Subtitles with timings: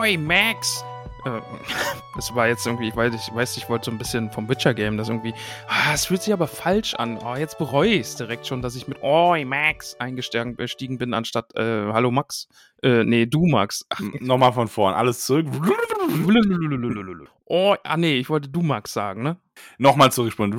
[0.00, 0.82] Oi, Max!
[1.26, 1.30] Äh,
[2.16, 4.96] Das war jetzt irgendwie, ich weiß, ich weiß, ich wollte so ein bisschen vom Witcher-Game,
[4.96, 5.32] das irgendwie.
[5.68, 7.18] Ah, es fühlt sich aber falsch an.
[7.24, 11.54] Oh, jetzt bereue ich es direkt schon, dass ich mit Oi, Max eingestiegen bin, anstatt
[11.54, 12.48] äh, Hallo Max.
[12.82, 13.86] Äh, nee, du Max.
[13.90, 15.46] Ach, Nochmal von vorn, alles zurück.
[17.44, 19.36] oh, ah nee, ich wollte du Max sagen, ne?
[19.78, 20.52] Nochmal zurückspulen.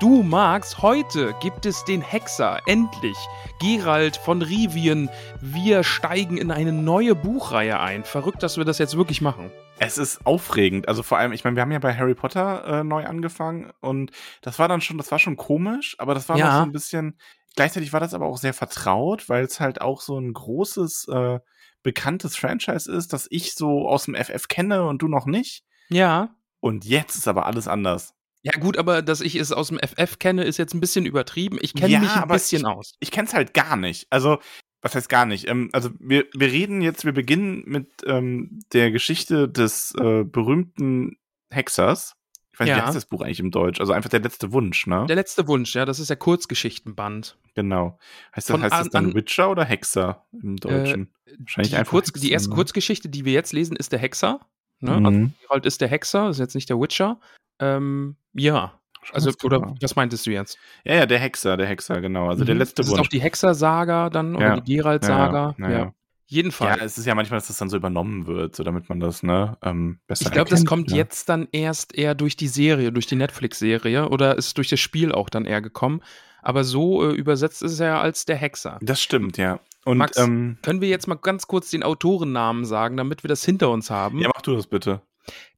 [0.00, 3.16] Du Max, heute gibt es den Hexer, endlich.
[3.60, 5.08] Gerald von Rivien,
[5.40, 8.04] wir steigen in eine neue Buchreihe ein.
[8.04, 9.50] Verrückt, dass wir das jetzt wirklich machen.
[9.78, 10.88] Es ist aufregend.
[10.88, 14.10] Also vor allem, ich meine, wir haben ja bei Harry Potter äh, neu angefangen und
[14.42, 16.46] das war dann schon, das war schon komisch, aber das war Ja.
[16.46, 17.18] noch so ein bisschen.
[17.56, 21.38] Gleichzeitig war das aber auch sehr vertraut, weil es halt auch so ein großes, äh,
[21.82, 25.64] bekanntes Franchise ist, das ich so aus dem FF kenne und du noch nicht.
[25.90, 26.30] Ja.
[26.60, 28.14] Und jetzt ist aber alles anders.
[28.44, 31.58] Ja, gut, aber dass ich es aus dem FF kenne, ist jetzt ein bisschen übertrieben.
[31.62, 32.94] Ich kenne Ja, mich ein bisschen ich- aus.
[33.00, 34.06] Ich kenne es halt gar nicht.
[34.10, 34.38] Also,
[34.82, 35.48] was heißt gar nicht?
[35.48, 41.16] Ähm, also, wir, wir reden jetzt, wir beginnen mit ähm, der Geschichte des äh, berühmten
[41.50, 42.14] Hexers.
[42.52, 42.82] Ich weiß nicht, Ja.
[42.82, 43.80] wie heißt das Buch eigentlich im Deutsch?
[43.80, 45.06] Also einfach der letzte Wunsch, ne?
[45.08, 47.36] Der letzte Wunsch, ja, das ist der Kurzgeschichtenband.
[47.54, 47.98] genau.
[48.36, 51.12] Heißt das, Von heißt das an- dann an- Witcher oder Hexer im Deutschen?
[51.38, 52.54] Wahrscheinlich Die, einfach Kurz, Hexen, die erste ne?
[52.54, 54.40] Kurzgeschichte, die wir jetzt lesen, ist der Hexer.
[54.80, 55.00] Ne?
[55.00, 55.06] Mhm.
[55.06, 57.18] Also Geralt ist der Hexer, ist jetzt nicht der Witcher.
[57.58, 58.78] Ähm, ja.
[59.12, 59.74] Also, oder klar.
[59.82, 60.58] was meintest du jetzt?
[60.84, 62.28] Ja, ja, der Hexer, der Hexer, genau.
[62.30, 62.60] Also der Mhm.
[62.60, 63.10] letzte das ist auch Wunsch.
[63.10, 64.60] die Hexer-Saga dann, oder Ja.
[64.60, 65.54] die Geralt-Saga.
[65.58, 65.94] Ja, ja, ja.
[66.26, 66.78] Jedenfalls.
[66.80, 69.22] Ja, es ist ja manchmal, dass das dann so übernommen wird, so damit man das,
[69.22, 70.96] ne, ähm, besser Ich glaube, das kommt ne?
[70.96, 75.12] jetzt dann erst eher durch die Serie, durch die Netflix-Serie oder ist durch das Spiel
[75.12, 76.00] auch dann eher gekommen.
[76.40, 78.78] Aber so äh, übersetzt ist es ja als der Hexer.
[78.80, 79.60] Das stimmt, ja.
[79.84, 83.44] Und, Max, ähm, Können wir jetzt mal ganz kurz den Autorennamen sagen, damit wir das
[83.44, 84.18] hinter uns haben?
[84.18, 85.02] ja, mach du das bitte.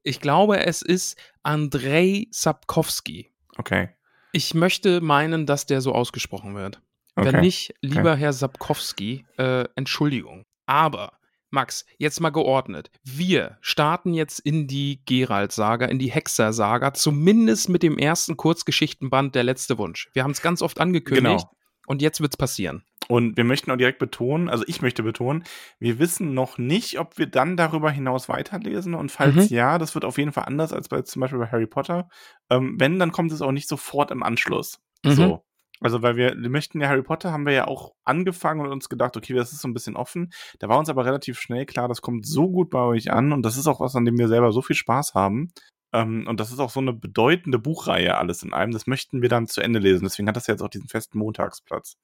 [0.03, 3.31] Ich glaube, es ist Andrei Sapkowski.
[3.57, 3.91] Okay.
[4.33, 6.81] Ich möchte meinen, dass der so ausgesprochen wird.
[7.17, 7.33] okay.
[7.33, 10.45] Wenn nicht, lieber Herr Sapkowski, äh, Entschuldigung.
[10.67, 11.13] Aber,
[11.51, 12.91] Max, jetzt mal geordnet.
[13.05, 19.45] Wir starten jetzt in die Geralt-Saga, in die Hexer-Saga, zumindest mit dem ersten Kurzgeschichtenband Der
[19.45, 20.11] letzte Wunsch.
[20.13, 21.51] Wir haben es ganz oft angekündigt Genau.
[21.87, 22.83] und jetzt wird's passieren.
[23.09, 25.45] Und wir möchten auch direkt betonen, also ich möchte betonen,
[25.79, 28.95] wir wissen noch nicht, ob wir dann darüber hinaus weiterlesen.
[28.95, 29.57] Und falls Mhm.
[29.57, 32.09] ja, das wird auf jeden Fall anders als bei zum Beispiel bei Harry Potter.
[32.51, 34.81] Ähm, wenn, dann kommt es auch nicht sofort im Anschluss.
[35.05, 35.11] Mhm.
[35.13, 35.43] So.
[35.81, 38.89] Also, weil wir, wir möchten ja Harry Potter haben wir ja auch angefangen und uns
[38.89, 40.33] gedacht, okay, das ist so ein bisschen offen.
[40.59, 43.43] Da war uns aber relativ schnell klar, das kommt so gut bei euch an und
[43.43, 45.53] das ist auch was, an dem wir selber so viel Spaß haben.
[45.93, 48.73] Ähm, und das ist auch so eine bedeutende Buchreihe alles in einem.
[48.73, 50.05] Das möchten wir dann zu Ende lesen.
[50.05, 51.97] Deswegen hat das ja jetzt auch diesen festen Montagsplatz.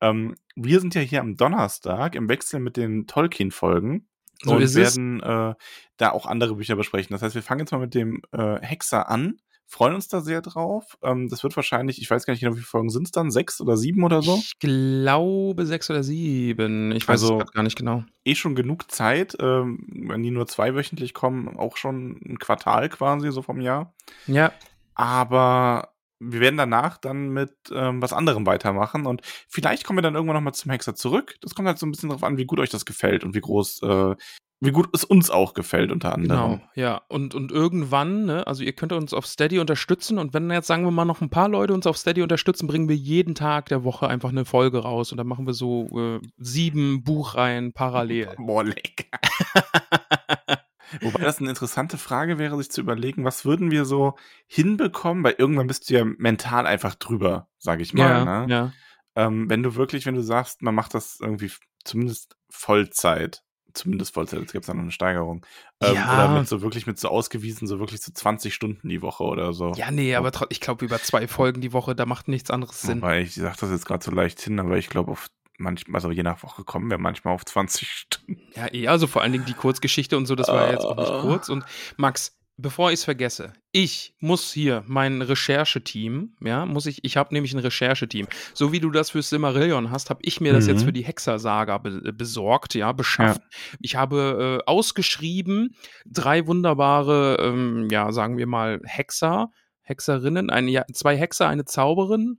[0.00, 4.08] Ähm, wir sind ja hier am Donnerstag im Wechsel mit den Tolkien-Folgen
[4.42, 5.54] So und werden äh,
[5.96, 7.14] da auch andere Bücher besprechen.
[7.14, 10.42] Das heißt, wir fangen jetzt mal mit dem äh, Hexer an, freuen uns da sehr
[10.42, 10.96] drauf.
[11.02, 13.30] Ähm, das wird wahrscheinlich, ich weiß gar nicht genau, wie viele Folgen sind es dann,
[13.30, 14.36] sechs oder sieben oder so.
[14.36, 16.92] Ich glaube sechs oder sieben.
[16.92, 18.04] Ich weiß Also- es gar nicht genau.
[18.24, 23.32] Eh schon genug Zeit, ähm, wenn die nur zweiwöchentlich kommen, auch schon ein Quartal quasi
[23.32, 23.94] so vom Jahr.
[24.26, 24.52] Ja,
[24.94, 30.14] Aber wir werden danach dann mit ähm, was anderem weitermachen und vielleicht kommen wir dann
[30.14, 31.36] irgendwann nochmal zum Hexer zurück.
[31.40, 33.40] Das kommt halt so ein bisschen darauf an, wie gut euch das gefällt und wie
[33.40, 34.14] groß, äh,
[34.60, 36.52] wie gut es uns auch gefällt unter anderem.
[36.52, 37.02] Genau, ja.
[37.08, 40.84] Und, und irgendwann, ne, also ihr könnt uns auf Steady unterstützen und wenn jetzt, sagen
[40.84, 43.84] wir mal, noch ein paar Leute uns auf Steady unterstützen, bringen wir jeden Tag der
[43.84, 48.34] Woche einfach eine Folge raus und dann machen wir so äh, sieben Buchreihen parallel.
[48.38, 49.18] Boah, lecker.
[51.00, 54.14] Wobei das eine interessante Frage wäre, sich zu überlegen, was würden wir so
[54.46, 58.08] hinbekommen, weil irgendwann bist du ja mental einfach drüber, sage ich mal.
[58.08, 58.52] ja, ne?
[58.52, 58.72] ja.
[59.16, 61.50] Ähm, wenn du wirklich, wenn du sagst, man macht das irgendwie
[61.84, 63.42] zumindest Vollzeit,
[63.72, 65.44] zumindest Vollzeit, jetzt gibt es da noch eine Steigerung.
[65.80, 66.14] Ähm, Ja.
[66.14, 69.52] Oder mit so wirklich mit so ausgewiesen, so wirklich so 20 Stunden die Woche oder
[69.52, 69.72] so.
[69.76, 73.00] Ja, nee, aber ich glaube, über zwei Folgen die Woche, da macht nichts anderes Sinn.
[73.00, 75.28] Wobei, ich sage das jetzt gerade so leicht hin, aber ich glaube, auf
[75.58, 78.38] manchmal, also je nach Woche kommen wir manchmal auf 20 Stunden.
[78.54, 80.96] Ja, eh, also vor allen Dingen die Kurzgeschichte und so, das war ja jetzt auch
[80.96, 81.20] nicht Ah.
[81.22, 81.48] kurz.
[81.48, 81.64] Und
[81.96, 87.34] Max, bevor ich es vergesse, ich muss hier mein Rechercheteam, ja, muss ich, ich habe
[87.34, 88.26] nämlich ein Rechercheteam.
[88.54, 90.86] So wie du das für Silmarillion hast, habe ich mir das jetzt Mhm.
[90.86, 93.42] für die Hexersaga be besorgt, ja, beschafft.
[93.80, 95.74] Ich habe äh, ausgeschrieben
[96.06, 99.50] drei wunderbare, ähm, ja, sagen wir mal, Hexer,
[99.82, 102.38] Hexerinnen, eine, ja, zwei Hexer, eine Zauberin,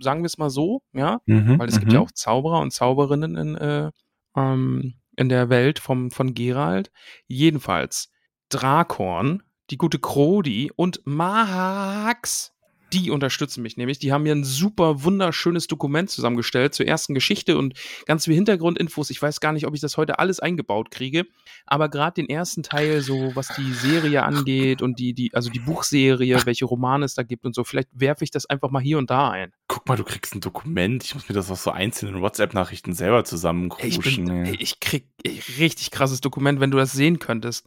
[0.00, 3.36] sagen wir es mal so, ja, Mhm, weil es gibt ja auch Zauberer und Zauberinnen
[3.36, 3.90] in, äh,
[4.36, 6.90] ähm, in der Welt vom, von Geralt.
[7.26, 8.10] Jedenfalls
[8.48, 12.52] Drakorn, die gute Krodi und Max,
[12.96, 13.98] die unterstützen mich nämlich.
[13.98, 17.74] Die haben mir ein super wunderschönes Dokument zusammengestellt zur ersten Geschichte und
[18.06, 19.10] ganz viel Hintergrundinfos.
[19.10, 21.26] Ich weiß gar nicht, ob ich das heute alles eingebaut kriege,
[21.66, 25.58] aber gerade den ersten Teil, so was die Serie angeht und die, die, also die
[25.58, 28.98] Buchserie, welche Romane es da gibt und so, vielleicht werfe ich das einfach mal hier
[28.98, 29.52] und da ein.
[29.68, 31.04] Guck mal, du kriegst ein Dokument.
[31.04, 33.24] Ich muss mir das aus so einzelnen WhatsApp-Nachrichten selber
[33.78, 37.66] Ey, Ich, bin, ich krieg ey, richtig krasses Dokument, wenn du das sehen könntest.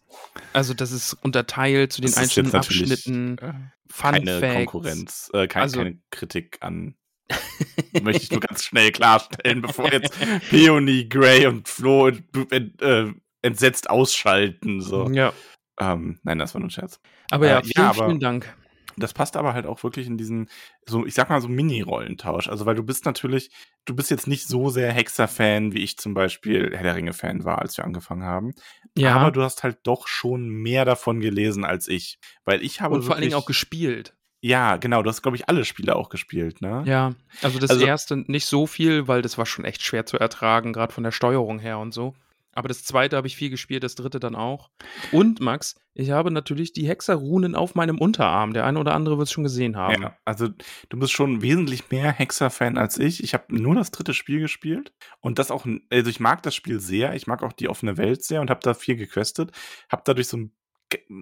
[0.54, 3.38] Also, das ist unterteilt zu den Das einzelnen Abschnitten.
[3.38, 3.54] äh,
[3.92, 4.56] Fun keine Facts.
[4.56, 6.96] Konkurrenz, äh, kein, Also- keine Kritik an.
[8.02, 10.18] möchte ich nur ganz schnell klarstellen, bevor jetzt
[10.50, 13.14] Peony, Gray und Flo ent, ent, äh,
[13.44, 14.82] entsetzt ausschalten.
[14.82, 15.08] So.
[15.12, 15.32] Ja.
[15.80, 17.00] Ähm, nein, das war nur ein Scherz.
[17.30, 18.56] Aber Äh, ja, ja, vielen, aber- vielen Dank.
[19.00, 20.50] Das passt aber halt auch wirklich in diesen,
[20.88, 22.48] so, ich sag mal, so Mini-Rollentausch.
[22.50, 23.50] Also, weil du bist natürlich,
[23.86, 27.60] du bist jetzt nicht so sehr Hexer-Fan, wie ich zum Beispiel Herr der Ringe-Fan war,
[27.60, 28.54] als wir angefangen haben.
[28.98, 29.16] Ja.
[29.16, 32.20] Aber du hast halt doch schon mehr davon gelesen als ich.
[32.46, 34.16] Weil ich habe und vor allen Dingen auch gespielt.
[34.42, 36.84] Ja, genau, du hast, glaube ich, alle Spiele auch gespielt, ne?
[36.86, 37.14] Ja.
[37.42, 40.72] Also, das Also- erste nicht so viel, weil das war schon echt schwer zu ertragen,
[40.74, 42.16] gerade von der Steuerung her und so.
[42.60, 44.70] Aber das zweite habe ich viel gespielt, das dritte dann auch.
[45.14, 48.52] Und Max, ich habe natürlich die Hexerrunen auf meinem Unterarm.
[48.52, 50.02] Der eine oder andere wird es schon gesehen haben.
[50.02, 50.50] Ja, also
[50.90, 53.24] du bist schon wesentlich mehr Hexer-Fan als ich.
[53.24, 54.92] Ich habe nur das dritte Spiel gespielt
[55.22, 58.26] und das auch, also ich mag das Spiel sehr, ich mag auch die offene Welt
[58.26, 59.54] sehr und habe da viel gequestet,
[59.90, 60.50] habe dadurch so,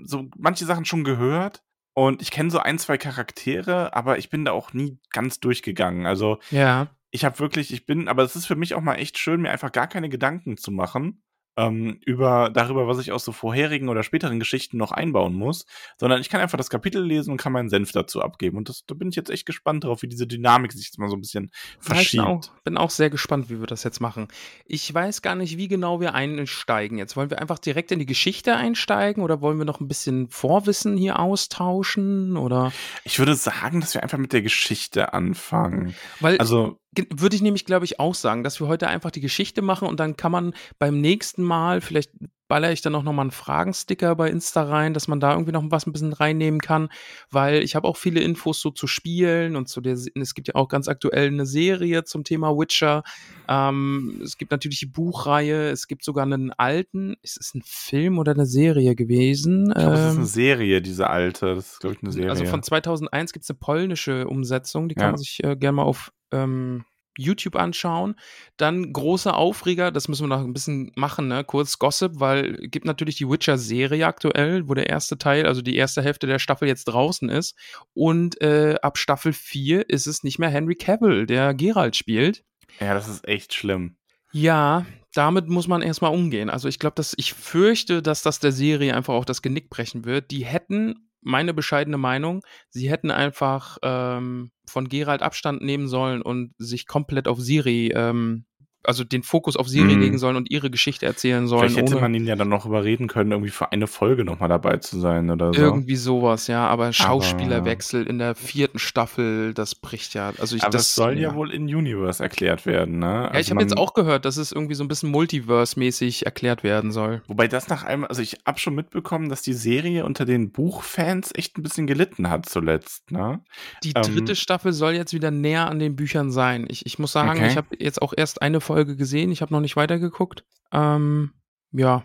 [0.05, 1.61] so manche Sachen schon gehört
[1.93, 6.07] und ich kenne so ein, zwei Charaktere, aber ich bin da auch nie ganz durchgegangen.
[6.07, 6.89] Also ja.
[7.11, 9.51] ich habe wirklich, ich bin, aber es ist für mich auch mal echt schön, mir
[9.51, 11.21] einfach gar keine Gedanken zu machen
[11.57, 15.65] ähm, über darüber, was ich aus so vorherigen oder späteren Geschichten noch einbauen muss,
[15.97, 18.57] sondern ich kann einfach das Kapitel lesen und kann meinen Senf dazu abgeben.
[18.57, 21.09] Und das, da bin ich jetzt echt gespannt drauf, wie diese Dynamik sich jetzt mal
[21.09, 21.51] so ein bisschen
[21.81, 22.11] ich verschiebt.
[22.11, 24.27] bin auch, bin auch sehr gespannt, wie wir das jetzt machen.
[24.65, 27.17] Ich weiß gar nicht, wie genau wir einsteigen jetzt.
[27.17, 30.95] Wollen wir einfach direkt in die Geschichte einsteigen oder wollen wir noch ein bisschen Vorwissen
[30.95, 32.37] hier austauschen?
[32.37, 32.71] Oder
[33.03, 35.95] Ich würde sagen, dass wir einfach mit der Geschichte anfangen.
[36.19, 36.77] weil Also,
[37.09, 39.99] würde ich nämlich, glaube ich, auch sagen, dass wir heute einfach die Geschichte machen und
[39.99, 42.11] dann kann man beim nächsten Mal, vielleicht
[42.47, 45.63] baller ich dann auch nochmal einen Fragensticker bei Insta rein, dass man da irgendwie noch
[45.69, 46.89] was ein bisschen reinnehmen kann,
[47.29, 50.55] weil ich habe auch viele Infos so zu Spielen und zu der, es gibt ja
[50.55, 53.03] auch ganz aktuell eine Serie zum Thema Witcher.
[53.49, 58.19] Ähm, es gibt natürlich die Buchreihe, es gibt sogar einen alten, ist es ein Film
[58.19, 59.69] oder eine Serie gewesen?
[59.69, 61.55] ich glaube, es ist Ähm, eine Serie, diese alte.
[61.55, 62.29] Das ist, glaube ich, eine Serie.
[62.29, 65.11] also von 2001 gibt es eine polnische Umsetzung, die kann Ja.
[65.11, 66.83] man sich äh, gerne mal auf ähm,
[67.17, 68.15] YouTube anschauen.
[68.57, 71.43] Dann großer Aufreger, das müssen wir noch ein bisschen machen, ne?
[71.43, 76.01] kurz Gossip, weil gibt natürlich die Witcher-Serie aktuell, wo der erste Teil, also die erste
[76.01, 77.55] Hälfte der Staffel jetzt draußen ist.
[77.93, 82.43] Und äh, ab Staffel 4 ist es nicht mehr Henry Cavill, der Geralt spielt.
[82.79, 83.97] ja, das ist echt schlimm.
[84.31, 86.49] Ja, damit muss man erstmal umgehen.
[86.49, 90.05] Also ich glaube, dass ich fürchte, dass das der Serie einfach auch das Genick brechen
[90.05, 90.31] wird.
[90.31, 96.53] Die hätten, meine bescheidene Meinung, sie hätten einfach ähm, von Geralt Abstand nehmen sollen und
[96.57, 98.45] sich komplett auf Siri, ähm,
[98.87, 100.01] also den Fokus auf Siri Mhm.
[100.01, 101.69] legen sollen und ihre Geschichte erzählen sollen.
[101.69, 104.49] Vielleicht hätte ohne man ihn ja dann noch überreden können, irgendwie für eine Folge nochmal
[104.49, 105.59] dabei zu sein oder so.
[105.61, 106.67] irgendwie sowas, ja.
[106.67, 110.31] Aber Schauspielerwechsel in der vierten Staffel, das bricht ja.
[110.39, 113.05] Also ich, Aber das das soll ja wohl in Universe erklärt werden, ne?
[113.05, 116.63] Ja, ich Also habe jetzt auch gehört, dass es irgendwie so ein bisschen Multiverse-mäßig erklärt
[116.63, 117.21] werden soll.
[117.27, 121.31] Wobei das nach einem, also ich hab schon mitbekommen, dass die Serie unter den Buchfans
[121.35, 123.41] echt ein bisschen gelitten hat zuletzt, ne?
[123.83, 126.65] Die Ähm, dritte Staffel soll jetzt wieder näher an den Büchern sein.
[126.69, 127.47] Ich, ich muss sagen, Okay.
[127.47, 129.31] ich habe jetzt auch erst eine Folge gesehen.
[129.31, 130.45] Ich habe noch nicht weitergeguckt.
[130.71, 131.31] Ähm,
[131.71, 132.03] ja.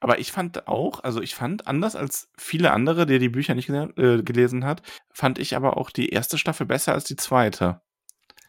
[0.00, 3.70] Aber ich fand auch, also ich fand anders als viele andere, der die Bücher nicht
[3.70, 7.80] äh, gelesen hat, fand ich aber auch die erste Staffel besser als die zweite.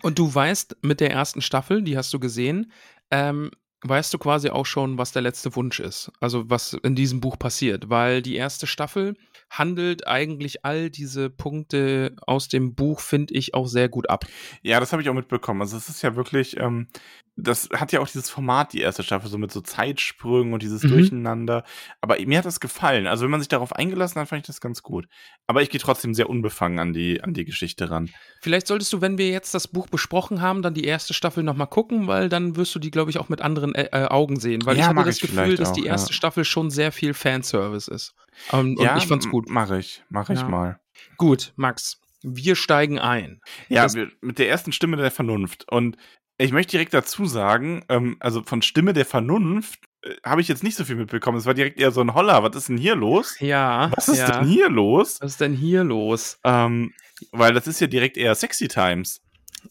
[0.01, 2.73] Und du weißt, mit der ersten Staffel, die hast du gesehen,
[3.09, 3.51] ähm,
[3.83, 6.11] weißt du quasi auch schon, was der letzte Wunsch ist.
[6.19, 7.89] Also was in diesem Buch passiert.
[7.89, 9.15] Weil die erste Staffel
[9.57, 14.25] handelt eigentlich all diese Punkte aus dem Buch, finde ich, auch sehr gut ab.
[14.63, 15.61] Ja, das habe ich auch mitbekommen.
[15.61, 16.87] Also es ist ja wirklich, ähm,
[17.35, 20.83] das hat ja auch dieses Format, die erste Staffel, so mit so Zeitsprüngen und dieses
[20.83, 20.89] Mhm.
[20.89, 21.63] Durcheinander.
[22.01, 23.07] Aber mir hat das gefallen.
[23.07, 25.05] Also wenn man sich darauf eingelassen hat, fand ich das ganz gut.
[25.47, 28.09] Aber ich gehe trotzdem sehr unbefangen an die, an die Geschichte ran.
[28.41, 31.67] Vielleicht solltest du, wenn wir jetzt das Buch besprochen haben, dann die erste Staffel nochmal
[31.67, 34.65] gucken, weil dann wirst du die, glaube ich, auch mit anderen äh, äh, Augen sehen.
[34.65, 36.15] Weil Ja, ich mag das Gefühl, dass auch, die erste ja.
[36.15, 38.13] Staffel schon sehr viel Fanservice ist.
[38.51, 39.42] Ja, und ich fand's m- gut.
[39.43, 39.51] Gut.
[39.53, 40.47] Mache ich, mache ich Ja.
[40.47, 40.79] mal.
[41.17, 43.41] Gut, Max, wir steigen ein.
[43.69, 45.65] Ja, wir, mit der ersten Stimme der Vernunft.
[45.71, 45.97] Und
[46.37, 50.63] ich möchte direkt dazu sagen, ähm, also von Stimme der Vernunft äh, habe ich jetzt
[50.63, 51.37] nicht so viel mitbekommen.
[51.37, 53.39] Es war direkt eher so ein Holler, was ist denn hier los?
[53.39, 54.39] Ja, Was ist ja.
[54.39, 55.19] denn hier los?
[55.21, 56.39] Was ist denn hier los?
[56.43, 56.93] Ähm,
[57.31, 59.21] weil das ist ja direkt eher Sexy Times.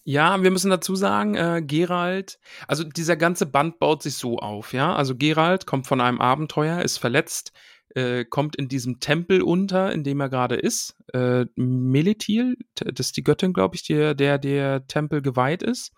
[0.05, 4.73] Ja, wir müssen dazu sagen, äh, Gerald, also dieser ganze Band baut sich so auf,
[4.73, 4.95] ja.
[4.95, 7.53] Also Gerald kommt von einem Abenteuer, ist verletzt,
[7.95, 10.97] äh, kommt in diesem Tempel unter, in dem er gerade ist.
[11.13, 15.93] Äh, Melithil, das ist die Göttin, glaube ich, der, der der Tempel geweiht ist.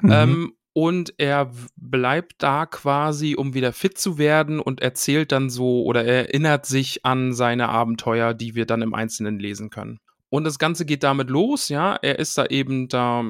[0.00, 0.12] Mhm.
[0.12, 5.84] Ähm, und er bleibt da quasi, um wieder fit zu werden und erzählt dann so
[5.84, 10.00] oder er erinnert sich an seine Abenteuer, die wir dann im Einzelnen lesen können.
[10.30, 11.94] Und das Ganze geht damit los, ja.
[11.96, 13.22] Er ist da eben da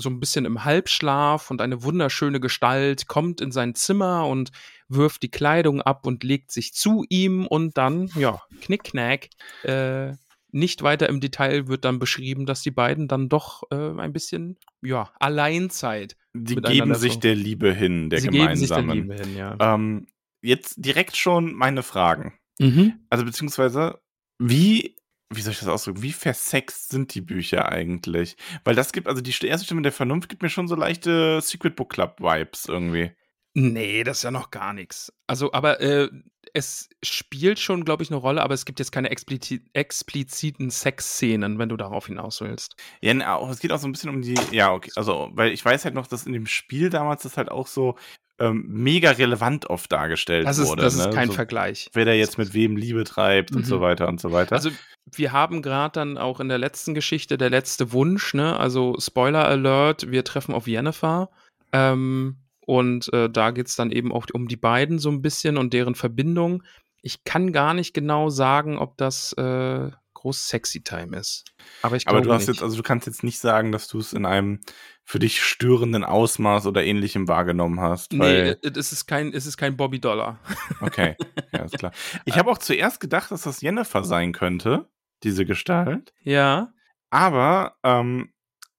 [0.00, 4.50] so ein bisschen im Halbschlaf und eine wunderschöne Gestalt kommt in sein Zimmer und
[4.88, 9.28] wirft die Kleidung ab und legt sich zu ihm und dann, ja, knickknack,
[9.64, 10.12] äh,
[10.50, 14.56] nicht weiter im Detail wird dann beschrieben, dass die beiden dann doch äh, ein bisschen,
[14.82, 16.16] ja, Alleinzeit.
[16.32, 19.08] Die geben sich so- der Liebe hin, der Sie geben sich der gemeinsamen.
[19.10, 19.56] Liebe hin, ja.
[19.60, 20.06] Ähm,
[20.40, 22.38] jetzt direkt schon meine Fragen.
[22.60, 22.94] Mhm.
[23.10, 23.98] Also beziehungsweise,
[24.38, 24.94] wie,
[25.30, 28.36] wie soll ich das ausdrücken, wie versext sind die Bücher eigentlich?
[28.64, 31.76] Weil das gibt, also die erste Stimme der Vernunft gibt mir schon so leichte Secret
[31.76, 33.12] Book Club Vibes irgendwie.
[33.54, 35.12] Nee, das ist ja noch gar nichts.
[35.26, 36.08] Also, aber äh,
[36.54, 41.58] es spielt schon, glaube ich, eine Rolle, aber es gibt jetzt keine explizi expliziten Sexszenen,
[41.58, 42.76] wenn du darauf hinaus willst.
[43.00, 45.64] Ja, na, es geht auch so ein bisschen um die, ja, okay, also, weil ich
[45.64, 47.96] weiß halt noch, dass in dem Spiel damals das halt auch so
[48.38, 50.82] ähm, mega relevant oft dargestellt Das ist, wurde.
[50.82, 51.12] das ist ne?
[51.12, 51.88] kein so, Vergleich.
[51.92, 53.64] Wer da jetzt mit wem Liebe treibt und Mhm.
[53.64, 54.54] so weiter und so weiter.
[54.54, 54.70] Also,
[55.14, 58.58] wir haben gerade dann auch in der letzten Geschichte der letzte Wunsch, ne?
[58.58, 61.30] Also, Spoiler Alert, wir treffen auf Jennifer.
[61.72, 65.56] Ähm, und äh, da geht es dann eben auch um die beiden so ein bisschen
[65.56, 66.62] und deren Verbindung.
[67.02, 71.44] Ich kann gar nicht genau sagen, ob das äh, groß Sexy Time ist.
[71.82, 72.56] Aber ich glaube Aber du hast nicht.
[72.56, 74.60] jetzt, also du kannst jetzt nicht sagen, dass du es in einem
[75.04, 78.12] für dich störenden Ausmaß oder ähnlichem wahrgenommen hast.
[78.12, 80.40] Nee, weil, es ist kein, es ist kein Bobby Dollar.
[80.80, 81.16] okay,
[81.52, 81.92] ja, ist klar.
[82.24, 84.88] Ich habe auch zuerst gedacht, dass das Jennifer sein könnte,
[85.22, 86.12] diese Gestalt.
[86.22, 86.72] Ja.
[87.10, 88.32] Aber ähm,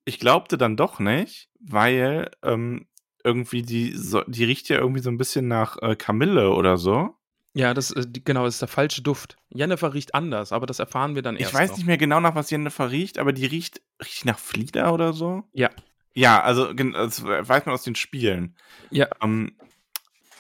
[0.06, 2.88] ich glaubte dann doch nicht, weil ähm,
[3.24, 7.16] irgendwie die, so, die riecht ja irgendwie so ein bisschen nach äh, Kamille oder so.
[7.54, 9.38] Ja, das äh, die- genau, das ist der falsche Duft.
[9.50, 11.52] Jennifer riecht anders, aber das erfahren wir dann erst.
[11.52, 11.78] Ich weiß noch.
[11.78, 15.14] nicht mehr genau, nach was Jennifer riecht, aber die riecht, riecht die nach Flieder oder
[15.14, 15.44] so.
[15.54, 15.70] Ja.
[16.14, 18.56] Ja, also das weiß man aus den Spielen.
[18.92, 19.08] Ja.
[19.22, 19.62] Ähm, Und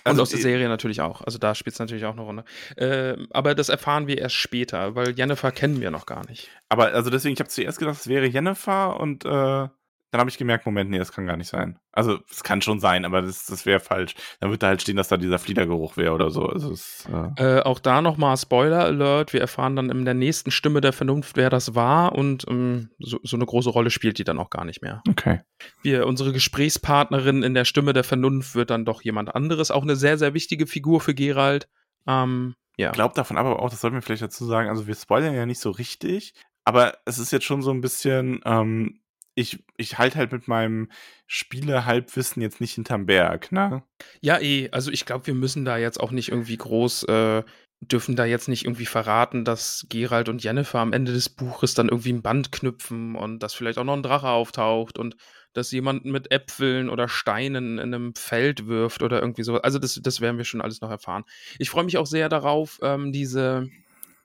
[0.03, 1.21] also aus der äh, Serie natürlich auch.
[1.21, 2.43] Also da spielt es natürlich auch eine Runde.
[2.77, 6.49] Ähm, aber das erfahren wir erst später, weil Jennifer kennen wir noch gar nicht.
[6.69, 9.67] Aber also deswegen, ich habe zuerst gedacht, es wäre Jennifer und äh,
[10.11, 11.79] dann habe ich gemerkt, Moment, nee, das kann gar nicht sein.
[11.91, 14.15] Also es kann schon sein, aber das, das wäre falsch.
[14.39, 16.47] Dann wird da halt stehen, dass da dieser Fliedergeruch wäre oder so.
[16.47, 19.33] Also es, äh, Äh, auch da nochmal Spoiler Alert.
[19.33, 22.13] Wir erfahren dann in der nächsten Stimme der Vernunft, wer das war.
[22.15, 25.03] Und ähm, so, so eine große Rolle spielt die dann auch gar nicht mehr.
[25.07, 25.41] okay.
[25.83, 29.69] Wir, unsere Gesprächspartnerin in der Stimme der Vernunft wird dann doch jemand anderes.
[29.71, 31.67] Auch eine sehr, sehr wichtige Figur für Gerald.
[32.07, 32.91] Ähm, ja.
[32.91, 35.59] Glaubt davon aber auch, das sollten wir vielleicht dazu sagen, also wir spoilern ja nicht
[35.59, 39.01] so richtig, aber es ist jetzt schon so ein bisschen, ähm,
[39.39, 40.89] ich, ich halte halt mit meinem
[41.27, 43.83] Spiele-Halbwissen jetzt nicht hinterm Berg, ne?
[44.21, 44.69] Ja, eh.
[44.71, 47.43] Also ich glaube, wir müssen da jetzt auch nicht irgendwie groß, äh,
[47.79, 51.87] dürfen da jetzt nicht irgendwie verraten, dass Gerald und Jennifer am Ende des Buches dann
[51.87, 55.15] irgendwie ein Band knüpfen und dass vielleicht auch noch ein Drache auftaucht und
[55.53, 59.55] dass jemand mit Äpfeln oder Steinen in einem Feld wirft oder irgendwie so.
[59.61, 61.23] Also das, das werden wir schon alles noch erfahren.
[61.59, 63.69] Ich freue mich auch sehr darauf, ähm, diese,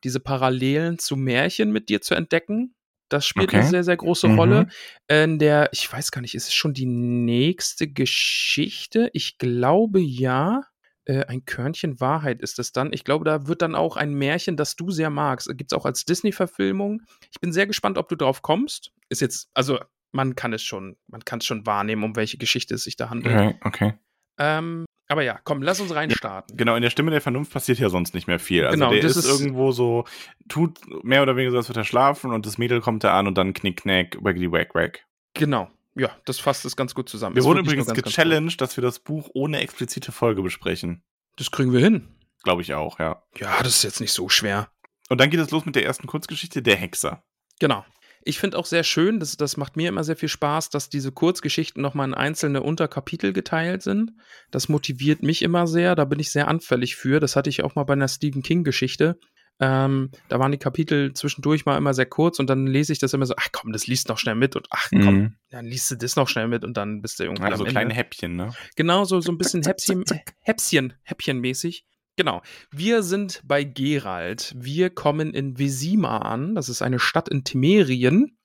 [0.02, 2.75] diese Parallelen zu Märchen mit dir zu entdecken.
[3.14, 3.59] Das spielt Okay.
[3.61, 4.38] eine sehr, sehr große Mhm.
[4.38, 4.66] Rolle.
[5.09, 9.09] In der, ich weiß gar nicht, ist es schon die nächste Geschichte?
[9.12, 10.62] Ich glaube ja.
[11.06, 12.92] Äh, ein Körnchen Wahrheit ist es dann.
[12.94, 15.47] Ich glaube, da wird dann auch ein Märchen, das du sehr magst.
[15.54, 17.02] Gibt es auch als Disney-Verfilmung.
[17.30, 18.90] Ich bin sehr gespannt, ob du drauf kommst.
[19.11, 19.78] Ist jetzt, also
[20.12, 23.11] man kann es schon, man kann es schon wahrnehmen, um welche Geschichte es sich da
[23.11, 23.37] handelt.
[23.37, 23.94] Okay, okay.
[24.38, 26.56] Ähm, aber ja, komm, lass uns reinstarten.
[26.56, 28.64] Genau, in der Stimme der Vernunft passiert ja sonst nicht mehr viel.
[28.64, 30.04] Also Genau, der das ist, ist- irgendwo so,
[30.49, 33.26] tut mehr oder weniger so, als würde er schlafen und das Mädel kommt da an
[33.26, 35.04] und dann knick, knack, waggedy, wack, wack.
[35.34, 35.70] Genau.
[35.96, 37.37] Ja, das fasst es ganz gut zusammen.
[37.37, 41.02] Wir Es wurden übrigens ganz, gechallenged, dass wir das Buch ohne explizite Folge besprechen.
[41.37, 42.08] Das kriegen wir hin.
[42.42, 43.23] Glaube ich auch, ja.
[43.38, 44.68] Ja, das ist jetzt nicht so schwer.
[45.08, 47.23] Und dann geht es los mit der ersten Kurzgeschichte, der Hexer.
[47.61, 47.84] Genau.
[48.26, 51.12] Ich finde auch sehr schön, das, das macht mir immer sehr viel Spaß, dass diese
[51.12, 54.12] Kurzgeschichten nochmal in einzelne Unterkapitel geteilt sind.
[54.50, 57.21] Das motiviert mich immer sehr, da bin ich sehr anfällig für.
[57.21, 59.19] Das hatte ich auch mal bei einer Stephen King-Geschichte.
[59.61, 63.12] Ähm, da waren die Kapitel zwischendurch mal immer sehr kurz und dann lese ich das
[63.12, 65.37] immer so, ach komm, das liest noch schnell mit und ach komm, Mhm.
[65.50, 67.71] dann liest du das noch schnell mit und dann bist du irgendwie Also am Ende.
[67.78, 68.52] kleine Häppchen, ne?
[68.75, 70.02] Genau, so, so ein bisschen Häppchen,
[70.40, 71.85] Häppchen, Häppchenmäßig.
[72.16, 72.42] Genau.
[72.71, 74.54] Wir sind bei Gerald.
[74.56, 76.54] Wir kommen in Vesima an.
[76.54, 78.37] Das ist eine Stadt in Temerien.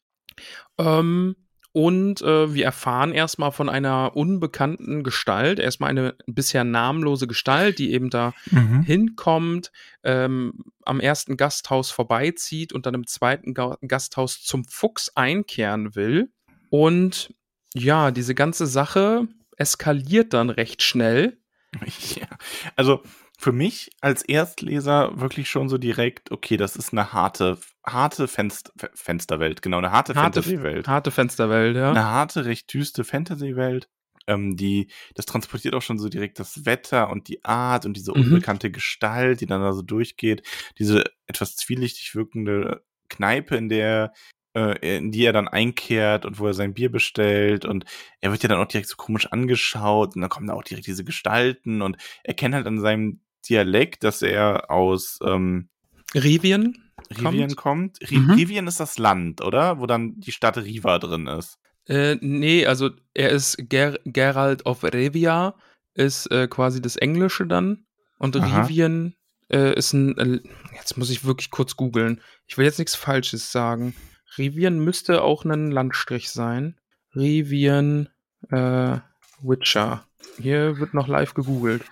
[0.77, 1.35] Ähm,
[1.71, 7.91] und äh, wir erfahren erstmal von einer unbekannten Gestalt, erstmal eine bisher namenlose Gestalt, die
[7.93, 8.81] eben da Mhm.
[8.81, 9.71] hinkommt,
[10.03, 16.31] ähm, am ersten Gasthaus vorbeizieht und dann im zweiten Ga Gasthaus zum Fuchs einkehren will.
[16.71, 17.35] Und
[17.75, 21.37] ja, diese ganze Sache eskaliert dann recht schnell.
[22.15, 22.27] Ja.
[22.75, 23.03] Also
[23.41, 28.73] für mich als Erstleser wirklich schon so direkt, okay, das ist eine harte, harte Fenst
[28.75, 30.87] Fe- Fensterwelt, genau, eine harte, Harte, Fantasy-Welt.
[30.89, 31.89] harte Fensterwelt, ja.
[31.91, 33.87] Eine harte, recht düste Fantasy-Welt.
[34.27, 38.11] Ähm, die, das transportiert auch schon so direkt das Wetter und die Art und diese
[38.13, 38.23] Mhm.
[38.23, 40.45] unbekannte Gestalt, die dann da so durchgeht.
[40.77, 44.11] Diese etwas zwielichtig wirkende Kneipe, in der
[44.53, 47.85] äh, in die er dann einkehrt und wo er sein Bier bestellt und
[48.19, 50.87] er wird ja dann auch direkt so komisch angeschaut und dann kommen da auch direkt
[50.87, 55.69] diese Gestalten und er kennt halt an seinem Dialekt, dass er aus ähm,
[56.13, 57.97] Rivien Rivien kommt.
[58.09, 58.31] Ri Mhm.
[58.31, 59.79] Rivien ist das Land, oder?
[59.79, 61.57] Wo dann die Stadt Riva drin ist.
[61.87, 65.55] Äh, nee, also er ist Ger Gerald of Rivia,
[65.95, 67.85] ist äh, quasi das Englische dann.
[68.19, 68.61] Und Aha.
[68.61, 69.15] Rivien
[69.49, 70.17] äh, ist ein.
[70.17, 70.41] Äh,
[70.75, 72.21] jetzt muss ich wirklich kurz googeln.
[72.47, 73.95] Ich will jetzt nichts Falsches sagen.
[74.37, 76.79] Rivien müsste auch ein Landstrich sein.
[77.15, 78.09] Rivien
[78.49, 78.97] äh,
[79.41, 80.05] Witcher.
[80.37, 81.83] Hier wird noch live gegoogelt.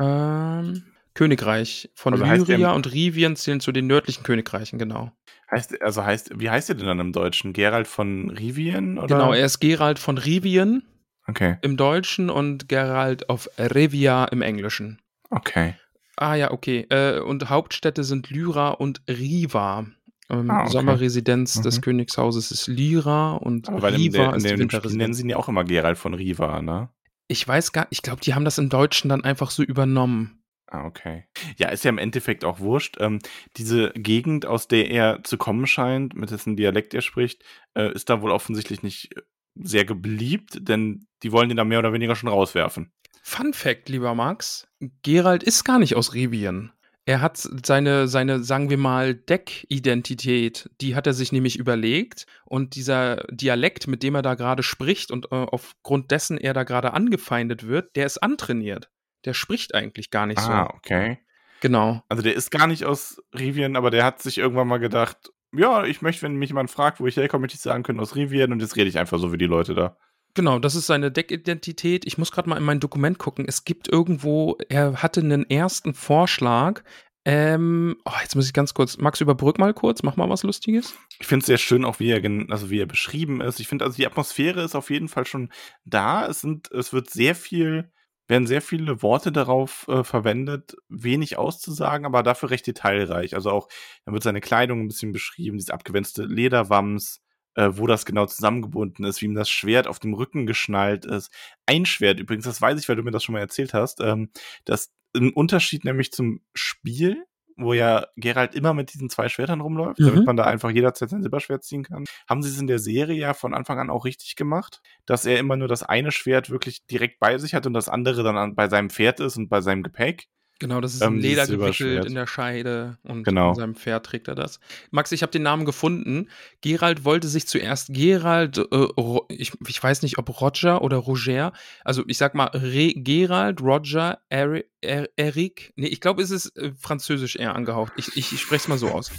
[0.00, 0.82] Ähm,
[1.14, 5.12] Königreich von Also Lyria und Rivien zählen zu den nördlichen Königreichen, genau.
[5.50, 7.52] Heißt, also heißt, wie heißt er denn dann im Deutschen?
[7.52, 8.98] Gerald von Rivien?
[8.98, 9.08] Oder?
[9.08, 10.84] Genau, er ist Gerald von Rivien
[11.26, 15.00] Okay, im Deutschen und Gerald of Rivia im Englischen.
[15.30, 15.74] okay.
[16.16, 16.86] Ah ja, okay.
[16.90, 19.86] Äh, und Hauptstädte sind Lyra und Riva.
[20.28, 20.70] Ähm, Ah, okay.
[20.72, 21.80] Sommerresidenz des Mhm.
[21.82, 25.16] Königshauses ist Lyra und Aber in, Riva in ist die dem nennen Winterresidenz.
[25.16, 26.90] sie ihn ja auch immer Gerald von Riva, ne?
[27.30, 30.42] Ich weiß gar ich glaube, die haben das im Deutschen dann einfach so übernommen.
[30.66, 31.26] Ah, okay.
[31.56, 32.96] Ja, ist ja im Endeffekt auch wurscht.
[32.98, 33.20] Ähm,
[33.56, 37.44] diese Gegend, aus der er zu kommen scheint, mit dessen Dialekt er spricht,
[37.74, 39.22] äh, ist da wohl offensichtlich nicht äh,
[39.54, 42.92] sehr gebliebt, denn die wollen ihn da mehr oder weniger schon rauswerfen.
[43.22, 44.66] Fun Fact, lieber Max:
[45.02, 46.72] Gerald ist gar nicht aus Rivien.
[47.06, 52.26] Er hat seine, seine, sagen wir mal, Deckidentität, die hat er sich nämlich überlegt.
[52.44, 56.64] Und dieser Dialekt, mit dem er da gerade spricht und äh, aufgrund dessen er da
[56.64, 58.90] gerade angefeindet wird, der ist antrainiert.
[59.24, 60.76] Der spricht eigentlich gar nicht Ah, so.
[60.76, 61.18] okay.
[61.60, 62.02] Genau.
[62.08, 65.84] Also der ist gar nicht aus Rivien, aber der hat sich irgendwann mal gedacht, ja,
[65.84, 68.52] ich möchte, wenn mich jemand fragt, wo ich herkomme, möchte ich sagen können aus Rivien
[68.52, 69.96] und jetzt rede ich einfach so wie die Leute da.
[70.34, 72.06] Genau, das ist seine Deckidentität.
[72.06, 73.46] Ich muss gerade mal in mein Dokument gucken.
[73.48, 76.82] Es gibt irgendwo, er hatte einen ersten Vorschlag.
[77.24, 78.96] Ähm, oh, jetzt muss ich ganz kurz.
[78.96, 80.94] Max, überbrück mal kurz, mach mal was Lustiges.
[81.18, 83.60] Ich finde es sehr schön, auch wie er, also wie er beschrieben ist.
[83.60, 85.52] Ich finde, also die Atmosphäre ist auf jeden Fall schon
[85.84, 86.26] da.
[86.26, 87.92] Es sind, es wird sehr viel,
[88.26, 93.34] werden sehr viele Worte darauf äh, verwendet, wenig auszusagen, aber dafür recht detailreich.
[93.34, 93.68] Also auch,
[94.04, 97.20] dann wird seine Kleidung ein bisschen beschrieben, dieses abgewänzte Lederwams,
[97.54, 101.32] äh, wo das genau zusammengebunden ist, wie ihm das Schwert auf dem Rücken geschnallt ist.
[101.66, 104.30] Ein Schwert übrigens, das weiß ich, weil du mir das schon mal erzählt hast, ähm,
[104.64, 107.24] das ein Unterschied nämlich zum Spiel,
[107.56, 110.06] wo ja Geralt immer mit diesen zwei Schwertern rumläuft, Mhm.
[110.06, 112.04] damit man da einfach jederzeit sein Silberschwert ziehen kann.
[112.28, 115.38] Haben sie es in der Serie ja von Anfang an auch richtig gemacht, dass er
[115.38, 118.54] immer nur das eine Schwert wirklich direkt bei sich hat und das andere dann an,
[118.54, 120.28] bei seinem Pferd ist und bei seinem Gepäck.
[120.60, 123.48] Genau, das ist Ähm, in dieses Leder gewickelt in der Scheide und Genau.
[123.48, 124.60] in seinem Pferd trägt er das.
[124.90, 126.28] Max, ich habe den Namen gefunden.
[126.60, 128.86] Gerald wollte sich zuerst Gerald, äh,
[129.30, 134.20] ich, ich weiß nicht, ob Roger oder Roger, also ich sag mal Re Gerald, Roger,
[134.30, 137.92] Eri- Er- Eric, nee, ich glaube, es ist äh, französisch eher angehaucht.
[137.96, 139.10] Ich, ich, ich spreche es mal so aus.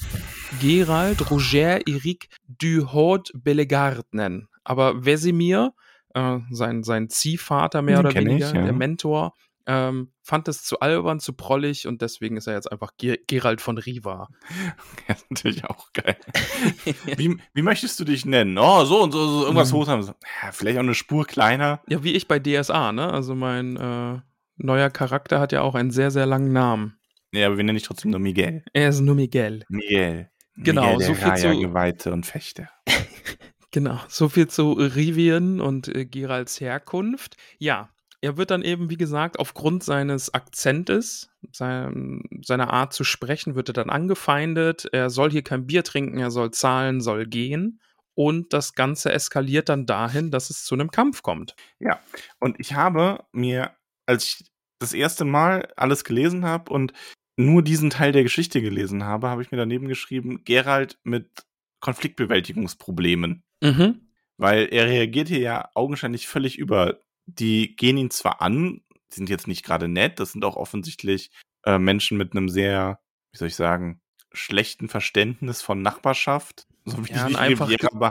[0.59, 4.47] Gerald, Roger, Eric Duhaut Bellegarde nennen.
[4.63, 5.73] Aber Wesemir,
[6.13, 8.63] äh, sein, sein Ziehvater mehr Den oder kenn ich, weniger, ja.
[8.63, 9.33] der Mentor,
[9.67, 13.61] ähm, fand es zu albern, zu prollig und deswegen ist er jetzt einfach Ger Gerald
[13.61, 14.27] von Riva.
[15.07, 16.17] Ja, ist natürlich auch geil.
[17.17, 18.57] wie, wie möchtest du dich nennen?
[18.57, 19.77] Oh, so und so, so irgendwas Mhm.
[19.77, 20.05] hoch haben.
[20.05, 21.81] Ja, vielleicht auch eine Spur kleiner.
[21.87, 23.11] Ja, wie ich bei DSA, ne?
[23.11, 24.19] Also mein äh,
[24.57, 26.97] neuer Charakter hat ja auch einen sehr, sehr langen Namen.
[27.33, 28.63] Ja, aber wir nennen dich trotzdem nur Miguel.
[28.73, 29.63] Er ist nur Miguel.
[29.69, 30.29] Miguel.
[30.57, 32.69] Genau, Miguel, so viel zu- Geweihte und Fechter.
[33.73, 37.37] Genau, so viel zu Rivien und äh, Geralds Herkunft.
[37.57, 37.89] Ja,
[38.21, 43.69] er wird dann eben, wie gesagt, aufgrund seines Akzentes, sein, seiner Art zu sprechen, wird
[43.69, 44.87] er dann angefeindet.
[44.91, 47.81] Er soll hier kein Bier trinken, er soll zahlen, soll gehen.
[48.13, 51.55] Und das Ganze eskaliert dann dahin, dass es zu einem Kampf kommt.
[51.79, 51.99] Ja,
[52.39, 53.71] und ich habe mir,
[54.05, 56.93] als ich das erste Mal alles gelesen habe und
[57.37, 61.29] nur diesen Teil der Geschichte gelesen habe, habe ich mir daneben geschrieben, Gerald mit
[61.79, 63.43] Konfliktbewältigungsproblemen.
[63.61, 64.01] Mhm.
[64.37, 66.99] Weil er reagiert hier ja augenscheinlich völlig über.
[67.25, 71.31] Die gehen ihn zwar an, sind jetzt nicht gerade nett, das sind auch offensichtlich
[71.65, 72.99] äh, Menschen mit einem sehr,
[73.31, 76.67] wie soll ich sagen, schlechten Verständnis von Nachbarschaft.
[76.83, 77.69] So wie Ja, die ein einfach,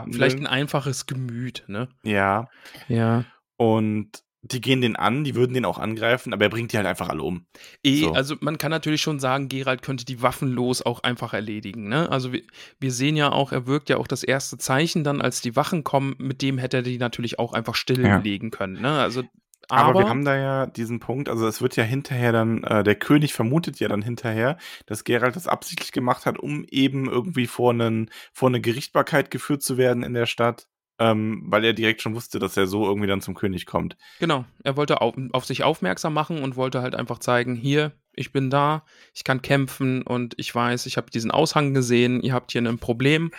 [0.09, 1.89] vielleicht ein einfaches Gemüt, ne?
[2.03, 2.47] Ja.
[2.87, 3.25] Ja.
[3.57, 6.87] Und die gehen den an, die würden den auch angreifen, aber er bringt die halt
[6.87, 7.45] einfach alle um.
[7.83, 8.13] Eh, So.
[8.13, 11.87] also man kann natürlich schon sagen, Gerald könnte die waffenlos auch einfach erledigen.
[11.89, 12.09] Ne?
[12.09, 12.41] Also wir,
[12.79, 15.83] wir sehen ja auch, er wirkt ja auch das erste Zeichen dann, als die Wachen
[15.83, 18.81] kommen, mit dem hätte er die natürlich auch einfach stilllegen können.
[18.81, 18.91] Ne?
[18.99, 19.23] Also,
[19.69, 22.83] Aber, aber, wir haben da ja diesen Punkt, also es wird ja hinterher dann, äh,
[22.83, 27.45] der König vermutet ja dann hinterher, dass Geralt das absichtlich gemacht hat, um eben irgendwie
[27.45, 30.67] vor, einen, vor eine Gerichtbarkeit geführt zu werden in der Stadt,
[31.01, 33.97] ähm, weil er direkt schon wusste, dass er so irgendwie dann zum König kommt.
[34.19, 38.31] genau, er wollte auf, auf sich aufmerksam machen und wollte halt einfach zeigen, hier, ich
[38.31, 38.85] bin da,
[39.15, 42.77] ich kann kämpfen und ich weiß, ich habe diesen Aushang gesehen, ihr habt hier ein
[42.77, 43.31] Problem,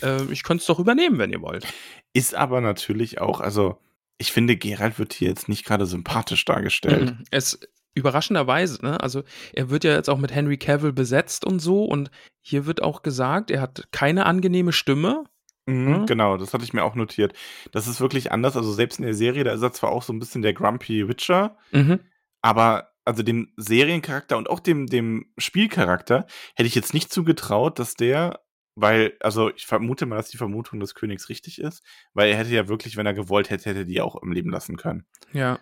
[0.00, 1.66] äh, ich könnte es doch übernehmen, wenn ihr wollt.
[2.12, 3.80] Ist aber natürlich auch, also
[4.16, 7.18] ich finde, Geralt wird hier jetzt nicht gerade sympathisch dargestellt.
[7.18, 7.24] Mhm.
[7.32, 7.58] Es
[7.94, 9.00] überraschenderweise, ne?
[9.00, 12.80] Also er wird ja jetzt auch mit Henry Cavill besetzt und so und hier wird
[12.80, 15.24] auch gesagt, er hat keine angenehme Stimme.
[15.68, 16.06] Mhm, Mhm.
[16.06, 17.34] Genau, das hatte ich mir auch notiert.
[17.72, 18.56] Das ist wirklich anders.
[18.56, 21.08] Also selbst in der Serie, da ist er zwar auch so ein bisschen der Grumpy
[21.08, 22.00] Witcher, Mhm.
[22.42, 26.26] aber also dem Seriencharakter und auch dem, dem Spielcharakter
[26.56, 28.40] hätte ich jetzt nicht zugetraut, dass der,
[28.74, 31.82] weil, also ich vermute mal, dass die Vermutung des Königs richtig ist,
[32.14, 34.76] weil er hätte ja wirklich, wenn er gewollt hätte, hätte die auch im Leben lassen
[34.76, 35.06] können.
[35.32, 35.58] Ja.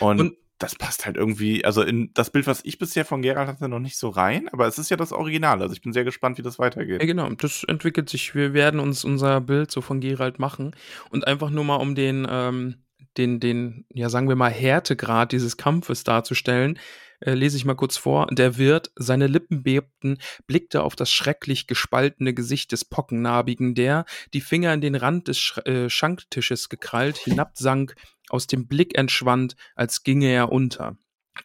[0.00, 3.48] Und, Und- das passt halt irgendwie, also in das Bild, was ich bisher von Geralt
[3.48, 5.60] hatte, noch nicht so rein, aber es ist ja das Original.
[5.60, 7.00] Also ich bin sehr gespannt, wie das weitergeht.
[7.00, 8.34] Ja, genau, das entwickelt sich.
[8.34, 10.74] Wir werden uns unser Bild so von Gerald machen
[11.10, 12.76] und einfach nur mal um den, ähm,
[13.16, 16.78] den, den, ja, sagen wir mal, Härtegrad dieses Kampfes darzustellen,
[17.20, 18.26] äh, lese ich mal kurz vor.
[18.30, 24.40] Der Wirt, seine Lippen bebten, blickte auf das schrecklich gespaltene Gesicht des Pockennarbigen, der, die
[24.40, 27.94] Finger in den Rand des Sch äh, Schanktisches gekrallt, hinabsank,
[28.30, 30.96] aus dem Blick entschwand, als ginge er unter.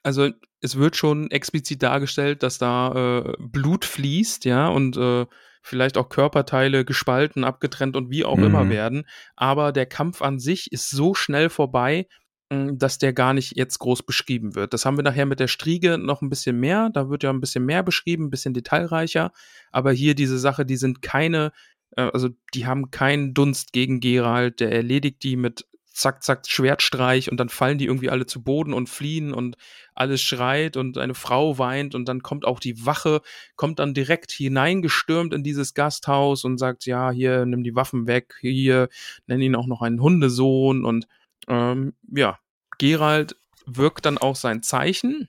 [0.03, 0.29] Also
[0.61, 5.25] es wird schon explizit dargestellt, dass da äh, Blut fließt, ja, und äh,
[5.61, 8.43] vielleicht auch Körperteile gespalten, abgetrennt und wie auch Mhm.
[8.45, 9.07] immer werden.
[9.35, 12.07] Aber der Kampf an sich ist so schnell vorbei,
[12.51, 14.73] mh, dass der gar nicht jetzt groß beschrieben wird.
[14.73, 16.89] Das haben wir nachher mit der Striege noch ein bisschen mehr.
[16.93, 19.31] Da wird ja ein bisschen mehr beschrieben, ein bisschen detailreicher.
[19.71, 21.51] Aber hier diese Sache, die sind keine,
[21.97, 24.59] äh, also die haben keinen Dunst gegen Geralt.
[24.59, 25.65] Der erledigt die mit
[25.99, 29.57] zack, zack, Schwertstreich und dann fallen die irgendwie alle zu Boden und fliehen und
[29.93, 33.21] alles schreit und eine Frau weint und dann kommt auch die Wache,
[33.55, 38.35] kommt dann direkt hineingestürmt in dieses Gasthaus und sagt, ja, hier, nimm die Waffen weg,
[38.39, 38.87] hier,
[39.27, 41.07] nenn ihn auch noch einen Hundesohn und
[41.47, 42.39] ähm, ja,
[42.77, 43.35] Gerald
[43.65, 45.27] wirkt dann auch sein Zeichen.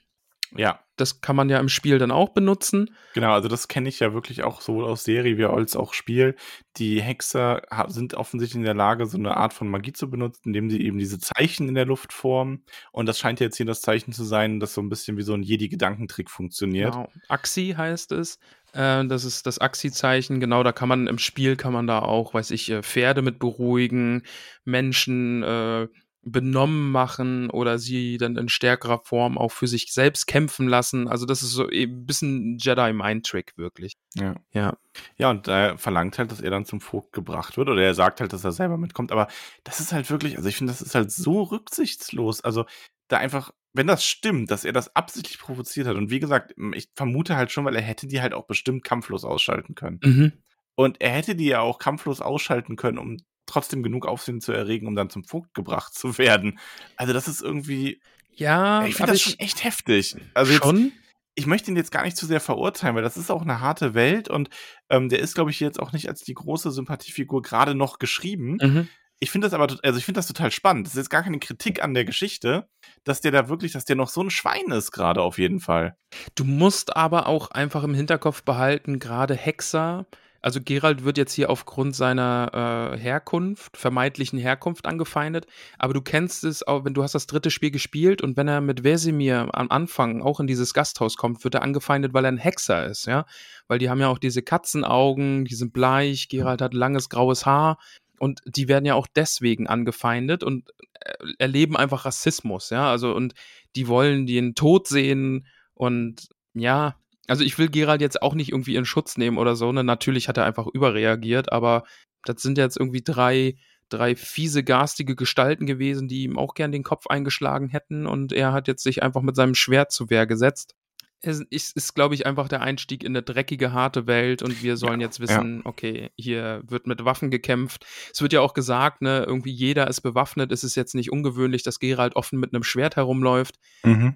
[0.57, 2.95] Ja, Das kann man ja im Spiel dann auch benutzen.
[3.15, 6.37] Genau, also das kenne ich ja wirklich auch sowohl aus Serie wie als auch Spiel.
[6.77, 10.69] Die Hexer sind offensichtlich in der Lage, so eine Art von Magie zu benutzen, indem
[10.69, 12.65] sie eben diese Zeichen in der Luft formen.
[12.93, 15.35] Und das scheint jetzt hier das Zeichen zu sein, das so ein bisschen wie so
[15.35, 16.93] ein Jedi-Gedankentrick funktioniert.
[16.93, 17.09] Genau.
[17.29, 18.39] Axi heißt es.
[18.73, 20.41] Äh, das ist das Axi-Zeichen.
[20.41, 23.39] Genau, da kann man im Spiel kann man da auch, weiß ich, äh, Pferde mit
[23.39, 24.23] beruhigen,
[24.65, 25.89] Menschen äh,
[26.23, 31.09] benommen machen oder sie dann in stärkerer Form auch für sich selbst kämpfen lassen.
[31.09, 33.95] Also das ist so ein bisschen Jedi-Mind-Trick, wirklich.
[34.15, 34.35] Ja.
[34.53, 34.77] Ja.
[35.17, 37.69] Ja, und er verlangt halt, dass er dann zum Vogt gebracht wird.
[37.69, 39.13] Oder er sagt halt, dass er selber mitkommt.
[39.13, 39.29] Aber
[39.65, 42.43] das ist halt wirklich, also ich finde, das ist halt so rücksichtslos.
[42.43, 42.67] Also
[43.09, 45.97] da einfach, wenn das stimmt, dass er das absichtlich provoziert hat.
[45.97, 49.25] Und wie gesagt, ich vermute halt schon, weil er hätte die halt auch bestimmt kampflos
[49.25, 50.01] ausschalten können.
[50.05, 50.33] Mhm.
[50.75, 53.19] Und er hätte die ja auch kampflos ausschalten können, um
[53.51, 56.59] trotzdem genug Aufsehen zu erregen, um dann zum Vogt gebracht zu werden.
[56.97, 58.01] Also das ist irgendwie,
[58.35, 60.17] Ja, ich finde das schon echt heftig.
[60.35, 60.93] Also jetzt, schon.
[61.35, 63.95] ich möchte ihn jetzt gar nicht zu sehr verurteilen, weil das ist auch eine harte
[63.95, 64.49] Welt und
[64.89, 68.59] ähm, der ist, glaube ich, jetzt auch nicht als die große Sympathiefigur gerade noch geschrieben.
[68.61, 68.89] Mhm.
[69.23, 70.87] Ich finde das aber, also ich finde das total spannend.
[70.87, 72.69] Das ist jetzt gar keine Kritik an der Geschichte,
[73.05, 75.95] dass der da wirklich, dass der noch so ein Schwein ist, gerade auf jeden Fall.
[76.35, 80.07] Du musst aber auch einfach im Hinterkopf behalten, gerade Hexer,
[80.41, 85.47] also Gerald wird jetzt hier aufgrund seiner äh, Herkunft, vermeintlichen Herkunft angefeindet,
[85.79, 88.61] aber du kennst es auch, wenn du hast das dritte Spiel gespielt und wenn er
[88.61, 92.39] mit Vesemir am Anfang auch in dieses Gasthaus kommt, wird er angefeindet, weil er ein
[92.39, 93.27] Hexer ist, ja,
[93.69, 97.79] weil die haben ja auch diese Katzenaugen, die sind bleich, Gerald hat langes graues Haar
[98.19, 103.35] und die werden ja auch deswegen angefeindet und äh, erleben einfach Rassismus, ja, also und
[103.77, 106.97] die wollen den Tod sehen und ja,
[107.31, 109.85] also ich will Gerald jetzt auch nicht irgendwie in Schutz nehmen oder so, ne?
[109.85, 111.85] Natürlich hat er einfach überreagiert, aber
[112.25, 113.55] das sind jetzt irgendwie drei,
[113.89, 118.53] drei fiese, garstige Gestalten gewesen, die ihm auch gern den Kopf eingeschlagen hätten und er
[118.53, 120.75] hat jetzt sich einfach mit seinem Schwert zu Wehr gesetzt.
[121.23, 124.77] Es ist, ist glaube ich, einfach der Einstieg in eine dreckige, harte Welt und wir
[124.77, 127.87] sollen Ja, jetzt wissen, okay, hier wird mit Waffen gekämpft.
[128.13, 130.51] Es wird ja auch gesagt, ne, irgendwie jeder ist bewaffnet.
[130.51, 133.57] Es ist jetzt nicht ungewöhnlich, dass Gerald offen mit einem Schwert herumläuft.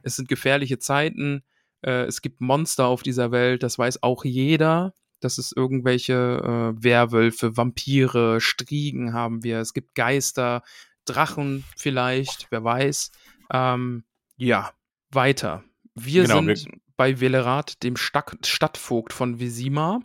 [0.03, 1.45] Es sind gefährliche Zeiten.
[1.85, 4.95] Äh, es gibt Monster auf dieser Welt, das weiß auch jeder.
[5.21, 9.59] Dass es irgendwelche äh, Werwölfe, Vampire, Striegen haben wir.
[9.61, 10.63] Es gibt Geister,
[11.07, 13.11] Drachen vielleicht, wer weiß.
[13.51, 14.05] Ähm,
[14.37, 14.73] ja,
[15.11, 15.65] weiter.
[15.95, 20.01] Wir Genau, sind bei Velerat, dem Stadt Stadtvogt von Visima.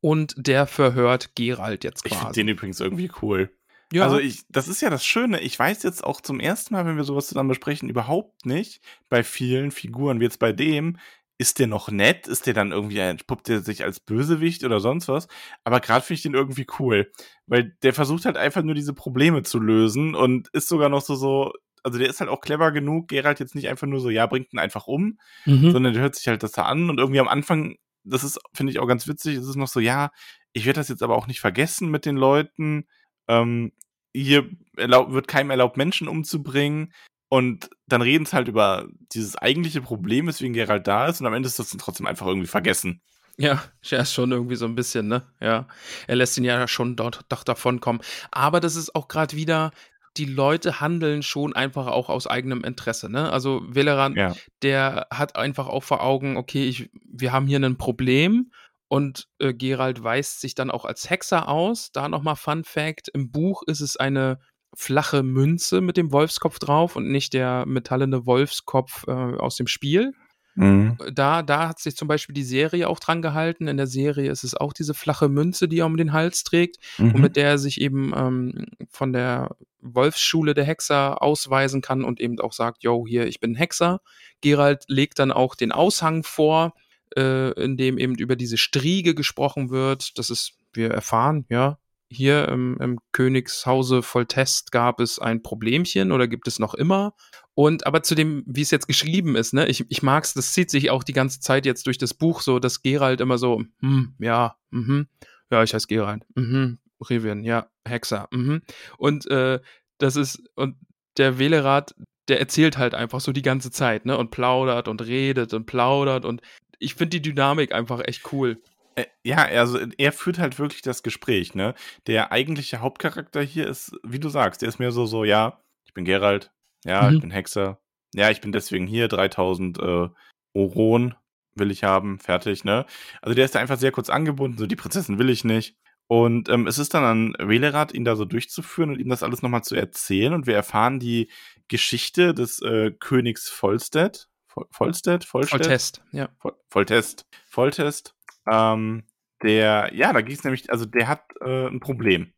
[0.00, 2.40] Und der verhört Gerald jetzt Ich finde quasi.
[2.40, 3.50] den übrigens irgendwie cool.
[3.92, 5.40] Ja, Also ich, das ist ja das Schöne.
[5.40, 9.22] Ich weiß jetzt auch zum ersten Mal, wenn wir sowas zusammen besprechen, überhaupt nicht bei
[9.24, 10.98] vielen Figuren, wie jetzt bei dem,
[11.38, 12.26] ist der noch nett?
[12.26, 15.28] Ist der dann irgendwie, ein- puppt der sich als Bösewicht oder sonst was?
[15.64, 17.12] Aber gerade finde ich den irgendwie cool,
[17.46, 21.14] weil der versucht halt einfach nur diese Probleme zu lösen und ist sogar noch so
[21.14, 21.52] so,
[21.84, 24.52] also der ist halt auch clever genug, Geralt jetzt nicht einfach nur so, ja, bringt
[24.52, 25.70] ihn einfach um, mhm.
[25.70, 28.72] sondern der hört sich halt das da an und irgendwie am Anfang, das ist, finde
[28.72, 30.10] ich auch ganz witzig, ist es noch so, ja,
[30.52, 32.88] ich werde das jetzt aber auch nicht vergessen mit den Leuten.
[33.28, 33.72] Ähm,
[34.14, 36.92] hier erlaub, wird keinem erlaubt, Menschen umzubringen.
[37.28, 41.34] Und dann reden es halt über dieses eigentliche Problem, weswegen Geralt da ist, und am
[41.34, 43.00] Ende ist das dann trotzdem einfach irgendwie vergessen.
[43.40, 45.22] Ja, ist schon irgendwie so ein bisschen, ne?
[45.40, 45.68] Ja.
[46.08, 48.00] Er lässt ihn ja schon dort doch davon kommen.
[48.32, 49.70] Aber das ist auch gerade wieder,
[50.16, 53.30] die Leute handeln schon einfach auch aus eigenem Interesse, ne?
[53.30, 54.34] Also Veleran, Ja.
[54.62, 58.50] der hat einfach auch vor Augen, okay, ich, wir haben hier ein Problem
[58.88, 61.92] und äh, Gerald weist sich dann auch als Hexer aus.
[61.92, 64.38] Da nochmal Fun Fact: Im Buch ist es eine
[64.74, 70.12] flache Münze mit dem Wolfskopf drauf und nicht der metallene Wolfskopf äh, aus dem Spiel
[70.58, 70.96] Mhm.
[71.12, 73.68] da, da hat sich zum Beispiel die Serie auch dran gehalten.
[73.68, 76.78] In der Serie ist es auch diese flache Münze, die er um den Hals trägt
[76.98, 77.20] und Mhm.
[77.20, 82.40] mit der er sich eben ähm, von der Wolfsschule der Hexer ausweisen kann und eben
[82.40, 84.00] auch sagt, yo, hier, ich bin Hexer.
[84.40, 86.72] Gerald legt dann auch den Aushang vor,
[87.16, 90.18] äh, in dem eben über diese Striege gesprochen wird.
[90.18, 91.78] Das ist, wir erfahren, ja,
[92.10, 97.14] hier im, im Königshause Voltest gab es ein Problemchen oder gibt es noch immer.
[97.54, 100.70] Und aber zu dem, wie es jetzt geschrieben ist, ne, ich, ich mag's, das zieht
[100.70, 104.14] sich auch die ganze Zeit jetzt durch das Buch so, dass Gerald immer so, hm,
[104.20, 105.08] ja, mhm,
[105.50, 108.62] ja, ich heiße Gerald, mhm, Rivien, ja, Hexer, mhm.
[108.96, 109.60] Und äh,
[109.98, 110.76] das ist, und
[111.16, 111.94] der Wählerat,
[112.28, 116.24] der erzählt halt einfach so die ganze Zeit, ne, und plaudert und redet und plaudert
[116.24, 116.40] und
[116.78, 118.60] ich finde die Dynamik einfach echt cool.
[118.96, 121.74] Äh, Ja, also er führt halt wirklich das Gespräch, ne?
[122.06, 125.94] Der eigentliche Hauptcharakter hier ist, wie du sagst, der ist mehr so, so, ja, ich
[125.94, 126.50] bin Geralt,
[126.84, 127.14] ja, Mhm.
[127.16, 127.80] ich bin Hexer,
[128.14, 130.08] ja, ich bin deswegen hier, 3000 äh,
[130.54, 131.14] Oron
[131.54, 132.86] will ich haben, fertig, ne?
[133.20, 135.76] Also der ist da einfach sehr kurz angebunden, so die Prinzessin will ich nicht.
[136.06, 139.42] Und ähm, es ist dann an Velerat, ihn da so durchzuführen und ihm das alles
[139.42, 140.32] nochmal zu erzählen.
[140.32, 141.30] Und wir erfahren die
[141.68, 144.27] Geschichte des äh, Königs Volstedt.
[144.58, 145.24] Vol Volstedt?
[145.24, 145.60] Vollstedt?
[145.60, 146.28] Voltest, ja.
[146.40, 147.26] Voll- Volltest.
[147.46, 148.14] Volltest.
[148.50, 149.04] Ähm,
[149.42, 152.32] der, ja, da ging es nämlich, also der hat äh, ein Problem.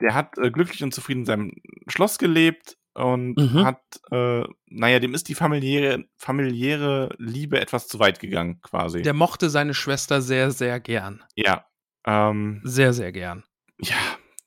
[0.00, 1.52] Der hat äh, glücklich und zufrieden in seinem
[1.88, 3.64] Schloss gelebt und Mhm.
[3.64, 9.02] hat, äh, naja, dem ist die familiäre, familiäre Liebe etwas zu weit gegangen, quasi.
[9.02, 11.22] Der mochte seine Schwester sehr, sehr gern.
[11.34, 11.64] ja.
[12.08, 13.42] Ähm, Sehr, sehr gern.
[13.80, 13.96] ja,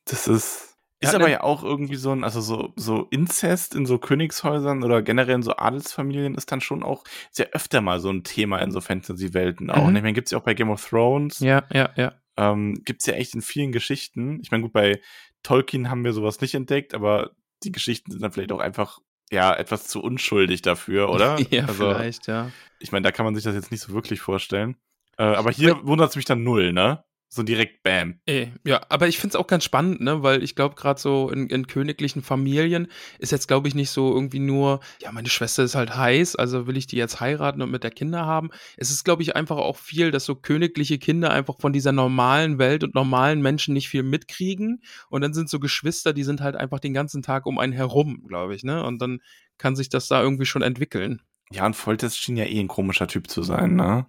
[0.06, 0.69] das ist.
[1.02, 5.02] Ist aber ja auch irgendwie so ein, also so, so Inzest in so Königshäusern oder
[5.02, 8.72] generell in so Adelsfamilien ist dann schon auch sehr öfter mal so ein Thema in
[8.72, 9.88] so Fantasy-Welten auch.
[9.88, 9.96] Mhm.
[9.96, 11.40] Ich meine, gibt's ja auch bei Game of Thrones.
[11.40, 12.14] Ja, ja, ja.
[12.36, 14.40] ähm, gibt es ja echt in vielen Geschichten.
[14.42, 15.00] Ich meine, gut, bei
[15.42, 17.32] Tolkien haben wir sowas nicht entdeckt, aber
[17.64, 19.00] die Geschichten sind dann vielleicht auch einfach
[19.32, 21.40] ja etwas zu unschuldig dafür, oder?
[21.50, 22.52] ja, also, vielleicht, ja.
[22.80, 24.76] ich meine, da kann man sich das jetzt nicht so wirklich vorstellen.
[25.18, 27.04] Äh, aber hier wundert es mich dann null, ne?
[27.32, 28.20] So direkt Bam.
[28.26, 31.30] Eh, ja, aber ich finde es auch ganz spannend, ne, weil ich glaube, gerade so
[31.30, 32.88] in, in königlichen Familien
[33.20, 36.66] ist jetzt, glaube ich, nicht so irgendwie nur, ja, meine Schwester ist halt heiß, also
[36.66, 38.50] will ich die jetzt heiraten und mit der Kinder haben.
[38.78, 42.58] Es ist, glaube ich, einfach auch viel, dass so königliche Kinder einfach von dieser normalen
[42.58, 44.82] Welt und normalen Menschen nicht viel mitkriegen.
[45.12, 48.24] Und dann sind so Geschwister, die sind halt einfach den ganzen Tag um einen herum,
[48.28, 48.84] glaube ich, ne?
[48.84, 49.20] Und dann
[49.60, 51.22] kann sich das da irgendwie schon entwickeln.
[51.52, 54.08] Ja, und Foltest schien ja eh ein komischer Typ zu sein, ne?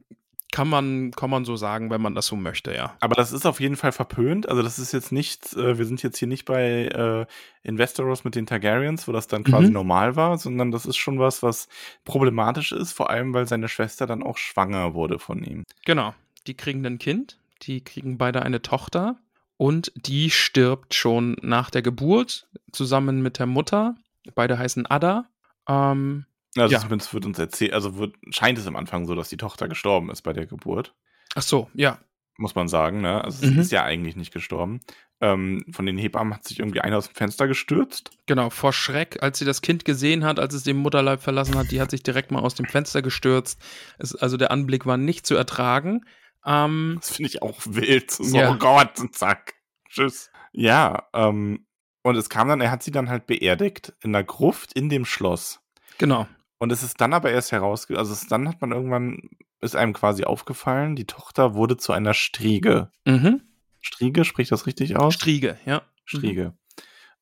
[0.52, 2.96] Kann man, kann man so sagen, wenn man das so möchte, ja.
[3.00, 4.48] Aber das ist auf jeden Fall verpönt.
[4.48, 7.26] Also das ist jetzt nicht, äh, wir sind jetzt hier nicht bei äh,
[7.62, 9.74] Investoros mit den Targaryens, wo das dann quasi Mhm.
[9.74, 11.68] normal war, sondern das ist schon was, was
[12.04, 15.64] problematisch ist, vor allem weil seine Schwester dann auch schwanger wurde von ihm.
[15.84, 16.14] Genau.
[16.46, 19.16] Die kriegen ein Kind, die kriegen beide eine Tochter
[19.56, 23.94] und die stirbt schon nach der Geburt zusammen mit der Mutter.
[24.34, 25.26] Beide heißen Ada.
[25.68, 26.24] Ähm,
[26.56, 26.80] Also Ja.
[26.80, 30.10] zumindest wird uns erzählt, also wird, scheint es am Anfang so, dass die Tochter gestorben
[30.10, 30.94] ist bei der Geburt,
[31.34, 31.98] ach so, ja.
[32.38, 33.00] muss man sagen.
[33.02, 33.22] Ne?
[33.22, 33.60] Also sie Mhm.
[33.60, 34.80] ist ja eigentlich nicht gestorben.
[35.22, 38.10] Ähm, von den Hebammen hat sich irgendwie einer aus dem Fenster gestürzt.
[38.26, 41.70] Genau, vor Schreck, als sie das Kind gesehen hat, als es den Mutterleib verlassen hat,
[41.70, 43.60] die hat sich direkt mal aus dem Fenster gestürzt.
[43.98, 46.06] Es, also der Anblick war nicht zu ertragen.
[46.46, 48.10] Ähm, Das finde ich auch wild.
[48.10, 48.50] So, Ja.
[48.50, 49.54] oh Gott, zack.
[49.90, 50.30] Tschüss.
[50.52, 51.66] Ja, ähm,
[52.02, 55.04] und es kam dann, er hat sie dann halt beerdigt in der Gruft in dem
[55.04, 55.60] Schloss.
[55.98, 56.26] genau.
[56.60, 57.98] Und es ist dann aber erst herausge...
[57.98, 62.14] Also es, dann hat man irgendwann, ist einem quasi aufgefallen, die Tochter wurde zu einer
[62.14, 62.92] Striege.
[63.06, 63.42] Mhm.
[63.80, 65.14] Striege, spricht das richtig aus?
[65.14, 65.82] Striege, ja.
[66.04, 66.54] Striege.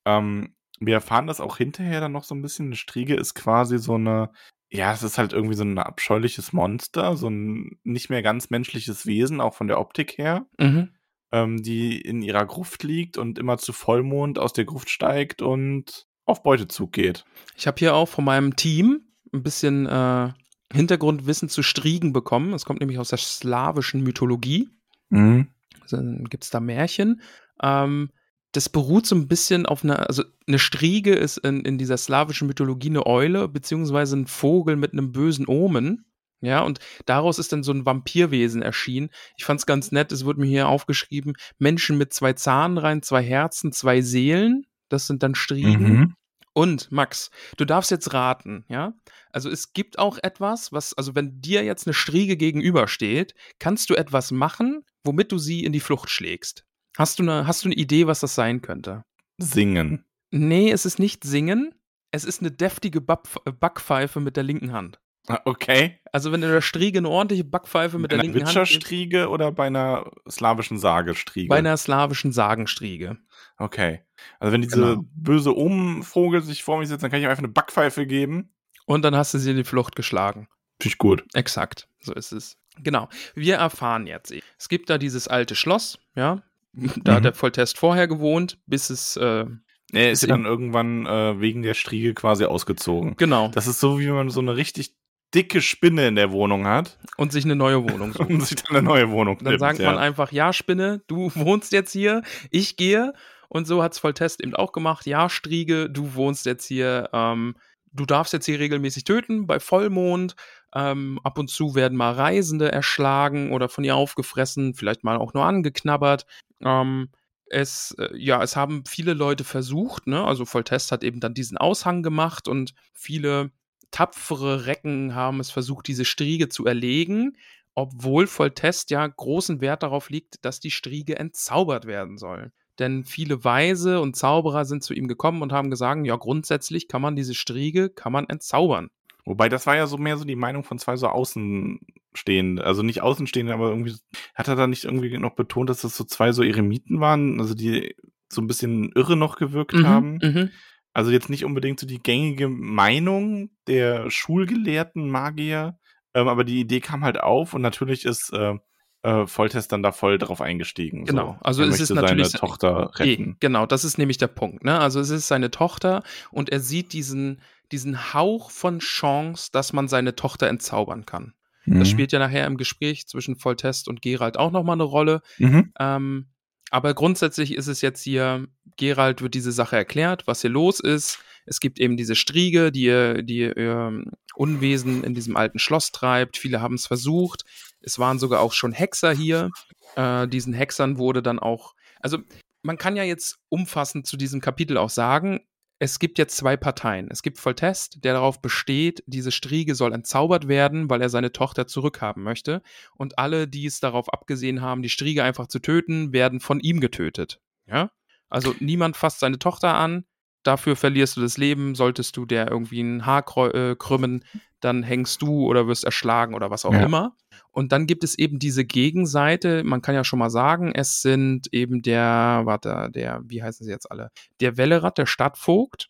[0.05, 2.67] Ähm, wir erfahren das auch hinterher dann noch so ein bisschen.
[2.67, 4.31] Eine Striege ist quasi so eine,
[4.71, 9.07] ja, es ist halt irgendwie so ein abscheuliches Monster, so ein nicht mehr ganz menschliches
[9.07, 10.91] Wesen, auch von der Optik her, Mhm.
[11.33, 16.07] ähm, die in ihrer Gruft liegt und immer zu Vollmond aus der Gruft steigt und
[16.25, 17.25] auf Beutezug geht.
[17.57, 20.33] Ich habe hier auch von meinem Team ein bisschen äh,
[20.73, 22.53] Hintergrundwissen zu Striegen bekommen.
[22.53, 24.69] Es kommt nämlich aus der slawischen Mythologie.
[25.11, 25.49] Mhm.
[25.81, 27.23] Also, Dann gibt es da Märchen.
[27.63, 28.11] Ähm,
[28.53, 32.47] das beruht so ein bisschen auf einer, also eine Striege ist in, in dieser slawischen
[32.47, 36.07] Mythologie eine Eule, beziehungsweise ein Vogel mit einem bösen Omen.
[36.41, 39.11] Ja, und daraus ist dann so ein Vampirwesen erschienen.
[39.37, 43.73] Ich fand's ganz nett, es wurde mir hier aufgeschrieben, Menschen mit zwei Zahnreihen, zwei Herzen,
[43.73, 44.65] zwei Seelen.
[44.89, 45.83] Das sind dann Striegen.
[45.83, 46.15] Mhm.
[46.59, 48.93] Und Max, du darfst jetzt raten, ja?
[49.31, 53.95] Also es gibt auch etwas, was, also wenn dir jetzt eine Striege gegenübersteht, kannst du
[53.95, 56.65] etwas machen, womit du sie in die Flucht schlägst.
[56.97, 59.05] Hast du eine, hast du eine Idee, was das sein könnte?
[59.37, 60.05] Singen.
[60.33, 61.77] Nee, es ist nicht singen,
[62.11, 64.99] es ist eine deftige Backpfeife mit der linken Hand.
[65.29, 66.01] Ah, Okay.
[66.13, 68.71] Also wenn du der Striege eine ordentliche Backpfeife mit Bei der einer linken Hand gibst,
[68.75, 71.49] Witcherstriege oder bei einer slawischen Sagestriege?
[71.49, 73.19] bei einer slawischen Sagenstriege.
[73.59, 74.01] Okay.
[74.41, 75.05] Also wenn diese Genau.
[75.15, 78.55] böse Omenvogel sich vor mir setzt, dann kann ich ihm einfach eine Backpfeife geben.
[78.87, 80.49] Und dann hast du sie in die Flucht geschlagen.
[80.81, 81.25] Finde ich gut.
[81.35, 82.57] Exakt, so ist es.
[82.83, 83.09] Genau.
[83.35, 84.33] Wir erfahren jetzt.
[84.59, 86.43] Es gibt da dieses alte Schloss, ja.
[86.73, 87.25] Da hat Mhm.
[87.25, 89.45] der Volltest vorher gewohnt, bis es, äh,
[89.93, 93.17] Er ist Ist ja dann irgendwann äh, wegen der Striege quasi ausgezogen.
[93.17, 94.95] genau, Das ist so, wie wenn man so eine richtig
[95.35, 98.31] dicke Spinne in der Wohnung hat und sich eine neue Wohnung sucht.
[98.31, 99.91] und sich dann eine neue Wohnung Dann nimmt, sagt ja.
[99.91, 103.13] man einfach, ja, Spinne, du wohnst jetzt hier, ich gehe.
[103.49, 105.07] Und so hat's Volltest eben auch gemacht.
[105.07, 107.57] Ja, Striege, du wohnst jetzt hier, ähm,
[107.93, 110.35] du darfst jetzt hier regelmäßig töten bei Vollmond.
[110.75, 115.33] Ähm, ab und zu werden mal Reisende erschlagen oder von ihr aufgefressen, vielleicht mal auch
[115.33, 116.27] nur angeknabbert.
[116.63, 117.09] Ähm,
[117.47, 120.23] es, äh, ja, es haben viele Leute versucht, ne?
[120.25, 123.51] Also Volltest hat eben dann diesen Aushang gemacht und viele
[123.91, 127.37] tapfere Recken haben es versucht, diese Striege zu erlegen,
[127.75, 132.53] obwohl Volltest ja großen Wert darauf liegt, dass die Striege entzaubert werden soll.
[132.79, 137.03] Denn viele Weise und Zauberer sind zu ihm gekommen und haben gesagt, ja, grundsätzlich kann
[137.03, 138.91] man diese Striege, kann man entzaubern.
[139.25, 142.61] Wobei, das war ja so mehr so die Meinung von zwei so Außenstehenden.
[142.61, 143.95] Also nicht Außenstehende, aber irgendwie
[144.35, 147.55] hat er da nicht irgendwie noch betont, dass das so zwei so Eremiten waren, also
[147.55, 147.95] die
[148.29, 150.19] so ein bisschen irre noch gewirkt haben.
[150.23, 150.51] mhm.
[150.95, 155.79] Also jetzt nicht unbedingt so die gängige Meinung der schulgelehrten Magier,
[156.15, 158.55] ähm, aber die Idee kam halt auf und natürlich ist äh,
[159.03, 161.05] äh, Volltest dann da voll drauf eingestiegen.
[161.05, 161.45] Genau, so.
[161.45, 163.37] also er es ist natürlich- seine Tochter Eh, retten.
[163.39, 164.65] genau, das ist nämlich der Punkt.
[164.65, 164.79] Ne?
[164.79, 169.87] Also es ist seine Tochter und er sieht diesen, diesen Hauch von Chance, dass man
[169.87, 171.35] seine Tochter entzaubern kann.
[171.65, 171.79] Mhm.
[171.79, 175.21] Das spielt ja nachher im Gespräch zwischen Volltest und Gerald auch nochmal eine Rolle.
[175.39, 175.73] Mhm.
[175.79, 176.27] Ähm,
[176.71, 181.19] aber grundsätzlich ist es jetzt hier, Gerald wird diese Sache erklärt, was hier los ist.
[181.47, 184.05] Es gibt eben diese Striege, die, ihr- die ihr
[184.35, 186.37] Unwesen in diesem alten Schloss treibt.
[186.37, 187.45] Viele haben es versucht.
[187.81, 189.51] Es waren sogar auch schon Hexer hier.
[189.97, 192.19] Äh, diesen Hexern wurde dann auch, also
[192.63, 195.41] man kann ja jetzt umfassend zu diesem Kapitel auch sagen,
[195.79, 197.09] es gibt jetzt zwei Parteien.
[197.11, 201.67] Es gibt Voltest, der darauf besteht, diese Striege soll entzaubert werden, weil er seine Tochter
[201.67, 202.63] zurückhaben möchte.
[202.97, 206.81] Und alle, die es darauf abgesehen haben, die Striege einfach zu töten, werden von ihm
[206.81, 207.41] getötet.
[207.67, 207.91] Ja?
[208.29, 210.05] Also niemand fasst seine Tochter an.
[210.43, 211.75] Dafür verlierst du das Leben.
[211.75, 213.25] Solltest du der irgendwie ein Haar
[213.55, 214.25] äh, krümmen,
[214.61, 216.85] dann hängst du oder wirst erschlagen oder was auch Ja.
[216.85, 217.17] immer.
[217.51, 219.65] Und dann gibt es eben diese Gegenseite.
[219.65, 223.73] Man kann ja schon mal sagen, es sind eben der, warte, der, wie heißen sie
[223.73, 224.11] jetzt alle?
[224.41, 225.89] Der Wellerat, der Stadtvogt.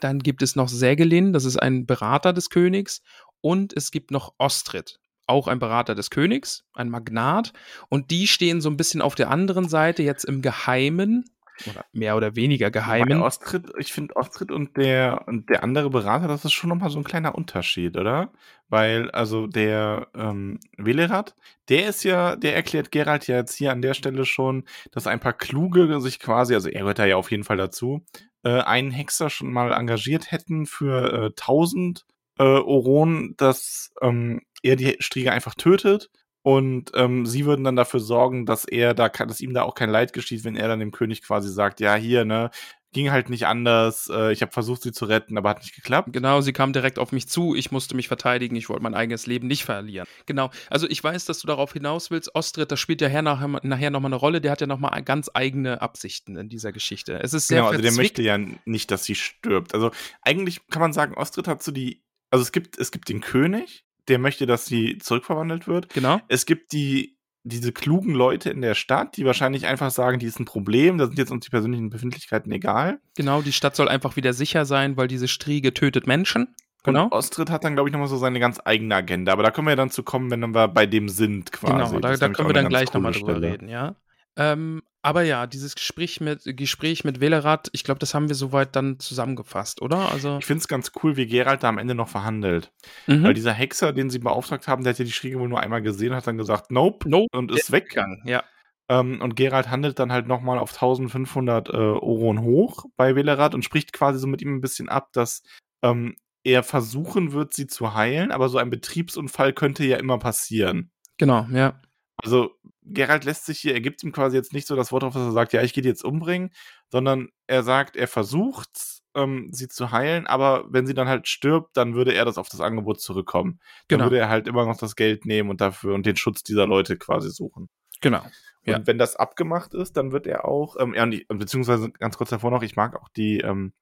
[0.00, 3.02] Dann gibt es noch Sägelin, das ist ein Berater des Königs.
[3.40, 7.52] Und es gibt noch Ostrid, auch ein Berater des Königs, ein Magnat.
[7.88, 11.24] Und die stehen so ein bisschen auf der anderen Seite, jetzt im Geheimen,
[11.68, 13.22] oder mehr oder weniger Geheimen.
[13.22, 16.98] Ostrit, ich finde Ostrit und der, und der andere Berater, das ist schon nochmal so
[16.98, 18.32] ein kleiner Unterschied, oder?
[18.68, 21.34] Weil, also der ähm, Welerat,
[21.68, 25.20] der ist ja, der erklärt Gerald ja jetzt hier an der Stelle schon, dass ein
[25.20, 28.04] paar Kluge sich quasi, also er gehört da ja auf jeden Fall dazu,
[28.44, 32.06] äh, einen Hexer schon mal engagiert hätten für äh, 1000
[32.38, 36.10] äh, Oron, dass ähm, er die Striege einfach tötet.
[36.42, 39.90] Und ähm, sie würden dann dafür sorgen, dass er da, dass ihm da auch kein
[39.90, 42.50] Leid geschieht, wenn er dann dem König quasi sagt, ja hier, ne,
[42.92, 44.10] ging halt nicht anders.
[44.12, 46.12] Äh, ich habe versucht, sie zu retten, aber hat nicht geklappt.
[46.12, 47.54] Genau, sie kam direkt auf mich zu.
[47.54, 48.56] Ich musste mich verteidigen.
[48.56, 50.06] Ich wollte mein eigenes Leben nicht verlieren.
[50.26, 50.50] Genau.
[50.68, 52.34] Also ich weiß, dass du darauf hinaus willst.
[52.34, 54.40] Ostrid, das spielt ja her nachher, nachher nochmal eine Rolle.
[54.40, 57.20] Der hat ja nochmal ganz eigene Absichten in dieser Geschichte.
[57.22, 59.74] Es ist sehr Genau, also der möchte ja nicht, dass sie stirbt.
[59.74, 59.90] Also
[60.22, 63.84] eigentlich kann man sagen, Ostrid hat so die also es gibt, es gibt den König,
[64.10, 65.88] der möchte, dass sie zurückverwandelt wird.
[65.94, 66.20] Genau.
[66.28, 70.38] Es gibt die, diese klugen Leute in der Stadt, die wahrscheinlich einfach sagen, die ist
[70.38, 73.00] ein Problem, da sind jetzt uns die persönlichen Befindlichkeiten egal.
[73.16, 76.54] Genau, die Stadt soll einfach wieder sicher sein, weil diese Striege tötet Menschen.
[76.82, 77.04] Genau.
[77.04, 79.32] Und Ostrid hat dann, glaube ich, nochmal so seine ganz eigene Agenda.
[79.32, 81.94] Aber da können wir ja dann zu kommen, wenn wir bei dem sind, quasi.
[81.94, 83.96] Genau, da, da können wir dann gleich nochmal drüber reden, ja.
[84.36, 88.76] Ähm, aber ja, dieses Gespräch mit, Gespräch mit Wählerrat, ich glaube, das haben wir soweit
[88.76, 90.10] dann zusammengefasst, oder?
[90.12, 92.70] Also, Ich finde es ganz cool, wie Geralt da am Ende noch verhandelt.
[93.06, 93.24] mhm.
[93.24, 95.80] Weil dieser Hexer, den sie beauftragt haben, der hat ja die Schriege wohl nur einmal
[95.82, 97.84] gesehen, hat dann gesagt, nope, Nope, und ist weg.
[97.84, 98.44] weggegangen, ja.
[98.90, 103.64] Ähm, und Geralt handelt dann halt nochmal auf 1500 äh, Oron hoch bei Wählerrat und
[103.64, 105.42] spricht quasi so mit ihm ein bisschen ab, dass
[105.82, 110.90] ähm, er versuchen wird, sie zu heilen, aber so ein Betriebsunfall könnte ja immer passieren.
[111.18, 111.80] Genau, ja.
[112.16, 112.50] Also
[112.92, 115.22] Geralt lässt sich hier, er gibt ihm quasi jetzt nicht so das Wort auf, dass
[115.22, 116.50] er sagt, ja, ich gehe die jetzt umbringen,
[116.88, 118.68] sondern er sagt, er versucht,
[119.14, 122.48] ähm, sie zu heilen, aber wenn sie dann halt stirbt, dann würde er das auf
[122.48, 123.58] das Angebot zurückkommen.
[123.88, 124.04] Dann Genau.
[124.04, 126.96] würde er halt immer noch das Geld nehmen und dafür und den Schutz dieser Leute
[126.96, 127.68] quasi suchen.
[128.00, 128.22] Genau.
[128.64, 128.76] Ja.
[128.76, 132.16] Und wenn das abgemacht ist, dann wird er auch, ähm, ja, und ich, beziehungsweise ganz
[132.18, 133.72] kurz davor noch, ich mag auch die, ähm,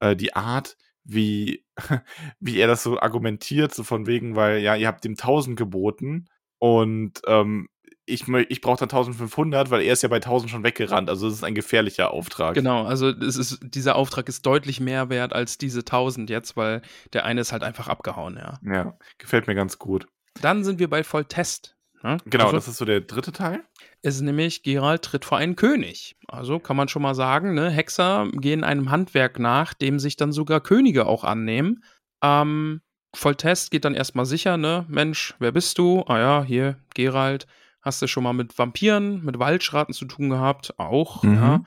[0.00, 1.64] äh, die Art, wie,
[2.40, 6.26] wie er das so argumentiert, so von wegen, weil, ja, ihr habt ihm 1000 geboten
[6.58, 7.68] und ähm,
[8.06, 11.08] ich, ich brauche dann 1500, weil er ist ja bei 1000 schon weggerannt.
[11.08, 12.54] Also es ist ein gefährlicher Auftrag.
[12.54, 16.82] Genau, also es ist, dieser Auftrag ist deutlich mehr wert als diese 1000 jetzt, weil
[17.12, 18.58] der eine ist halt einfach abgehauen, ja.
[18.62, 20.06] Ja, gefällt mir ganz gut.
[20.40, 21.76] Dann sind wir bei Volltest.
[22.02, 22.18] Ne?
[22.26, 23.64] Genau, also, das ist so der dritte Teil.
[24.02, 26.16] ist nämlich Gerald tritt vor einen König.
[26.28, 30.30] Also kann man schon mal sagen, ne, Hexer gehen einem Handwerk nach, dem sich dann
[30.30, 31.82] sogar Könige auch annehmen.
[32.22, 32.82] Ähm,
[33.14, 34.84] Volltest geht dann erstmal sicher, ne?
[34.88, 36.02] Mensch, wer bist du?
[36.06, 37.46] Ah ja, hier, Gerald.
[37.84, 40.78] Hast du schon mal mit Vampiren, mit Waldschraten zu tun gehabt?
[40.78, 41.34] Auch, Mhm.
[41.34, 41.64] ja.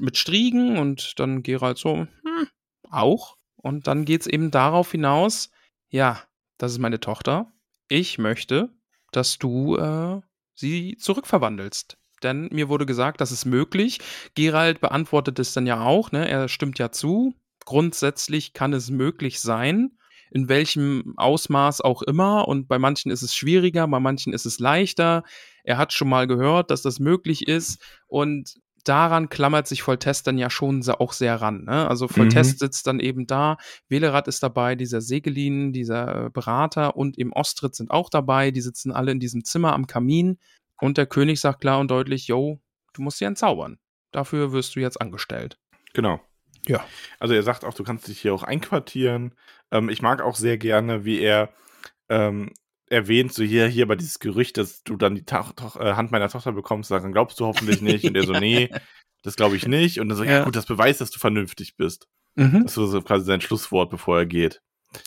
[0.00, 2.46] Mit Striegen und dann Gerald so, hm,
[2.90, 3.36] auch.
[3.56, 5.50] Und dann geht's eben darauf hinaus,
[5.88, 6.22] ja,
[6.58, 7.52] das ist meine Tochter.
[7.88, 8.70] Ich möchte,
[9.12, 10.20] dass du äh,
[10.54, 11.96] sie zurückverwandelst.
[12.22, 13.98] Denn mir wurde gesagt, das ist möglich.
[14.34, 16.28] Gerald beantwortet es dann ja auch, ne?
[16.28, 17.34] Er stimmt ja zu.
[17.64, 19.92] Grundsätzlich kann es möglich sein,
[20.30, 22.46] in welchem Ausmaß auch immer.
[22.46, 25.24] Und bei manchen ist es schwieriger, bei manchen ist es leichter.
[25.64, 27.82] Er hat schon mal gehört, dass das möglich ist.
[28.06, 31.64] Und daran klammert sich Voltest dann ja schon auch sehr ran.
[31.64, 31.88] Ne?
[31.88, 33.56] Also Voltest sitzt dann eben da,
[33.88, 38.50] Wählerad ist dabei, dieser Segelin, dieser Berater und im Ostrit sind auch dabei.
[38.50, 40.38] Die sitzen alle in diesem Zimmer am Kamin.
[40.80, 42.58] Und der König sagt klar und deutlich, yo,
[42.94, 43.78] du musst sie entzaubern.
[44.12, 45.58] Dafür wirst du jetzt angestellt.
[45.92, 46.20] Genau.
[46.66, 46.84] Ja.
[47.18, 49.34] Also er sagt auch, du kannst dich hier auch einquartieren.
[49.70, 51.50] Ähm, ich mag auch sehr gerne, wie er
[52.08, 52.52] ähm,
[52.90, 56.10] erwähnt, so hier, hier bei dieses Gerücht, dass du dann die Ta Toch- äh, Hand
[56.10, 58.04] meiner Tochter bekommst, daran glaubst du hoffentlich nicht.
[58.04, 58.68] Und er so, nee,
[59.22, 60.00] das glaube ich nicht.
[60.00, 60.30] Und dann so, ja.
[60.38, 60.44] Ja.
[60.44, 62.08] gut, das beweist, dass du vernünftig bist.
[62.34, 62.64] Mhm.
[62.64, 64.60] Das ist so quasi sein Schlusswort, bevor er geht.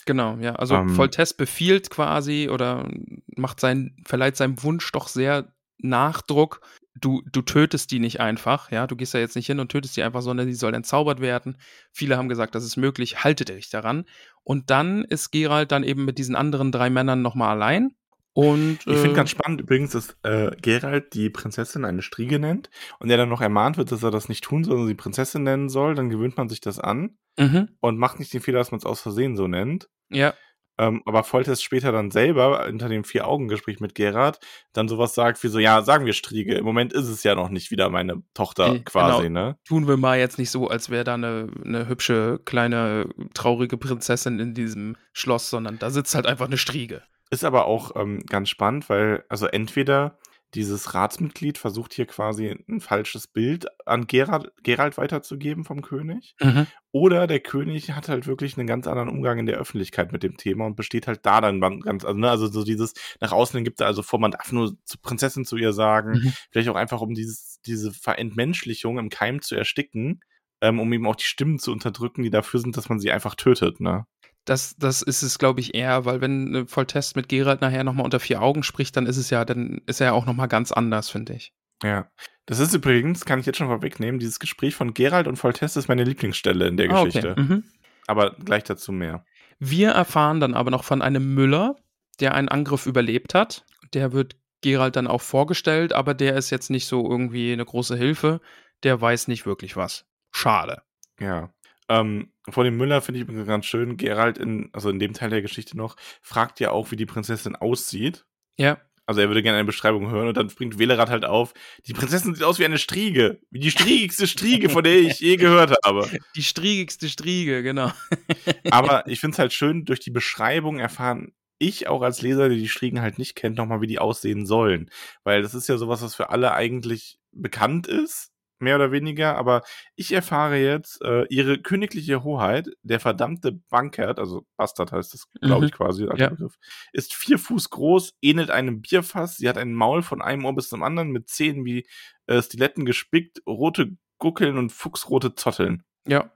[0.06, 0.56] Genau, ja.
[0.56, 0.88] Also Ähm.
[0.88, 2.88] Voltest befiehlt quasi oder
[3.36, 6.60] macht sein, verleiht seinem Wunsch doch sehr Nachdruck.
[7.00, 8.86] Du, du tötest die nicht einfach, ja.
[8.86, 11.58] Du gehst ja jetzt nicht hin und tötest die einfach, sondern die soll entzaubert werden.
[11.92, 14.04] Viele haben gesagt, das ist möglich, haltet euch daran.
[14.44, 17.94] Und dann ist Gerald dann eben mit diesen anderen drei Männern nochmal allein.
[18.34, 22.68] Und Ich finde äh, ganz spannend übrigens, dass äh, Gerald die Prinzessin eine Striege nennt
[22.98, 25.44] und er dann noch ermahnt wird, dass er das nicht tun soll, sondern sie Prinzessin
[25.44, 25.94] nennen soll.
[25.94, 28.86] Dann gewöhnt man sich das an mhm, und macht nicht den Fehler, dass man es
[28.86, 29.88] aus Versehen so nennt.
[30.10, 30.34] ja,
[30.78, 34.40] Ähm, aber Foltest später dann selber hinter dem Vier-Augen-Gespräch mit Gerard
[34.72, 36.54] dann sowas sagt wie so, ja, sagen wir Striege.
[36.54, 39.40] Im Moment ist es ja noch nicht wieder meine Tochter Nee, quasi, genau.
[39.48, 39.58] ne?
[39.64, 44.40] tun wir mal jetzt nicht so, als wäre da eine, eine hübsche, kleine, traurige Prinzessin
[44.40, 47.02] in diesem Schloss, sondern da sitzt halt einfach eine Striege.
[47.30, 50.18] Ist aber auch ähm, ganz spannend, weil, also entweder
[50.54, 56.34] dieses Ratsmitglied versucht hier quasi ein falsches Bild an Gerard, Gerald weiterzugeben vom König.
[56.40, 56.66] Mhm.
[56.92, 60.36] Oder der König hat halt wirklich einen ganz anderen Umgang in der Öffentlichkeit mit dem
[60.36, 63.80] Thema und besteht halt da dann ganz, also, ne, also so dieses, nach außen gibt
[63.80, 66.32] er also vor, man darf nur zur Prinzessin zu ihr sagen, Mhm.
[66.50, 70.20] vielleicht auch einfach, um dieses, diese Verentmenschlichung im Keim zu ersticken,
[70.60, 73.34] ähm, um eben auch die Stimmen zu unterdrücken, die dafür sind, dass man sie einfach
[73.34, 74.06] tötet, ne?
[74.44, 78.20] Das, das ist es, glaube ich, eher, weil wenn Voltest mit Gerald nachher nochmal unter
[78.20, 81.08] vier Augen spricht, dann ist es ja, dann ist er ja auch nochmal ganz anders,
[81.08, 81.54] finde ich.
[81.82, 82.08] Ja.
[82.46, 85.88] Das ist übrigens, kann ich jetzt schon vorwegnehmen, dieses Gespräch von Gerald und Foltest ist
[85.88, 87.34] meine Lieblingsstelle in der Ah, Geschichte.
[87.38, 87.64] Mhm.
[88.06, 89.24] Aber gleich dazu mehr.
[89.58, 91.76] Wir erfahren dann aber noch von einem Müller,
[92.20, 93.64] der einen Angriff überlebt hat.
[93.94, 97.96] Der wird Gerald dann auch vorgestellt, aber der ist jetzt nicht so irgendwie eine große
[97.96, 98.40] Hilfe.
[98.82, 100.04] Der weiß nicht wirklich was.
[100.30, 100.82] Schade.
[101.18, 101.50] Ja.
[101.88, 105.30] Ähm, vor dem Müller finde ich übrigens ganz schön, Gerald in, also in dem Teil
[105.30, 108.24] der Geschichte noch, fragt ja auch, wie die Prinzessin aussieht.
[108.56, 108.78] Ja.
[109.06, 111.52] Also er würde gerne eine Beschreibung hören und dann springt Wählerad halt auf.
[111.86, 113.40] Die Prinzessin sieht aus wie eine Striege.
[113.50, 116.08] Wie die striegigste Striege, von der ich je gehört habe.
[116.36, 117.92] Die striegigste Striege, genau.
[118.70, 122.58] Aber ich finde es halt schön, durch die Beschreibung erfahren ich auch als Leser, der
[122.58, 124.90] die Striegen halt nicht kennt, nochmal, wie die aussehen sollen.
[125.22, 128.33] Weil das ist ja sowas, was für alle eigentlich bekannt ist
[128.64, 129.62] mehr oder weniger, aber
[129.94, 135.60] ich erfahre jetzt, äh, ihre königliche Hoheit, der verdammte Bankert, also Bastard heißt das, glaube
[135.60, 135.66] Mhm.
[135.66, 136.30] ich quasi als Ja.
[136.30, 136.56] Begriff,
[136.92, 140.68] ist vier Fuß groß, ähnelt einem Bierfass, sie hat ein Maul von einem Ohr bis
[140.68, 141.86] zum anderen mit Zähnen wie
[142.26, 145.84] äh, Stiletten gespickt, rote Guckeln und fuchsrote Zotteln.
[146.06, 146.30] Ja.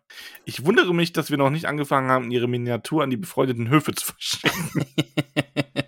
[0.46, 3.92] Ich wundere mich, dass wir noch nicht angefangen haben, ihre Miniatur an die befreundeten Höfe
[3.94, 4.84] zu verschicken.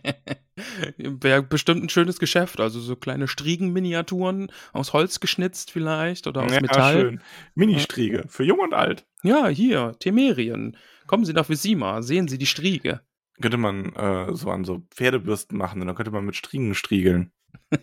[0.98, 2.60] Wäre bestimmt ein schönes Geschäft.
[2.60, 7.00] Also so kleine Striegenminiaturen aus Holz geschnitzt vielleicht oder aus Ja, Metall.
[7.00, 7.20] schön.
[7.54, 9.06] Mini-Striege, für jung und alt.
[9.22, 10.76] Ja, hier, Temerien.
[11.06, 13.00] Kommen Sie nach Visima, sehen Sie die Striege.
[13.40, 17.32] Könnte man äh, so an so Pferdebürsten machen und dann könnte man mit Striegen striegeln.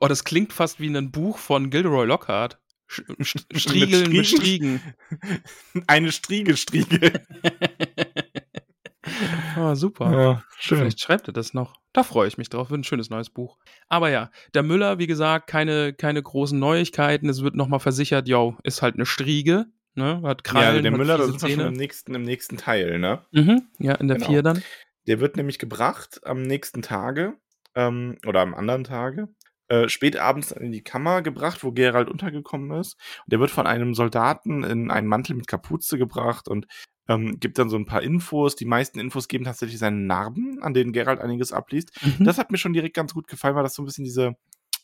[0.00, 2.58] Oh, das klingt fast wie ein Buch von Gilderoy Lockhart.
[2.86, 3.02] Sch
[3.54, 4.80] Striegeln mit Striegen?
[4.80, 5.82] Striegen.
[5.86, 7.12] Eine Striege-Striege.
[9.58, 10.12] Ah, super.
[10.12, 10.78] Ja, schön.
[10.78, 11.74] Vielleicht schreibt er das noch.
[11.92, 12.70] Da freue ich mich drauf.
[12.70, 13.58] Wird ein schönes neues Buch.
[13.88, 17.28] Aber ja, der Müller, wie gesagt, keine, keine großen Neuigkeiten.
[17.28, 19.66] Es wird nochmal versichert, yo, ist halt eine Striege.
[19.94, 20.22] Ne?
[20.22, 22.98] Hat Ja, Krallen, also der Müller, da sind wir schon im nächsten, im nächsten Teil,
[23.00, 23.24] ne?
[23.32, 24.28] Mhm, ja, in der Genau.
[24.30, 24.62] vier dann.
[25.08, 27.34] Der wird nämlich gebracht am nächsten Tage
[27.74, 29.28] ähm, oder am anderen Tage.
[29.68, 32.94] Äh, spät abends in die Kammer gebracht, wo Gerald untergekommen ist.
[33.24, 36.66] Und der wird von einem Soldaten in einen Mantel mit Kapuze gebracht und
[37.08, 38.54] ähm, gibt dann so ein paar Infos.
[38.54, 41.90] Die meisten Infos geben tatsächlich seine Narben, an denen Gerald einiges abliest.
[42.02, 42.24] Mhm.
[42.24, 44.36] Das hat mir schon direkt ganz gut gefallen, weil das so ein bisschen diese,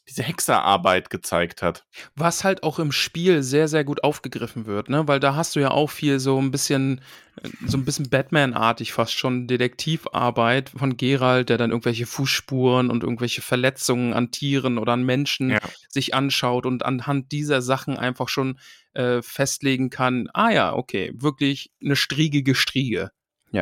[0.09, 1.86] diese Hexerarbeit gezeigt hat.
[2.14, 5.09] Was halt auch im Spiel sehr, sehr gut aufgegriffen wird, ne?
[5.09, 7.00] Weil da hast du ja auch viel so ein bisschen,
[7.42, 13.02] äh, so ein bisschen Batman-artig fast schon Detektivarbeit von Geralt, der dann irgendwelche Fußspuren und
[13.02, 15.61] irgendwelche Verletzungen an Tieren oder an Menschen Ja.
[15.88, 18.59] sich anschaut und anhand dieser Sachen einfach schon
[18.92, 23.11] äh, festlegen kann, ah ja, okay, wirklich eine striegige Striege.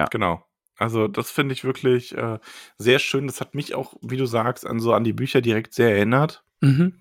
[0.06, 0.44] Genau.
[0.82, 2.38] Also das finde ich wirklich äh,
[2.76, 3.26] sehr schön.
[3.26, 6.44] Das hat mich auch, wie du sagst, an so an die Bücher direkt sehr erinnert.
[6.60, 7.00] Mhm.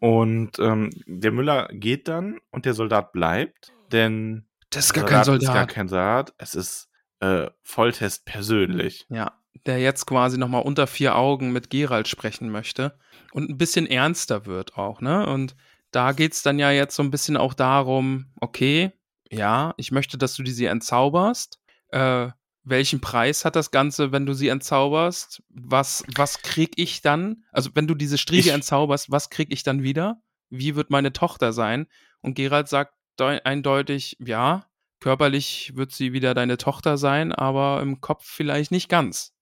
[0.00, 5.12] Und ähm, der Müller geht dann und der Soldat bleibt, denn Das ist gar der
[5.16, 5.42] kein Soldat.
[5.42, 6.34] ist gar kein Soldat.
[6.38, 6.88] Es ist
[7.20, 9.06] äh, Volltest persönlich.
[9.08, 9.32] Ja,
[9.66, 12.96] der jetzt quasi nochmal unter vier Augen mit Geralt sprechen möchte
[13.32, 15.26] und ein bisschen ernster wird auch, ne?
[15.26, 15.56] Und
[15.90, 18.92] da geht's dann ja jetzt so ein bisschen auch darum, okay,
[19.30, 21.58] ja, ich möchte, dass du die sie entzauberst.
[21.90, 22.28] Äh,
[22.68, 25.42] welchen Preis hat das Ganze, wenn du sie entzauberst?
[25.50, 27.44] Was, was krieg ich dann?
[27.52, 30.20] Also, wenn du diese Striege Ich- entzauberst, was krieg ich dann wieder?
[30.50, 31.86] Wie wird meine Tochter sein?
[32.20, 34.66] Und Geralt sagt deu- eindeutig, ja,
[35.00, 39.34] körperlich wird sie wieder deine Tochter sein, aber im Kopf vielleicht nicht ganz.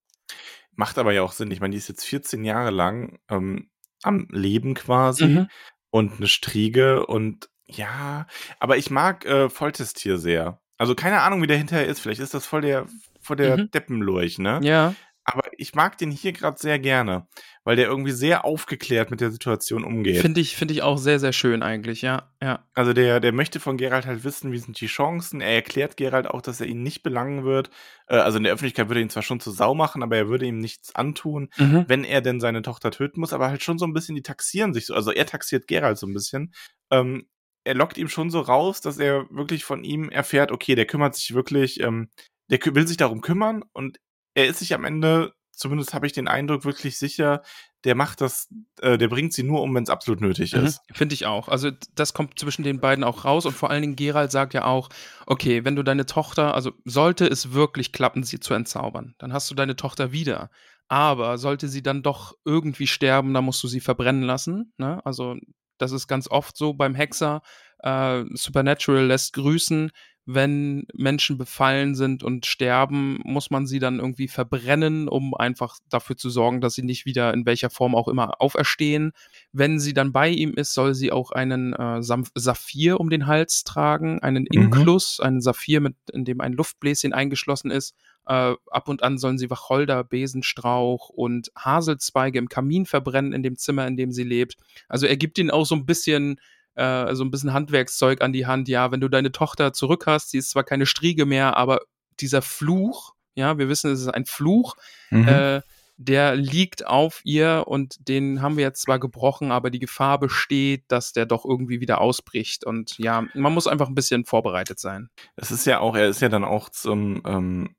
[0.73, 1.51] Macht aber ja auch Sinn.
[1.51, 3.71] Ich meine, die ist jetzt 14 Jahre lang ähm,
[4.03, 5.49] am Leben quasi Mhm.
[5.91, 8.27] und eine Striege und ja,
[8.61, 10.61] aber ich mag äh, Volltest hier sehr.
[10.77, 12.01] Also keine Ahnung, wie der hinterher ist.
[12.01, 12.87] Vielleicht ist das voll der,
[13.27, 13.71] voll der Mhm.
[13.71, 14.61] Deppenlurch, ne?
[14.63, 14.95] Ja,
[15.29, 17.27] Aber ich mag den hier gerade sehr gerne,
[17.65, 20.19] weil der irgendwie sehr aufgeklärt mit der Situation umgeht.
[20.19, 22.65] finde ich, finde ich auch sehr, sehr schön eigentlich, ja, ja.
[22.75, 25.41] Also der, der möchte von Gerald halt wissen, wie sind die Chancen.
[25.41, 27.71] Er erklärt Gerald auch, dass er ihn nicht belangen wird.
[28.07, 30.29] Äh, also in der Öffentlichkeit würde er ihn zwar schon zur Sau machen, aber er
[30.29, 31.87] würde ihm nichts antun, Mhm.
[31.89, 33.33] wenn er denn seine Tochter töten muss.
[33.33, 34.95] Aber halt schon so ein bisschen, die taxieren sich so.
[34.95, 36.55] Also er taxiert Gerald so ein bisschen.
[36.93, 37.27] Ähm,
[37.65, 41.17] er lockt ihm schon so raus, dass er wirklich von ihm erfährt, okay, der kümmert
[41.17, 42.11] sich wirklich, ähm,
[42.51, 43.99] der will sich darum kümmern und
[44.35, 47.43] er ist sich am Ende, zumindest habe ich den Eindruck, wirklich sicher,
[47.85, 48.49] der macht das,
[48.81, 50.65] äh, der bringt sie nur um, wenn es absolut nötig Mhm.
[50.67, 50.81] ist.
[50.93, 51.49] Finde ich auch.
[51.49, 54.65] Also das kommt zwischen den beiden auch raus und vor allen Dingen Gerald sagt ja
[54.65, 54.89] auch,
[55.27, 59.51] okay, wenn du deine Tochter, also sollte es wirklich klappen, sie zu entzaubern, dann hast
[59.51, 60.51] du deine Tochter wieder.
[60.89, 64.73] Aber sollte sie dann doch irgendwie sterben, dann musst du sie verbrennen lassen.
[64.79, 65.01] Ne?
[65.05, 65.37] Also
[65.79, 67.41] das ist ganz oft so beim Hexer.
[67.81, 69.91] Äh, Supernatural lässt grüßen.
[70.27, 76.17] Wenn Menschen befallen sind und sterben, muss man sie dann irgendwie verbrennen, um einfach dafür
[76.17, 79.13] zu sorgen, dass sie nicht wieder in welcher Form auch immer auferstehen.
[79.53, 83.63] Wenn sie dann bei ihm ist, soll sie auch einen äh, Saphir um den Hals
[83.63, 87.95] tragen, einen Inklus, einen Saphir, mit, in dem ein Luftbläschen eingeschlossen ist.
[88.27, 93.57] Äh, ab und an sollen sie Wacholder, Besenstrauch und Haselzweige im Kamin verbrennen in dem
[93.57, 94.57] Zimmer, in dem sie lebt.
[94.89, 96.41] Also er gibt ihnen auch so ein bisschen
[96.77, 98.69] äh, so ein bisschen Handwerkszeug an die Hand.
[98.69, 101.81] Ja, wenn du deine Tochter zurück hast, sie ist zwar keine Striege mehr, aber
[102.21, 104.77] dieser Fluch, ja, wir wissen, es ist ein Fluch,
[105.11, 105.29] Mhm.
[105.29, 105.61] äh,
[105.99, 110.85] der liegt auf ihr und den haben wir jetzt zwar gebrochen, aber die Gefahr besteht,
[110.89, 112.67] dass der doch irgendwie wieder ausbricht.
[112.67, 115.09] Und ja, man muss einfach ein bisschen vorbereitet sein.
[115.37, 117.75] Es ist ja auch, er ist ja dann auch zum, ähm,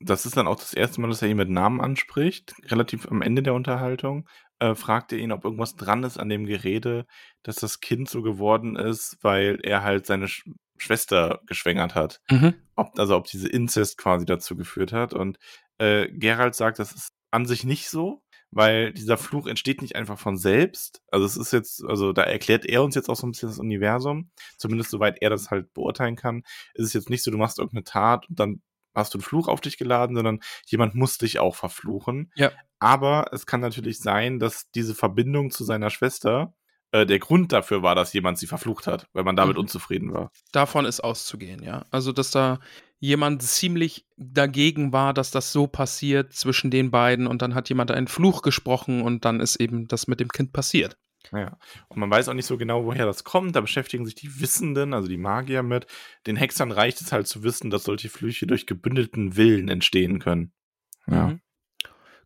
[0.00, 2.52] das ist dann auch das erste Mal, dass er ihn mit Namen anspricht.
[2.70, 4.28] Relativ am Ende der Unterhaltung
[4.62, 7.04] äh, fragt er ihn, ob irgendwas dran ist an dem Gerede,
[7.42, 10.44] dass das Kind so geworden ist, weil er halt seine Sch
[10.78, 12.20] Schwester geschwängert hat.
[12.28, 12.54] Mhm.
[12.74, 15.14] Ob, also ob diese Inzest quasi dazu geführt hat.
[15.14, 15.38] Und
[15.78, 20.18] äh, Gerald sagt, das ist an sich nicht so, weil dieser Fluch entsteht nicht einfach
[20.18, 21.00] von selbst.
[21.08, 23.60] Also es ist jetzt, also da erklärt er uns jetzt auch so ein bisschen das
[23.60, 26.42] Universum, zumindest soweit er das halt beurteilen kann.
[26.74, 28.62] Ist es jetzt nicht so, du machst irgendeine Tat und dann
[28.94, 32.30] hast du einen Fluch auf dich geladen, sondern jemand muss dich auch verfluchen.
[32.34, 32.50] Ja.
[32.78, 36.54] Aber es kann natürlich sein, dass diese Verbindung zu seiner Schwester
[36.90, 39.60] äh, der Grund dafür war, dass jemand sie verflucht hat, weil man damit Mhm.
[39.62, 40.30] unzufrieden war.
[40.52, 41.86] Davon ist auszugehen, ja.
[41.90, 42.58] Also, dass da
[42.98, 47.90] jemand ziemlich dagegen war, dass das so passiert zwischen den beiden und dann hat jemand
[47.90, 50.96] einen Fluch gesprochen und dann ist eben das mit dem Kind passiert.
[51.30, 51.56] Ja.
[51.88, 53.54] Und man weiß auch nicht so genau, woher das kommt.
[53.54, 55.86] Da beschäftigen sich die Wissenden, also die Magier mit.
[56.26, 60.52] Den Hexern reicht es halt zu wissen, dass solche Flüche durch gebündelten Willen entstehen können.
[61.06, 61.28] Ja.
[61.28, 61.40] Mhm.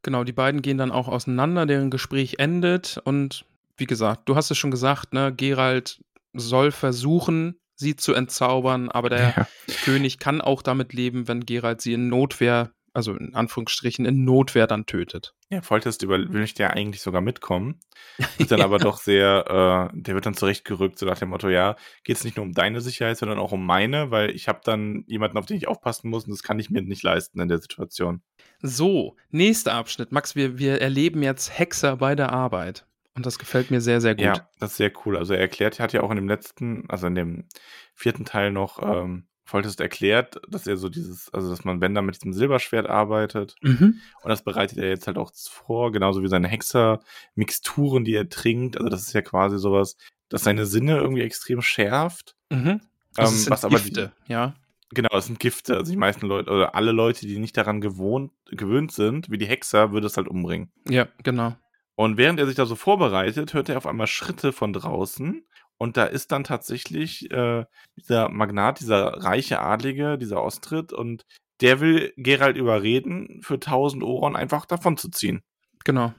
[0.02, 3.44] Genau, die beiden gehen dann auch auseinander, deren Gespräch endet und
[3.76, 6.00] wie gesagt, du hast es schon gesagt, ne, Gerald
[6.32, 9.46] soll versuchen, sie zu entzaubern, aber der Ja.
[9.84, 14.66] König kann auch damit leben, wenn Gerald sie in Notwehr, also in Anführungsstrichen in Notwehr
[14.66, 15.34] dann tötet.
[15.50, 17.80] Ja, Foltest über möchte ja eigentlich sogar mitkommen.
[18.38, 21.76] Wird dann aber doch sehr, äh, der wird dann zurechtgerückt, so nach dem Motto, ja,
[22.04, 25.04] geht es nicht nur um deine Sicherheit, sondern auch um meine, weil ich habe dann
[25.06, 27.58] jemanden, auf den ich aufpassen muss und das kann ich mir nicht leisten in der
[27.58, 28.22] Situation.
[28.62, 30.12] So, nächster Abschnitt.
[30.12, 32.86] Max, wir, wir erleben jetzt Hexer bei der Arbeit.
[33.14, 34.24] Und das gefällt mir sehr, sehr gut.
[34.24, 35.16] Ja, das ist sehr cool.
[35.16, 37.48] Also er erklärt, er hat ja auch in dem letzten, also in dem
[37.94, 42.02] vierten Teil noch, ähm, Foltest erklärt, dass er so dieses, also dass man, wenn da
[42.02, 44.00] mit diesem Silberschwert arbeitet, Mhm.
[44.22, 48.76] und das bereitet er jetzt halt auch vor, genauso wie seine Hexer-Mixturen, die er trinkt.
[48.76, 49.96] Also das ist ja quasi sowas,
[50.28, 52.34] das seine Sinne irgendwie extrem schärft.
[52.50, 52.80] Mhm.
[53.16, 54.54] Also Ähm, sind was aber die- Gifte, ja.
[54.90, 55.76] Genau, es sind Gifte.
[55.76, 59.46] Also die meisten Leute oder alle Leute, die nicht daran gewohnt, gewöhnt sind, wie die
[59.46, 60.70] Hexer, würde es halt umbringen.
[60.88, 61.56] Ja, genau.
[61.96, 65.44] Und während er sich da so vorbereitet, hört er auf einmal Schritte von draußen.
[65.78, 67.64] Und da ist dann tatsächlich äh,
[67.96, 70.92] dieser Magnat, dieser reiche Adlige, dieser Ostrit.
[70.92, 71.26] Und
[71.60, 75.42] der will Gerald überreden, für 1000 Oron einfach davon zu ziehen.
[75.84, 76.14] Genau.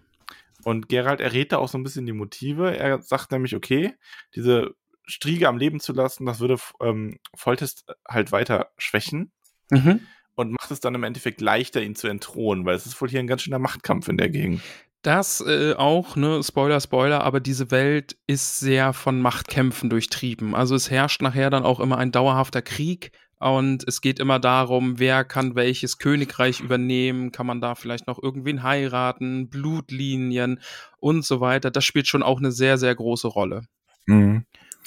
[0.64, 2.76] Und Gerald errät da auch so ein bisschen die Motive.
[2.78, 3.94] Er sagt nämlich, okay,
[4.36, 9.32] diese Striege am Leben zu lassen, das würde ähm, Foltest halt weiter schwächen
[9.72, 10.02] Mhm.
[10.36, 13.20] und macht es dann im Endeffekt leichter, ihn zu entthronen, weil es ist wohl hier
[13.20, 14.62] ein ganz schöner Machtkampf in der Gegend.
[15.04, 20.56] Das äh, auch, ne, Spoiler, Spoiler, aber diese Welt ist sehr von Machtkämpfen durchtrieben.
[20.56, 24.98] Also es herrscht nachher dann auch immer ein dauerhafter Krieg und es geht immer darum,
[24.98, 30.60] wer kann welches Königreich übernehmen, kann man da vielleicht noch irgendwen heiraten, Blutlinien
[31.00, 31.70] und so weiter.
[31.70, 33.62] Das spielt schon auch eine sehr, sehr große Rolle.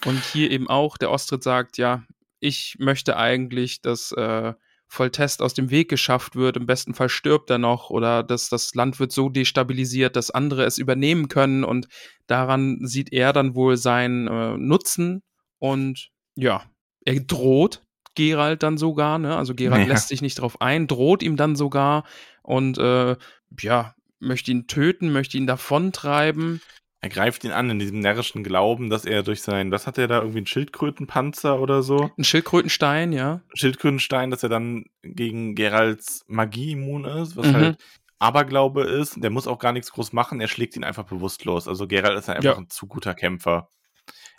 [0.05, 2.03] Und hier eben auch, der Ostritt sagt, ja,
[2.41, 4.55] ich möchte eigentlich, dass äh,
[4.93, 6.57] Voltest aus dem Weg geschafft wird.
[6.57, 10.65] Im besten Fall stirbt er noch oder dass das Land wird so destabilisiert, dass andere
[10.65, 11.63] es übernehmen können.
[11.63, 11.87] Und
[12.27, 15.23] daran sieht er dann wohl seinen äh, Nutzen.
[15.59, 16.65] Und ja,
[17.05, 17.85] er droht
[18.17, 19.37] Gerald dann sogar, ne?
[19.37, 19.93] Also Gerald Ja.
[19.93, 22.05] lässt sich nicht drauf ein, droht ihm dann sogar
[22.43, 23.17] und äh,
[23.61, 26.61] ja, möchte ihn töten, möchte ihn davontreiben.
[27.03, 30.07] Er greift ihn an in diesem närrischen Glauben, dass er durch sein, was hat er
[30.07, 32.11] da, irgendwie einen Schildkrötenpanzer oder so?
[32.19, 33.41] Ein Schildkrötenstein, ja.
[33.55, 37.55] Schildkrötenstein, dass er dann gegen Geralds Magie immun ist, was Mhm.
[37.55, 37.79] halt
[38.19, 39.15] Aberglaube ist.
[39.23, 41.69] Der muss auch gar nichts groß machen, er schlägt ihn einfach bewusstlos.
[41.69, 42.57] Also Gerald ist einfach Ja.
[42.59, 43.69] ein zu guter Kämpfer.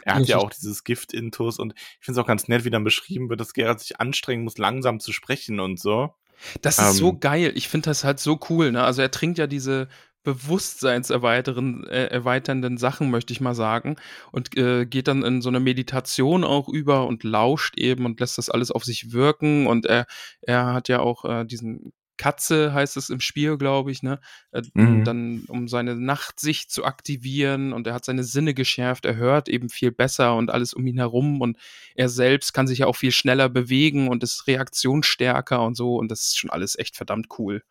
[0.04, 2.84] Er hat ja auch dieses Gift-Intus und ich finde es auch ganz nett, wie dann
[2.84, 6.14] beschrieben wird, dass Gerald sich anstrengen muss, langsam zu sprechen und so.
[6.62, 7.52] Das ist so Ähm, geil.
[7.56, 8.72] Ich finde das halt so cool.
[8.72, 8.84] Ne?
[8.84, 9.90] Also er trinkt ja diese
[10.24, 13.96] bewusstseinserweiternden äh, erweiternden Sachen, möchte ich mal sagen,
[14.32, 18.38] und äh, geht dann in so eine Meditation auch über und lauscht eben und lässt
[18.38, 19.68] das alles auf sich wirken.
[19.68, 20.06] Und er,
[20.42, 24.20] er hat ja auch äh, diesen Katze, heißt es im Spiel, glaube ich, ne?
[24.52, 25.04] Äh, Mhm.
[25.04, 29.70] Dann, um seine Nachtsicht zu aktivieren und er hat seine Sinne geschärft, er hört eben
[29.70, 31.58] viel besser und alles um ihn herum und
[31.96, 36.10] er selbst kann sich ja auch viel schneller bewegen und ist reaktionsstärker und so und
[36.12, 37.64] das ist schon alles echt verdammt cool.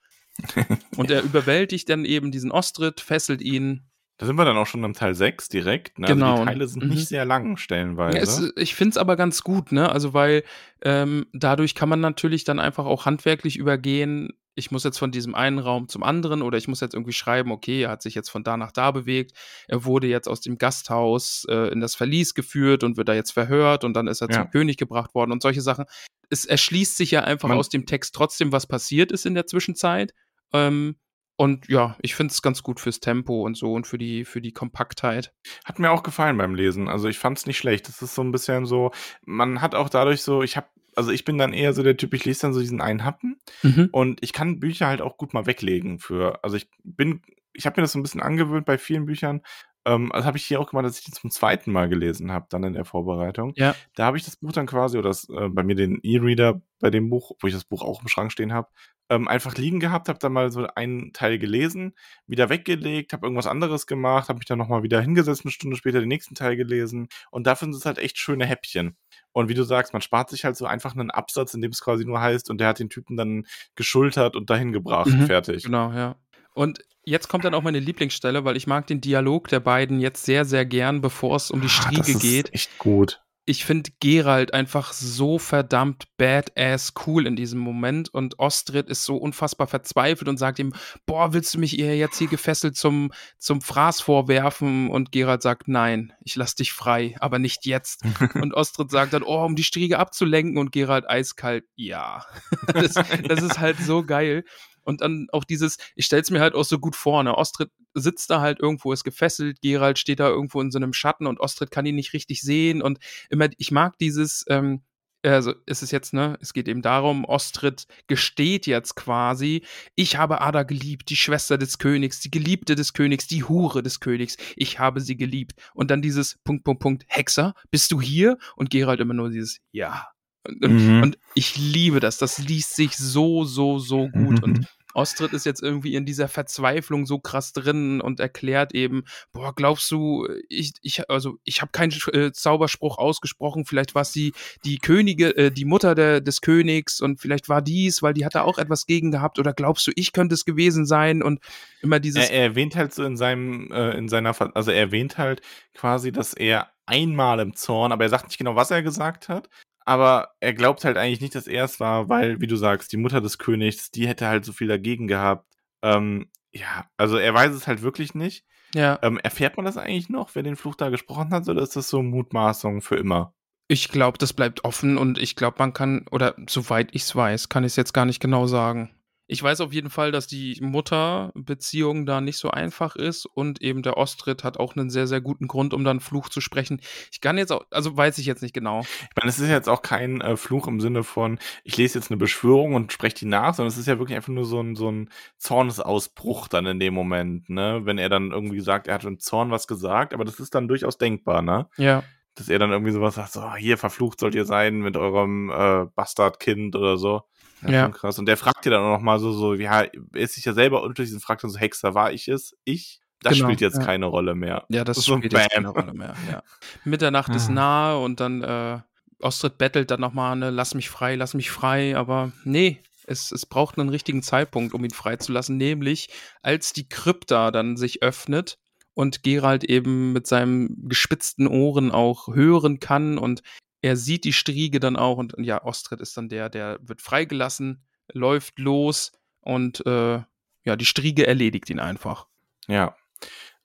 [0.97, 3.83] Und er überwältigt dann eben diesen Ostrit, fesselt ihn.
[4.19, 5.99] Da sind wir dann auch schon im Teil 6 direkt.
[5.99, 6.07] Ne?
[6.09, 6.33] Genau.
[6.33, 6.91] Also die Teile sind Mhm.
[6.91, 8.17] nicht sehr lang stellenweise.
[8.19, 9.91] Ja, es, ich finde es aber ganz gut, ne?
[9.91, 10.45] Also weil
[10.83, 14.35] ähm, dadurch kann man natürlich dann einfach auch handwerklich übergehen.
[14.61, 17.51] Ich muss jetzt von diesem einen Raum zum anderen oder ich muss jetzt irgendwie schreiben,
[17.51, 19.33] okay, er hat sich jetzt von da nach da bewegt,
[19.67, 23.33] er wurde jetzt aus dem Gasthaus äh, in das Verlies geführt und wird da jetzt
[23.33, 24.43] verhört und dann ist er Ja.
[24.43, 25.87] zum König gebracht worden und solche Sachen.
[26.29, 29.47] Es erschließt sich ja einfach Man- aus dem Text trotzdem, was passiert ist in der
[29.47, 30.13] Zwischenzeit.
[30.53, 30.97] Ähm,
[31.37, 34.43] und ja, ich finde es ganz gut fürs Tempo und so und für die, für
[34.43, 35.33] die Kompaktheit.
[35.65, 36.87] Hat mir auch gefallen beim Lesen.
[36.87, 37.89] Also ich fand es nicht schlecht.
[37.89, 38.91] Das ist so ein bisschen so,
[39.25, 40.67] man hat auch dadurch so, ich habe,
[41.01, 43.39] also ich bin dann eher so der Typ, ich lese dann so diesen einen Happen
[43.63, 43.89] Mhm.
[43.91, 47.23] und ich kann Bücher halt auch gut mal weglegen für, also ich bin,
[47.53, 49.41] ich habe mir das so ein bisschen angewöhnt bei vielen Büchern.
[49.87, 52.45] Ähm, das habe ich hier auch gemacht, dass ich die zum zweiten Mal gelesen habe,
[52.51, 53.55] dann in der Vorbereitung.
[53.57, 53.75] Ja.
[53.95, 56.91] Da habe ich das Buch dann quasi, oder das, äh, bei mir den E-Reader bei
[56.91, 58.69] dem Buch, wo ich das Buch auch im Schrank stehen habe,
[59.09, 61.95] ähm, einfach liegen gehabt, habe dann mal so einen Teil gelesen,
[62.27, 65.99] wieder weggelegt, habe irgendwas anderes gemacht, habe mich dann nochmal wieder hingesetzt, eine Stunde später
[66.01, 67.09] den nächsten Teil gelesen.
[67.31, 68.97] Und dafür sind es halt echt schöne Häppchen.
[69.33, 71.81] Und wie du sagst, man spart sich halt so einfach einen Absatz, in dem es
[71.81, 75.65] quasi nur heißt, und der hat den Typen dann geschultert und dahin gebracht, Mhm, fertig.
[75.65, 76.17] Genau, ja.
[76.53, 80.25] Und jetzt kommt dann auch meine Lieblingsstelle, weil ich mag den Dialog der beiden jetzt
[80.25, 82.53] sehr, sehr gern, bevor es um die Ah, Striege das ist geht.
[82.55, 83.23] echt gut.
[83.47, 89.17] Ich finde Gerald einfach so verdammt badass cool in diesem Moment und Ostrid ist so
[89.17, 90.73] unfassbar verzweifelt und sagt ihm,
[91.07, 94.91] boah, willst du mich ihr jetzt hier gefesselt zum, zum Fraß vorwerfen?
[94.91, 98.03] Und Gerald sagt, nein, ich lass dich frei, aber nicht jetzt.
[98.35, 102.25] und Ostrid sagt dann, oh, um die Striege abzulenken und Gerald eiskalt, ja.
[102.73, 104.45] das, das ist halt so geil.
[104.91, 107.35] Und dann auch dieses, ich stell's mir halt auch so gut vor, ne?
[107.39, 111.27] Ostrid sitzt da halt irgendwo, ist gefesselt, Gerald steht da irgendwo in so einem Schatten
[111.27, 112.99] und Ostrid kann ihn nicht richtig sehen und
[113.31, 114.83] immer, ich mag dieses, ähm,
[115.23, 119.63] also ist es jetzt, ne, es geht eben darum, Ostrid gesteht jetzt quasi,
[119.95, 124.01] ich habe Ada geliebt, die Schwester des Königs, die Geliebte des Königs, die Hure des
[124.01, 125.53] Königs, ich habe sie geliebt.
[125.75, 128.39] Und dann dieses Punkt, Punkt, Punkt, Hexer, bist du hier?
[128.57, 130.09] Und Gerald immer nur dieses Ja.
[130.49, 131.03] Und, und, Mhm.
[131.03, 134.39] und ich liebe das, das liest sich so, so, so gut.
[134.39, 134.43] Mhm.
[134.43, 139.55] Und Ostrid ist jetzt irgendwie in dieser Verzweiflung so krass drin und erklärt eben, boah,
[139.55, 144.33] glaubst du, ich, ich also ich habe keinen äh, Zauberspruch ausgesprochen, vielleicht war es die,
[144.65, 148.35] die Könige, äh, die Mutter der, des Königs und vielleicht war dies, weil die hat
[148.35, 151.41] da auch etwas gegen gehabt oder glaubst du, ich könnte es gewesen sein und
[151.83, 155.19] immer dieses, Er, er erwähnt halt so in seinem, äh, in seiner, also er erwähnt
[155.19, 155.43] halt
[155.75, 159.49] quasi, dass er einmal im Zorn, aber er sagt nicht genau, was er gesagt hat.
[159.85, 162.97] Aber er glaubt halt eigentlich nicht, dass er es war, weil, wie du sagst, die
[162.97, 165.47] Mutter des Königs, die hätte halt so viel dagegen gehabt.
[165.83, 168.45] Ähm, ja, also er weiß es halt wirklich nicht.
[168.75, 171.77] ja, Ähm, erfährt man das eigentlich noch, wer den Fluch da gesprochen hat, oder ist
[171.77, 173.35] das so Mutmaßung für immer?
[173.71, 177.49] ich glaube, das bleibt offen und ich glaube, man kann, oder soweit ich es weiß,
[177.49, 178.91] kann ich es jetzt gar nicht genau sagen.
[179.33, 183.83] Ich weiß auf jeden Fall, dass die Mutter-Beziehung da nicht so einfach ist und eben
[183.83, 186.81] der Ostrit hat auch einen sehr, sehr guten Grund, um dann Fluch zu sprechen.
[187.13, 188.81] Ich kann jetzt auch, also weiß ich jetzt nicht genau.
[188.81, 192.11] Ich meine, es ist jetzt auch kein äh, Fluch im Sinne von, ich lese jetzt
[192.11, 194.75] eine Beschwörung und spreche die nach, sondern es ist ja wirklich einfach nur so ein,
[194.75, 197.83] so ein Zornesausbruch dann in dem Moment, ne?
[197.85, 200.67] Wenn er dann irgendwie sagt, er hat im Zorn was gesagt, aber das ist dann
[200.67, 201.69] durchaus denkbar, ne?
[201.77, 202.03] Ja.
[202.35, 205.87] Dass er dann irgendwie sowas sagt, so, hier verflucht sollt ihr sein mit eurem äh,
[205.95, 207.23] Bastardkind oder so.
[207.67, 207.85] Ja.
[207.85, 208.19] schon krass.
[208.19, 210.53] Und der fragt dir dann auch noch mal so, so, ja, er ist sich ja
[210.53, 212.57] selber unschlüssig und fragt dann so, Hexer, war ich es?
[212.65, 213.01] Ich?
[213.23, 213.85] Das Genau, spielt jetzt ja.
[213.85, 214.65] keine Rolle mehr.
[214.71, 216.15] Ja, das So spielt jetzt keine Rolle mehr.
[216.31, 216.43] Ja.
[216.85, 217.53] Mitternacht ist Ah.
[217.53, 218.79] nahe und dann äh,
[219.21, 223.45] Ostrid bettelt dann nochmal, ne, lass mich frei, lass mich frei, aber nee, es, es
[223.45, 226.09] braucht einen richtigen Zeitpunkt, um ihn freizulassen, nämlich
[226.43, 228.59] als die Krypta dann sich öffnet
[228.95, 233.43] und Gerald eben mit seinem gespitzten Ohren auch hören kann und
[233.83, 237.85] er sieht die Striege dann auch und, ja, Ostrid ist dann der, der wird freigelassen,
[238.13, 240.23] läuft los und äh,
[240.65, 242.27] ja, die Striege erledigt ihn einfach.
[242.67, 242.95] Ja.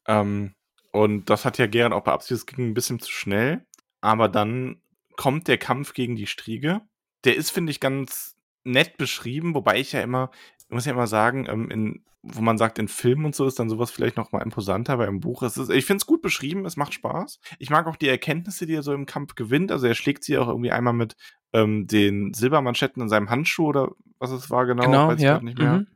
[0.08, 0.56] Ähm,
[0.92, 3.66] und das hat ja Gerard auch beabsichtigt, es ging ein bisschen zu schnell.
[4.02, 4.82] Aber dann
[5.18, 6.82] kommt der Kampf gegen die Striege.
[7.26, 10.32] Der ist, finde ich, ganz nett beschrieben, wobei ich ja immer,
[10.70, 13.60] ich muss ja immer sagen, ähm, in, wo man sagt, in Filmen und so ist
[13.60, 16.22] dann sowas vielleicht noch mal imposanter, weil im Buch ist es, ich finde es gut
[16.22, 17.40] beschrieben, es macht Spaß.
[17.60, 19.72] Ich mag auch die Erkenntnisse, die er so im Kampf gewinnt.
[19.72, 21.16] Also er schlägt sie auch irgendwie einmal mit
[21.54, 25.34] ähm, den Silbermanschetten in seinem Handschuh oder was es war genau, Genau, weiß ich ja.
[25.34, 25.74] grad nicht mehr.
[25.74, 25.88] Mhm.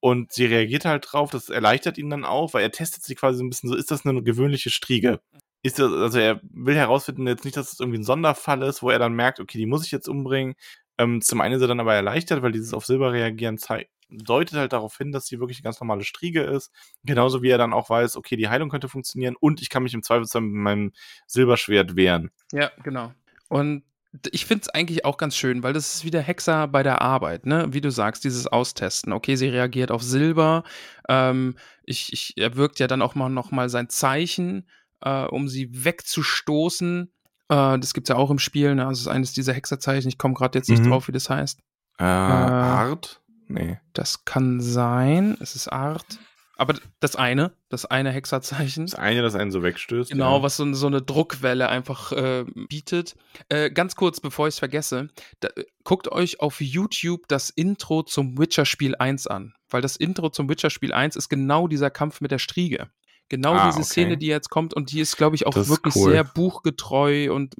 [0.00, 3.38] Und sie reagiert halt drauf, das erleichtert ihn dann auch, weil er testet sie quasi
[3.38, 5.20] so ein bisschen so, ist das eine gewöhnliche Striege?
[5.62, 8.90] Ist das, also er will herausfinden jetzt nicht, dass es irgendwie ein Sonderfall ist, wo
[8.90, 10.56] er dann merkt, okay, die muss ich jetzt umbringen.
[10.98, 14.58] Ähm, zum einen ist er dann aber erleichtert, weil dieses auf Silber reagieren zei- deutet
[14.58, 16.70] halt darauf hin, dass sie wirklich eine ganz normale Striege ist.
[17.04, 19.94] Genauso wie er dann auch weiß, okay, die Heilung könnte funktionieren und ich kann mich
[19.94, 20.92] im Zweifelsfall mit meinem
[21.26, 22.30] Silberschwert wehren.
[22.52, 23.12] Ja, genau.
[23.48, 23.84] Und
[24.30, 27.46] ich finde es eigentlich auch ganz schön, weil das ist wieder Hexer bei der Arbeit,
[27.46, 27.66] ne?
[27.70, 29.12] Wie du sagst, dieses Austesten.
[29.12, 30.62] Okay, sie reagiert auf Silber.
[31.08, 34.68] Ähm, ich, ich, er wirkt ja dann auch mal noch mal sein Zeichen,
[35.00, 37.12] äh, um sie wegzustoßen.
[37.48, 38.86] Äh, das gibt's ja auch im Spiel, ne?
[38.86, 40.08] Also es ist eines dieser Hexerzeichen.
[40.08, 40.90] Ich komme gerade jetzt nicht Mhm.
[40.90, 41.58] drauf, wie das heißt.
[41.98, 43.20] Äh, Art?
[43.54, 43.78] Nee.
[43.92, 45.36] Das kann sein.
[45.40, 46.18] Es ist Art.
[46.56, 48.86] Aber das eine, das eine Hexerzeichen.
[48.86, 50.10] Das eine, das einen so wegstößt.
[50.10, 50.42] Genau, ja.
[50.42, 53.16] was so, so eine Druckwelle einfach äh, bietet.
[53.48, 55.08] Äh, ganz kurz, bevor ich es vergesse,
[55.40, 55.48] da,
[55.82, 59.54] guckt euch auf YouTube das Intro zum Witcher-Spiel 1 an.
[59.68, 62.88] Weil das Intro zum Witcher-Spiel 1 ist genau dieser Kampf mit der Striege.
[63.28, 63.88] Genau Ah, diese okay.
[63.88, 66.12] Szene, die jetzt kommt, und die ist, glaube ich, auch Das wirklich cool.
[66.12, 67.54] sehr buchgetreu und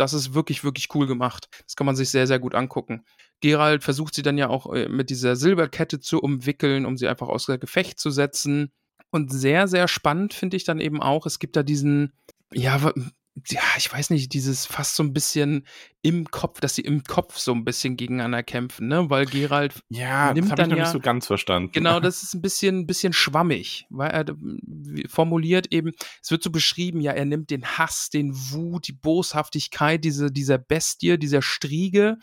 [0.00, 1.48] das ist wirklich, wirklich cool gemacht.
[1.64, 3.04] Das kann man sich sehr, sehr gut angucken.
[3.40, 7.28] Gerald versucht sie dann ja auch äh, mit dieser Silberkette zu umwickeln, um sie einfach
[7.28, 8.72] aus der Gefecht zu setzen.
[9.10, 12.12] Und sehr, sehr spannend finde ich dann eben auch, es gibt da diesen,
[12.52, 12.92] ja,
[13.48, 15.66] ja, ich weiß nicht, dieses fast so ein bisschen
[16.02, 19.10] im Kopf, dass sie im Kopf so ein bisschen gegeneinander kämpfen, ne?
[19.10, 21.72] Weil Gerald ja, nimmt das habe dann ich noch ja nicht so ganz verstanden.
[21.72, 24.24] Genau, das ist ein bisschen, bisschen schwammig, weil er
[25.08, 30.04] formuliert eben, es wird so beschrieben, ja, er nimmt den Hass, den Wut, die Boshaftigkeit
[30.04, 32.18] diese, dieser Bestie, dieser Striege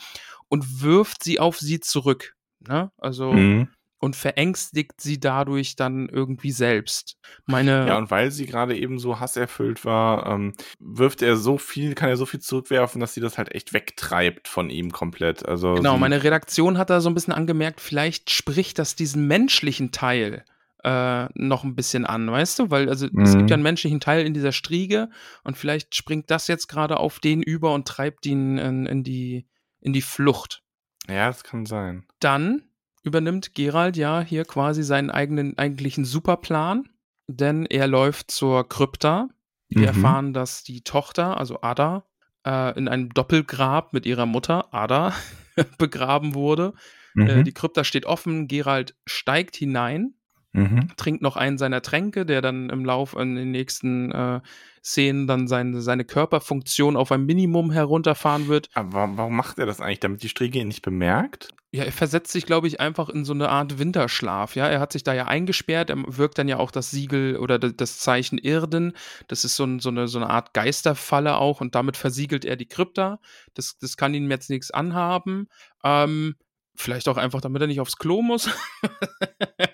[0.47, 2.35] und wirft sie auf sie zurück.
[2.59, 2.91] Ne?
[2.97, 3.67] Also, Mhm.
[4.05, 7.17] Und verängstigt sie dadurch dann irgendwie selbst.
[7.47, 11.95] Meine, Ja, und weil sie gerade eben so hasserfüllt war, ähm, wirft er so viel,
[11.95, 15.45] kann er so viel zurückwerfen, dass sie das halt echt wegtreibt von ihm komplett.
[15.47, 19.91] Also Genau, meine Redaktion hat da so ein bisschen angemerkt, vielleicht spricht das diesen menschlichen
[19.91, 20.45] Teil
[20.83, 22.69] äh, noch ein bisschen an, weißt du?
[22.69, 23.37] Weil also es Mhm.
[23.39, 25.09] gibt ja einen menschlichen Teil in dieser Striege
[25.43, 29.47] und vielleicht springt das jetzt gerade auf den über und treibt ihn in, in, die,
[29.81, 30.61] in die Flucht.
[31.07, 32.05] Ja, das kann sein.
[32.19, 32.61] Dann
[33.05, 36.89] übernimmt Gerald ja hier quasi seinen eigenen eigentlichen Superplan,
[37.27, 39.29] denn er läuft zur Krypta.
[39.69, 39.87] Wir Mhm.
[39.87, 42.05] erfahren, dass die Tochter, also Ada,
[42.45, 45.13] äh, in einem Doppelgrab mit ihrer Mutter, Ada,
[45.77, 46.73] begraben wurde.
[47.15, 47.43] Äh, Mhm.
[47.45, 50.15] die Krypta steht offen, Gerald steigt hinein,
[50.55, 50.87] Mhm.
[50.97, 54.41] trinkt noch einen seiner Tränke, der dann im Lauf in den nächsten äh,
[54.83, 58.69] Szenen dann seine, seine Körperfunktion auf ein Minimum herunterfahren wird.
[58.73, 59.99] Aber warum- macht er das eigentlich?
[59.99, 61.49] Damit die Striege ihn nicht bemerkt?
[61.71, 64.55] Ja, er versetzt sich, glaube ich, einfach in so eine Art Winterschlaf.
[64.55, 65.89] Ja, er hat sich da ja eingesperrt.
[65.89, 68.93] Er wirkt dann ja auch das Siegel oder das Zeichen Irden.
[69.27, 72.55] Das ist so, ein, so, eine, so eine Art Geisterfalle auch und damit versiegelt er
[72.55, 73.19] die Krypta.
[73.55, 75.49] Das, das kann ihm jetzt nichts anhaben.
[75.83, 76.35] Ähm,
[76.75, 78.49] vielleicht auch einfach, damit er nicht aufs Klo muss.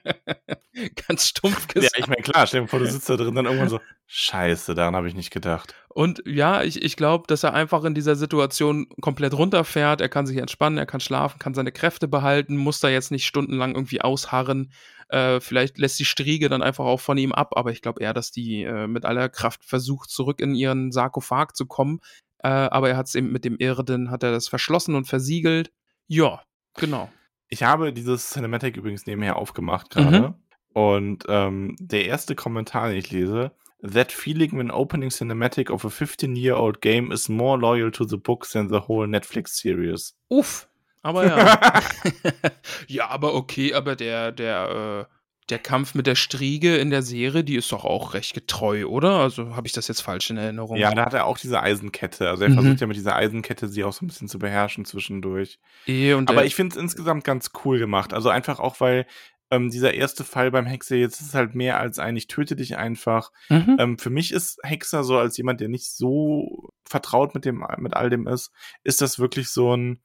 [1.08, 2.00] Ganz stumpf Ja, gesagt.
[2.00, 4.96] ich meine, klar, stell dir vor, du sitzt da drin, dann irgendwann so, scheiße, daran
[4.96, 5.76] habe ich nicht gedacht.
[5.90, 10.02] Und ja, ich, ich glaube, dass er einfach in dieser Situation komplett runterfährt.
[10.02, 13.26] Er kann sich entspannen, er kann schlafen, kann seine Kräfte behalten, muss da jetzt nicht
[13.26, 14.72] stundenlang irgendwie ausharren.
[15.10, 18.14] Äh, vielleicht lässt die Striege dann einfach auch von ihm ab, aber ich glaube eher,
[18.14, 22.00] dass die äh, mit aller Kraft versucht, zurück in ihren Sarkophag zu kommen.
[22.40, 25.72] Äh, aber er hat es eben mit dem Irden, hat er das verschlossen und versiegelt.
[26.08, 26.42] Ja,
[26.76, 27.10] genau.
[27.48, 30.36] Ich habe dieses Cinematic übrigens nebenher aufgemacht gerade.
[30.74, 33.52] Und ähm, der erste Kommentar, den ich lese,
[33.84, 38.48] That feeling when opening cinematic of a 15-year-old game is more loyal to the book
[38.48, 40.16] than the whole Netflix series.
[40.30, 40.70] Uff,
[41.02, 41.82] aber ja.
[42.88, 45.16] ja, aber okay, aber der, der, äh,
[45.52, 49.20] der Kampf mit der Striege in der Serie, die ist doch auch recht getreu, oder?
[49.20, 50.78] Also habe ich das jetzt falsch in Erinnerung?
[50.78, 52.30] Ja, da hat er auch diese Eisenkette.
[52.30, 52.54] Also er Mhm.
[52.56, 55.60] versucht ja mit dieser Eisenkette sie auch so ein bisschen zu beherrschen zwischendurch.
[55.88, 58.14] Und Aber ich finde es insgesamt ganz cool gemacht.
[58.14, 59.06] Also einfach auch, weil
[59.54, 62.78] ähm, dieser erste Fall beim Hexer jetzt ist halt mehr als ein, ich töte dich
[62.78, 63.32] einfach.
[63.50, 63.76] Mhm.
[63.80, 67.94] Ähm, für mich ist Hexer so als jemand, der nicht so vertraut mit dem, mit
[67.94, 68.52] all dem ist,
[68.86, 70.02] ist das wirklich so ein,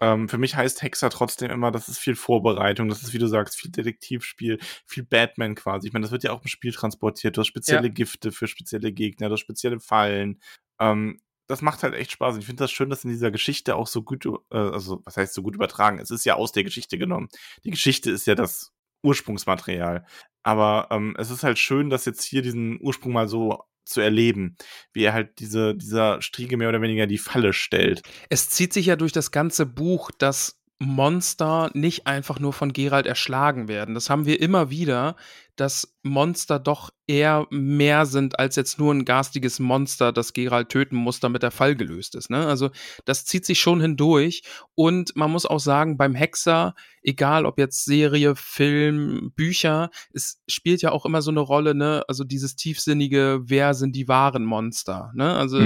[0.00, 3.26] ähm, für mich heißt Hexer trotzdem immer, das ist viel Vorbereitung, das ist, wie du
[3.26, 5.86] sagst, viel Detektivspiel, viel Batman quasi.
[5.86, 7.36] Ich meine, das wird ja auch im Spiel transportiert.
[7.36, 10.40] Du hast spezielle Gifte für spezielle Gegner, du hast spezielle Fallen.
[10.80, 12.34] Ähm, das macht halt echt Spaß.
[12.34, 15.16] Und ich finde das schön, dass in dieser Geschichte auch so gut, äh, also was
[15.16, 15.98] heißt so gut übertragen?
[15.98, 17.28] Es ist ja aus der Geschichte genommen.
[17.64, 18.72] Die Geschichte ist ja das
[19.02, 20.06] Ursprungsmaterial.
[20.42, 24.56] Aber ähm, es ist halt schön, dass jetzt hier diesen Ursprung mal so zu erleben,
[24.92, 28.02] wie er halt diese, dieser Striege mehr oder weniger die Falle stellt.
[28.28, 33.06] Es zieht sich ja durch das ganze Buch, dass Monster nicht einfach nur von Geralt
[33.06, 33.94] erschlagen werden.
[33.94, 35.14] Das haben wir immer wieder,
[35.56, 40.96] dass Monster doch eher mehr sind als jetzt nur ein garstiges Monster, das Geralt töten
[40.96, 42.28] muss, damit der Fall gelöst ist.
[42.28, 42.46] Ne?
[42.46, 42.70] Also
[43.04, 44.42] das zieht sich schon hindurch.
[44.74, 50.82] Und man muss auch sagen, beim Hexer, egal ob jetzt Serie, Film, Bücher, es spielt
[50.82, 52.02] ja auch immer so eine Rolle, ne?
[52.08, 55.12] Also dieses tiefsinnige, wer sind die wahren Monster?
[55.14, 55.34] Ne?
[55.34, 55.58] Also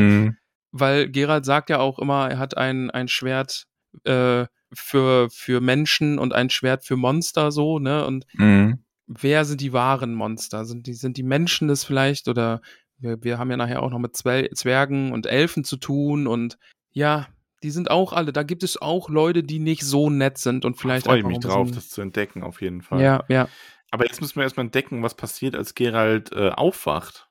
[0.70, 3.67] weil Gerald sagt ja auch immer, er hat ein, ein Schwert
[4.04, 8.04] äh, für, für Menschen und ein Schwert für Monster so, ne?
[8.06, 8.84] Und Mhm.
[9.06, 10.64] wer sind die wahren Monster?
[10.64, 12.28] Sind die, sind die Menschen das vielleicht?
[12.28, 12.60] Oder
[12.98, 16.58] wir, wir haben ja nachher auch noch mit Zwer Zwergen und Elfen zu tun und
[16.92, 17.28] ja,
[17.62, 20.76] die sind auch alle, da gibt es auch Leute, die nicht so nett sind und
[20.76, 23.00] vielleicht Freue ich mich drauf, das zu entdecken, auf jeden Fall.
[23.00, 23.48] Ja, ja.
[23.90, 27.27] Aber jetzt müssen wir erstmal entdecken, was passiert, als Gerald äh, aufwacht.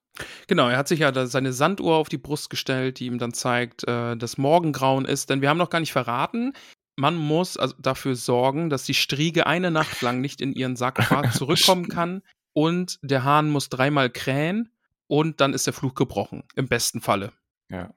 [0.48, 3.88] Genau, er hat sich ja seine Sanduhr auf die Brust gestellt, die ihm dann zeigt,
[3.88, 5.30] äh, dass Morgengrauen ist.
[5.30, 6.54] Denn wir haben noch gar nicht verraten,
[6.98, 11.32] man muss also dafür sorgen, dass die Striege eine Nacht lang nicht in ihren Sarkophag
[11.34, 12.24] zurückkommen kann.
[12.54, 14.72] Und der Hahn muss dreimal krähen
[15.06, 16.44] und dann ist der Fluch gebrochen.
[16.56, 17.32] Im besten Falle.
[17.70, 17.94] Ja.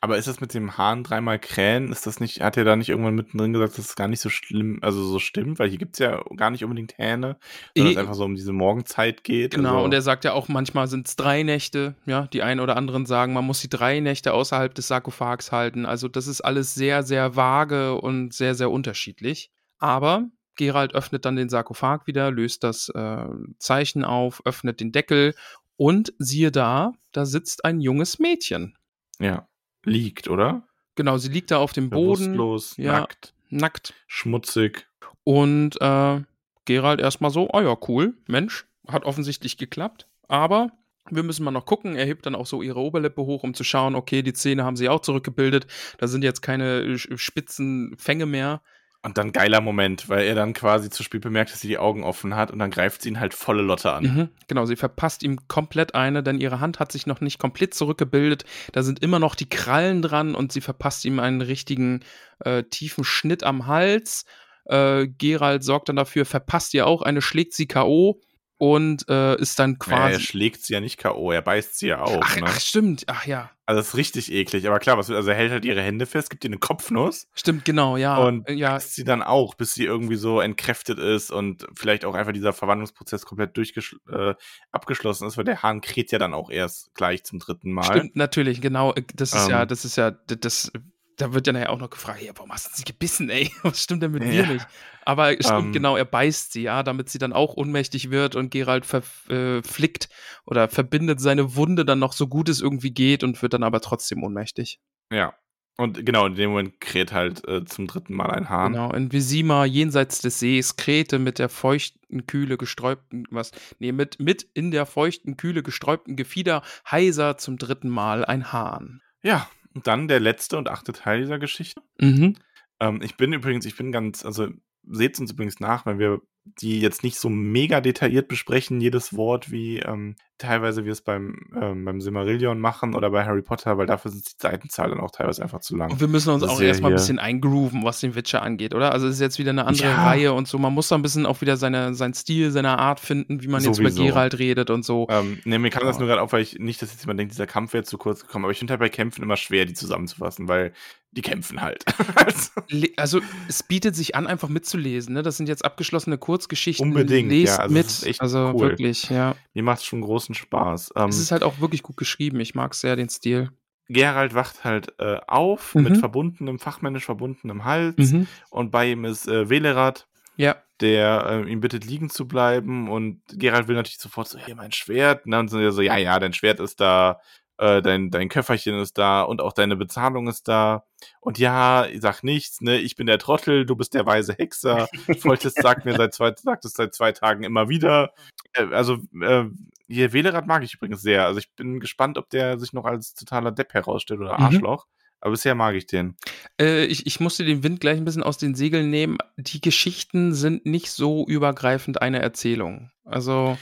[0.00, 2.88] Aber ist das mit dem Hahn dreimal krähen, ist das nicht, hat er da nicht
[2.88, 5.94] irgendwann mittendrin gesagt, dass es gar nicht so schlimm, also so stimmt, weil hier gibt
[5.94, 7.36] es ja gar nicht unbedingt Hähne,
[7.74, 9.54] sondern es einfach so um diese Morgenzeit geht.
[9.54, 12.60] Genau, also, und er sagt ja auch, manchmal sind es drei Nächte, ja, die einen
[12.60, 15.86] oder anderen sagen, man muss sie drei Nächte außerhalb des Sarkophags halten.
[15.86, 19.50] Also das ist alles sehr, sehr vage und sehr, sehr unterschiedlich.
[19.78, 23.26] Aber Gerald öffnet dann den Sarkophag wieder, löst das äh,
[23.58, 25.34] Zeichen auf, öffnet den Deckel
[25.76, 28.76] und siehe da, da sitzt ein junges Mädchen.
[29.18, 29.46] ja,
[29.86, 30.66] liegt, oder?
[30.94, 33.00] Genau, sie liegt da auf dem Boden, Bewusstlos, ja.
[33.00, 33.94] nackt, nackt.
[34.06, 34.86] schmutzig.
[35.24, 36.20] Und äh,
[36.64, 40.08] Gerald erstmal so, oh ja, cool, Mensch, hat offensichtlich geklappt.
[40.28, 40.72] Aber
[41.10, 41.96] wir müssen mal noch gucken.
[41.96, 44.76] Er hebt dann auch so ihre Oberlippe hoch, um zu schauen, okay, die Zähne haben
[44.76, 45.66] sie auch zurückgebildet.
[45.98, 48.62] Da sind jetzt keine äh, spitzen Fänge mehr.
[49.02, 52.02] Und dann geiler Moment, weil er dann quasi zu spät bemerkt, dass sie die Augen
[52.02, 54.04] offen hat und dann greift sie ihn halt volle Lotte an.
[54.04, 57.74] Mhm, genau, sie verpasst ihm komplett eine, denn ihre Hand hat sich noch nicht komplett
[57.74, 58.44] zurückgebildet.
[58.72, 62.00] Da sind immer noch die Krallen dran und sie verpasst ihm einen richtigen
[62.40, 64.24] äh, tiefen Schnitt am Hals.
[64.64, 68.20] Äh, Gerald sorgt dann dafür, verpasst ihr auch eine, schlägt sie K.O.
[68.58, 70.14] und äh, ist dann Ja, quasi.
[70.14, 72.22] er schlägt sie ja nicht K.O., er beißt sie ja auch.
[72.24, 72.44] ach, ne?
[72.46, 73.50] ach, stimmt, ach ja.
[73.68, 74.66] Also das ist richtig eklig.
[74.68, 77.64] Aber klar, was, also er hält halt ihre Hände fest, gibt ihr eine Kopfnuss Stimmt,
[77.64, 78.16] genau, ja.
[78.16, 82.04] und Äh, ja, beißt sie dann auch, bis sie irgendwie so entkräftet ist und vielleicht
[82.04, 84.34] auch einfach dieser Verwandlungsprozess komplett äh,
[84.70, 87.84] abgeschlossen ist, weil der Hahn kräht ja dann auch erst gleich zum dritten Mal.
[87.84, 88.94] stimmt, natürlich, genau.
[89.16, 89.68] Das ist ja, Ähm.
[89.68, 90.70] das ist ja, d- das,
[91.16, 93.50] da wird ja nachher auch noch gefragt, ja, warum hast du sie gebissen, ey?
[93.62, 94.30] Was stimmt denn mit Ja.
[94.30, 94.66] dir nicht?
[95.04, 95.72] Aber stimmt, Ähm.
[95.72, 99.62] genau, er beißt sie, ja, damit sie dann auch ohnmächtig wird und Gerald verflickt äh,
[99.62, 100.08] flickt
[100.44, 103.80] oder verbindet seine Wunde dann noch so gut es irgendwie geht und wird dann aber
[103.80, 104.80] trotzdem ohnmächtig.
[105.12, 105.34] Ja.
[105.78, 108.72] Und genau, in dem Moment kräht halt äh, zum dritten Mal ein Hahn.
[108.72, 114.18] Genau, in Visima, jenseits des Sees, Krete mit der feuchten, kühle, gesträubten, was, nee, mit,
[114.18, 119.02] mit in der feuchten, kühle, gesträubten Gefieder, heiser zum dritten Mal ein Hahn.
[119.22, 121.82] Ja, und dann der letzte und achte Teil dieser Geschichte.
[122.00, 122.36] Mhm.
[122.80, 124.48] Ähm, ich bin übrigens, ich bin ganz, also
[124.88, 126.22] seht uns übrigens nach, wenn wir
[126.60, 131.38] die jetzt nicht so mega detailliert besprechen, jedes Wort, wie ähm, teilweise wir es beim,
[131.60, 135.10] ähm, beim Silmarillion machen oder bei Harry Potter, weil dafür sind die Seitenzahl dann auch
[135.10, 135.90] teilweise einfach zu lang.
[135.92, 138.42] Und wir müssen uns Das auch ist ja erstmal ein bisschen eingrooven, was den Witcher
[138.42, 138.92] angeht, oder?
[138.92, 140.04] Also es ist jetzt wieder eine andere Ja.
[140.04, 140.58] Reihe und so.
[140.58, 143.62] Man muss da ein bisschen auch wieder seine, seinen Stil, seine Art finden, wie man
[143.64, 144.02] jetzt Sowieso.
[144.02, 145.06] über Gerald redet und so.
[145.10, 146.00] Ähm, ne, mir kam das Ja.
[146.00, 148.20] nur gerade auf, weil ich nicht, dass jetzt jemand denkt, dieser Kampf wäre zu kurz
[148.20, 150.72] gekommen, aber ich finde halt bei Kämpfen immer schwer, die zusammenzufassen, weil
[151.12, 151.82] die kämpfen halt.
[152.16, 152.50] also,
[152.98, 155.14] Also es bietet sich an, einfach mitzulesen.
[155.14, 155.22] Ne?
[155.22, 156.88] Das sind jetzt abgeschlossene Kurzgeschichten.
[156.88, 158.20] Unbedingt, Lest ja, also mit.
[158.20, 158.60] also cool.
[158.60, 159.34] wirklich, ja.
[159.54, 160.92] mir macht es schon großen Spaß.
[160.96, 162.38] Ähm, Es ist halt auch wirklich gut geschrieben.
[162.40, 163.50] Ich mag sehr den Stil.
[163.88, 165.82] Gerald wacht halt äh, auf Mhm.
[165.84, 168.26] mit verbundenem, fachmännisch verbundenem Hals Mhm.
[168.50, 170.56] und bei ihm ist äh, Velerat, Ja.
[170.80, 174.72] der äh, ihn bittet, liegen zu bleiben und Gerald will natürlich sofort so, hier mein
[174.72, 177.20] Schwert, und so, so, ja, ja, dein Schwert ist da,
[177.58, 180.84] äh, dein, dein Köfferchen ist da und auch deine Bezahlung ist da
[181.20, 184.88] und ja, ich sag nichts, ne, ich bin der Trottel, du bist der weise Hexer,
[185.18, 188.12] Foltest sagt mir seit zwei, sagt es seit zwei Tagen immer wieder,
[188.54, 189.44] äh, also, äh,
[189.88, 193.14] hier, Velerat mag ich übrigens sehr, also ich bin gespannt, ob der sich noch als
[193.14, 194.44] totaler Depp herausstellt oder Mhm.
[194.44, 194.86] Arschloch,
[195.20, 196.16] aber bisher mag ich den.
[196.60, 199.18] Äh, ich, ich musste den Wind gleich ein bisschen aus den Segeln nehmen.
[199.36, 202.90] Die Geschichten sind nicht so übergreifend eine Erzählung.
[203.04, 203.56] Also,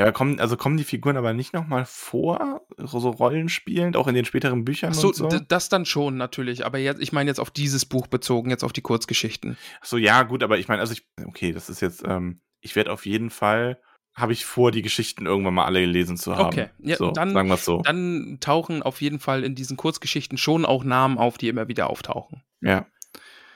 [0.00, 4.14] Ja, aber kommen, also kommen die Figuren aber nicht nochmal vor, so, rollenspielend, auch in
[4.14, 5.28] den späteren Büchern ach so, so?
[5.28, 6.64] das dann schon natürlich.
[6.64, 9.58] Aber jetzt, ich meine jetzt auf dieses Buch bezogen, jetzt auf die Kurzgeschichten.
[9.82, 12.76] Ach so, ja, gut, aber ich meine, also ich, okay, das ist jetzt, ähm, ich
[12.76, 13.78] werde auf jeden Fall,
[14.14, 16.46] habe ich vor, die Geschichten irgendwann mal alle gelesen zu haben.
[16.46, 17.82] Okay, ja, so, dann- sagen wir es so.
[17.82, 21.90] Dann tauchen auf jeden Fall in diesen Kurzgeschichten schon auch Namen auf, die immer wieder
[21.90, 22.42] auftauchen.
[22.62, 22.86] ja,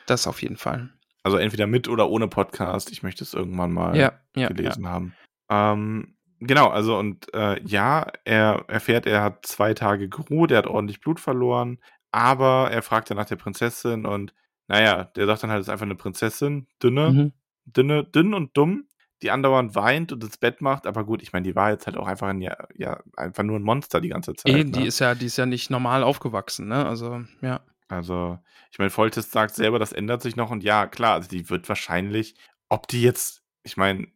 [0.05, 0.91] Das auf jeden Fall.
[1.23, 2.93] also entweder mit oder ohne Podcast.
[2.93, 4.49] Ich möchte es irgendwann mal ja, ja.
[4.49, 5.15] gelesen haben.
[5.49, 6.14] Ähm,
[6.47, 11.01] genau, also und äh, ja, er erfährt, er hat zwei Tage geruht, er hat ordentlich
[11.01, 11.79] Blut verloren,
[12.13, 14.35] aber er fragt dann nach der Prinzessin und
[14.69, 17.33] naja, der sagt dann halt, es ist einfach eine Prinzessin, dünne, Mhm.
[17.67, 18.89] dünne, dünn und dumm,
[19.23, 21.97] die andauernd weint und ins Bett macht, aber gut, ich meine, die war jetzt halt
[21.97, 24.53] auch einfach ein, ja, ja, einfach nur ein Monster die ganze Zeit.
[24.53, 24.71] Eh, ne?
[24.71, 26.87] die ist ja, die ist ja nicht normal aufgewachsen, ne?
[26.87, 27.61] Also, ja.
[27.89, 28.39] Also,
[28.71, 31.69] ich meine, Foltest sagt selber, das ändert sich noch und ja, klar, also die wird
[31.69, 32.35] wahrscheinlich,
[32.69, 34.07] ob die jetzt, ich meine,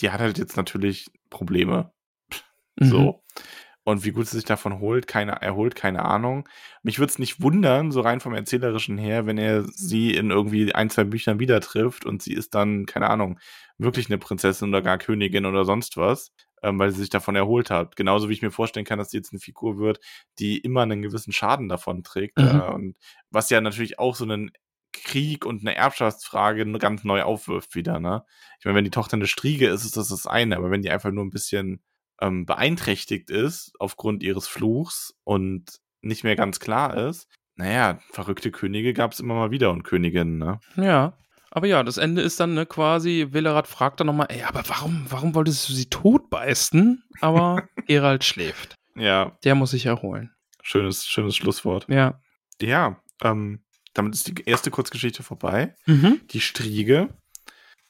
[0.00, 1.92] die hat halt jetzt natürlich Probleme.
[2.78, 2.86] Mhm.
[2.86, 3.22] So.
[3.84, 6.48] Und wie gut sie sich davon holt, keine, erholt, keine Ahnung.
[6.82, 10.74] Mich würde es nicht wundern, so rein vom Erzählerischen her, wenn er sie in irgendwie
[10.74, 13.38] ein, zwei Büchern wieder trifft und sie ist dann, keine Ahnung,
[13.78, 16.32] wirklich eine Prinzessin oder gar Königin oder sonst was,
[16.64, 17.94] ähm, weil sie sich davon erholt hat.
[17.94, 20.00] Genauso wie ich mir vorstellen kann, dass sie jetzt eine Figur wird,
[20.40, 22.38] die immer einen gewissen Schaden davon trägt.
[22.38, 22.44] Mhm.
[22.44, 22.96] Äh, und
[23.30, 24.50] was ja natürlich auch so einen
[25.04, 28.24] Krieg und eine Erbschaftsfrage ganz neu aufwirft wieder, ne?
[28.58, 30.90] Ich meine, wenn die Tochter eine Striege ist, ist das das eine, aber wenn die
[30.90, 31.82] einfach nur ein bisschen
[32.20, 37.28] ähm, beeinträchtigt ist aufgrund ihres Fluchs und nicht mehr ganz klar ist.
[37.56, 40.60] Naja, verrückte Könige gab es immer mal wieder und Königinnen, ne?
[40.76, 41.16] Ja.
[41.50, 45.06] Aber ja, das Ende ist dann ne, quasi, Velerat fragt dann nochmal, ey, aber warum,
[45.08, 47.02] warum wolltest du sie totbeißen?
[47.20, 48.74] Aber Gerald schläft.
[48.94, 50.34] Ja, Der muss sich erholen.
[50.62, 51.86] schönes, schönes Schlusswort.
[51.88, 52.20] Ja.
[52.60, 53.62] Ja, ähm,
[53.96, 55.74] damit ist die erste Kurzgeschichte vorbei.
[55.86, 56.20] Mhm.
[56.30, 57.08] Die Striege.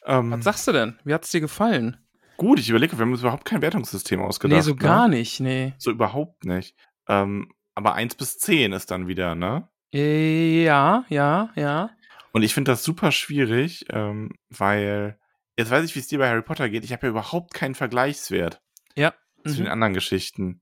[0.05, 0.99] Ähm, Was sagst du denn?
[1.05, 1.97] Wie hat's dir gefallen?
[2.39, 4.57] gut, ich überlege, wir haben uns überhaupt kein Wertungssystem ausgedacht.
[4.59, 4.77] nee, so ne?
[4.77, 5.73] gar nicht, nee.
[5.79, 6.77] So überhaupt nicht.
[7.09, 9.69] Ähm, aber 1 bis 10 ist dann wieder, ne?
[9.95, 11.91] Ja, ja, ja.
[12.33, 15.19] Und ich finde das super schwierig, ähm, weil
[15.57, 16.85] jetzt weiß ich, wie es dir bei Harry Potter geht.
[16.85, 18.61] Ich habe ja überhaupt keinen Vergleichswert
[18.95, 19.15] Ja.
[19.47, 19.71] zu den Mhm.
[19.71, 20.61] anderen Geschichten.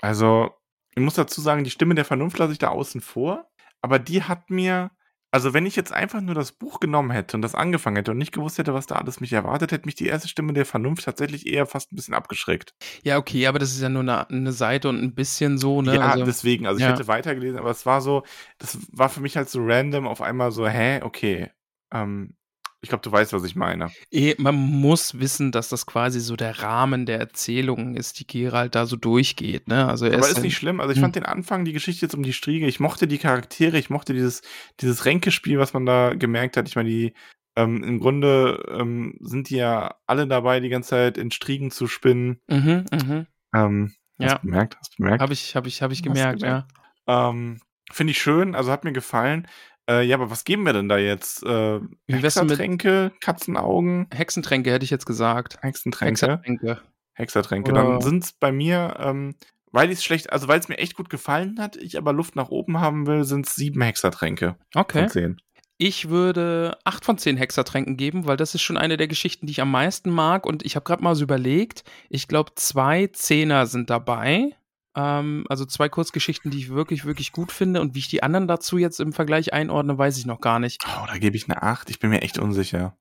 [0.00, 0.50] Also,
[0.96, 3.48] ich muss dazu sagen, die Stimme der Vernunft lasse ich da außen vor.
[3.84, 4.92] Aber die hat mir,
[5.30, 8.16] also wenn ich jetzt einfach nur das Buch genommen hätte und das angefangen hätte und
[8.16, 11.04] nicht gewusst hätte, was da alles mich erwartet, hätte mich die erste Stimme der Vernunft
[11.04, 12.74] tatsächlich eher fast ein bisschen abgeschreckt.
[13.02, 15.96] Ja, okay, aber das ist ja nur eine, eine Seite und ein bisschen so, ne?
[15.96, 16.92] ja, also, deswegen, also ich ja.
[16.92, 18.22] hätte weitergelesen, aber es war so,
[18.56, 21.50] das war für mich halt so random auf einmal so, hä, okay.
[21.92, 22.36] Ähm,
[22.84, 23.90] ich glaube, du weißt, was ich meine.
[24.12, 28.74] eh, man muss wissen, dass das quasi so der Rahmen der Erzählungen ist, die Gerald
[28.74, 29.86] da so durchgeht, ne?
[29.88, 30.80] Also er Aber ist, ist nicht schlimm.
[30.80, 31.02] Also ich Hm.
[31.02, 34.12] fand den Anfang, die Geschichte jetzt um die Striege, ich mochte die Charaktere, ich mochte
[34.12, 34.42] dieses,
[34.80, 36.68] dieses Ränkespiel, was man da gemerkt hat.
[36.68, 37.14] Ich meine, die,
[37.56, 41.86] ähm, im Grunde ähm, sind die ja alle dabei, die ganze Zeit in Striegen zu
[41.86, 42.40] spinnen.
[42.48, 43.26] Mhm, mhm.
[43.54, 44.76] Ähm, Hast Ja, du bemerkt?
[44.78, 45.22] Hast du bemerkt?
[45.22, 46.70] habe ich, habe ich, habe ich gemerkt, gemerkt.
[47.06, 47.30] ja.
[47.30, 47.60] Ähm,
[47.90, 49.46] Finde ich schön, also hat mir gefallen.
[49.88, 51.42] Äh, ja, aber was geben wir denn da jetzt?
[51.44, 55.58] Äh, Hexertränke, Katzenaugen, Hexentränke hätte ich jetzt gesagt.
[55.62, 56.80] Hexentränke, Hexentränke.
[57.14, 57.70] Hexertränke.
[57.72, 59.34] Oder- Dann sind es bei mir, ähm,
[59.72, 62.34] weil ich es schlecht, also weil es mir echt gut gefallen hat, ich aber Luft
[62.36, 65.00] nach oben haben will, sind es sieben Hexertränke Okay.
[65.00, 65.40] von zehn.
[65.76, 69.50] Ich würde 8 von 10 Hexertränken geben, weil das ist schon eine der Geschichten, die
[69.50, 70.46] ich am meisten mag.
[70.46, 74.52] Und ich habe gerade mal so überlegt, ich glaube, zwei Zehner sind dabei.
[74.96, 77.80] Ähm, also zwei Kurzgeschichten, die ich wirklich, wirklich gut finde.
[77.80, 80.84] Und wie ich die anderen dazu jetzt im Vergleich einordne, weiß ich noch gar nicht.
[80.86, 81.90] Oh, da gebe ich eine 8.
[81.90, 82.96] Ich bin mir echt unsicher.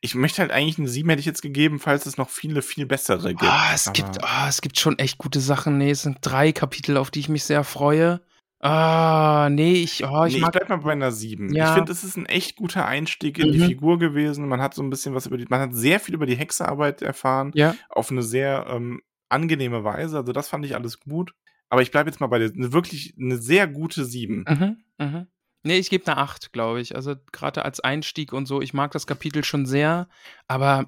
[0.00, 2.86] Ich möchte halt eigentlich eine 7 hätte ich jetzt gegeben, falls es noch viele, viel
[2.86, 3.42] bessere gibt.
[3.44, 5.76] Ah, es, Aber- gibt, ah, es gibt schon echt gute Sachen.
[5.78, 8.20] Nee, es sind drei Kapitel, auf die ich mich sehr freue.
[8.60, 10.52] Ah, nee, ich, oh, ich nee, ich mag.
[10.52, 11.54] bleib mal bei einer 7.
[11.54, 11.68] Ja.
[11.68, 13.66] Ich finde, es ist ein echt guter Einstieg in die Mhm.
[13.66, 14.48] Figur gewesen.
[14.48, 17.00] Man hat so ein bisschen was über die, man hat sehr viel über die Hexerarbeit
[17.02, 20.18] erfahren, Ja, auf eine sehr ähm, angenehme Weise.
[20.18, 21.34] Also das fand ich alles gut.
[21.70, 24.44] Aber ich bleibe jetzt mal bei der, eine wirklich eine sehr gute 7.
[24.48, 25.26] Mhm, mhm.
[25.64, 26.94] Nee, ich gebe eine 8, glaube ich.
[26.94, 30.08] Also gerade als Einstieg und so, ich mag das Kapitel schon sehr,
[30.46, 30.86] aber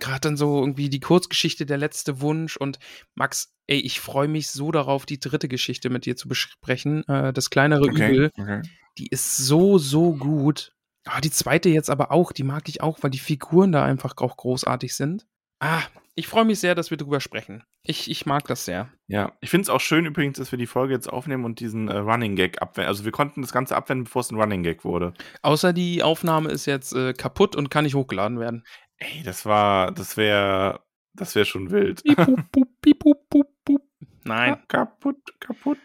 [0.00, 2.78] gerade dann so irgendwie die Kurzgeschichte Der letzte Wunsch und
[3.14, 7.32] Max, ey, ich freue mich so darauf, die dritte Geschichte mit dir zu besprechen, äh,
[7.32, 8.30] das kleinere Übel.
[8.36, 8.62] okay.
[8.98, 10.72] Die ist so, so gut.
[11.06, 14.14] Ah, die zweite jetzt aber auch, die mag ich auch, weil die Figuren da einfach
[14.18, 15.26] auch großartig sind.
[15.60, 15.82] Ah,
[16.14, 17.64] ich freue mich sehr, dass wir drüber sprechen.
[17.82, 18.92] Ich, ich mag das sehr.
[19.06, 21.88] Ja, ich finde es auch schön übrigens, dass wir die Folge jetzt aufnehmen und diesen
[21.88, 22.88] äh, Running Gag abwenden.
[22.88, 25.14] Also wir konnten das Ganze abwenden, bevor es ein Running Gag wurde.
[25.42, 28.64] Außer die Aufnahme ist jetzt äh, kaputt und kann nicht hochgeladen werden.
[28.98, 30.80] Ey, das war, das wäre,
[31.14, 32.02] das wäre schon wild.
[32.02, 33.87] Piep, pup, pup, piep, pup, pup, pup.
[34.24, 35.78] Nein, kaputt, kaputt.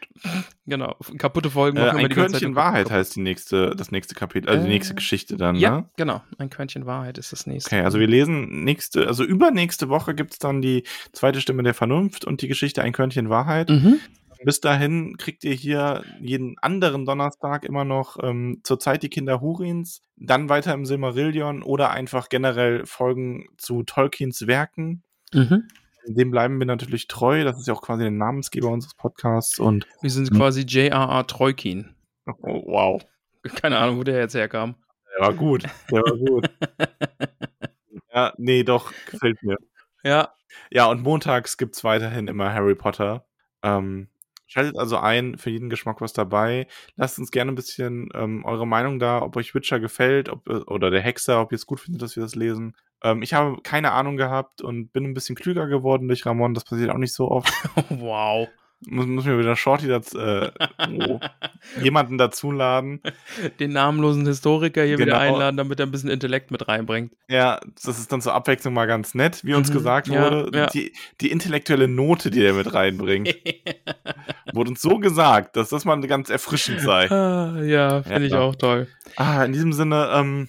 [0.65, 0.97] genau.
[1.17, 2.91] Kaputte Folgen Äh, ein die Körnchen Wahrheit kaputt.
[2.97, 5.89] heißt die nächste, das nächste Kapitel, also die Äh, nächste Geschichte dann, Ja, ne?
[5.95, 6.21] genau.
[6.37, 7.73] Ein Körnchen Wahrheit ist das nächste.
[7.73, 10.83] Okay, also wir lesen nächste, also übernächste Woche gibt's dann die
[11.13, 13.69] zweite Stimme der Vernunft und die Geschichte Ein Körnchen Wahrheit.
[13.69, 13.99] Mhm.
[14.43, 19.39] Bis dahin kriegt ihr hier jeden anderen Donnerstag immer noch ähm, zur Zeit die Kinder
[19.39, 25.01] Hurins, dann weiter im Silmarillion oder einfach generell Folgen zu Tolkiens Werken.
[25.33, 25.63] Mhm.
[26.05, 27.43] Dem bleiben wir natürlich treu.
[27.43, 30.37] Das ist ja auch quasi der Namensgeber unseres Podcasts und Wir sind Mhm.
[30.37, 31.25] quasi J.R.R.
[31.27, 31.95] Treukin.
[32.25, 33.01] oh, wow,
[33.55, 34.75] Keine Ahnung, wo der jetzt herkam.
[35.17, 36.49] der war gut, der war gut.
[38.13, 39.57] ja, nee, doch, gefällt mir.
[40.03, 40.33] Ja,
[40.69, 43.25] Ja, und montags gibt's weiterhin immer Harry Potter.
[43.63, 44.07] Ähm,
[44.45, 46.67] schaltet also ein, für jeden Geschmack was dabei.
[46.95, 50.53] Lasst uns gerne ein bisschen ähm, eure Meinung da, ob euch Witcher gefällt ob, äh,
[50.67, 52.75] oder der Hexer, ob ihr es gut findet, dass wir das lesen.
[53.03, 56.53] Ähm, ich habe keine Ahnung gehabt und bin ein bisschen klüger geworden durch Ramon.
[56.53, 57.51] Das passiert auch nicht so oft.
[57.89, 58.47] wow.
[58.85, 60.51] muss, muss mir wieder Shorty dazu, äh,
[60.89, 61.19] oh,
[61.81, 63.01] jemanden dazuladen.
[63.59, 65.17] Den namenlosen Historiker hier wieder Genau.
[65.19, 67.13] einladen, damit er ein bisschen Intellekt mit reinbringt.
[67.29, 70.57] Ja, das ist dann zur Abwechslung mal ganz nett, wie uns Mhm, gesagt ja, wurde.
[70.57, 70.65] ja.
[70.67, 73.33] Die, die intellektuelle Note, die er mit reinbringt.
[74.53, 77.09] Wurde uns so gesagt, dass das mal ganz erfrischend sei.
[77.09, 78.25] Ah, ja, finde Ja.
[78.27, 78.87] ich auch toll.
[79.15, 80.47] Ah, in diesem Sinne, ähm,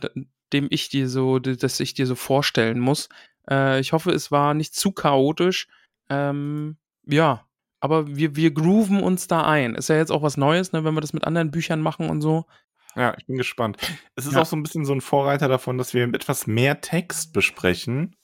[0.54, 3.10] dem ich dir so, dass ich dir so vorstellen muss.
[3.48, 5.68] Äh, ich hoffe, es war nicht zu chaotisch.
[6.10, 7.46] Ähm, ja,
[7.80, 9.76] aber wir, wir grooven uns da ein.
[9.76, 12.22] Ist ja jetzt auch was Neues, ne, wenn wir das mit anderen Büchern machen und
[12.22, 12.48] so.
[12.96, 13.78] Ja, ich bin gespannt.
[14.16, 14.42] Es ist Ja.
[14.42, 18.16] auch so ein bisschen so ein Vorreiter davon, dass wir etwas mehr Text besprechen.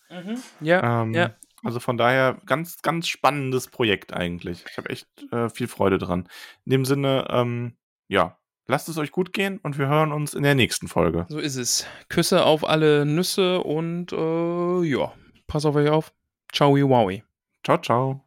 [0.62, 1.36] Ja, Ähm, ja.
[1.64, 4.64] Also von daher ganz, ganz spannendes Projekt eigentlich.
[4.70, 6.30] Ich habe echt äh, viel Freude dran.
[6.66, 7.76] In dem Sinne, ähm,
[8.08, 8.38] ja,
[8.68, 11.26] lasst es euch gut gehen und wir hören uns in der nächsten Folge.
[11.30, 11.88] So ist es.
[12.10, 15.12] Küsse auf alle Nüsse und äh, ja,
[15.48, 16.14] pass auf euch auf.
[16.54, 17.24] Ciao, wowie.
[17.64, 18.27] Ciao, ciao.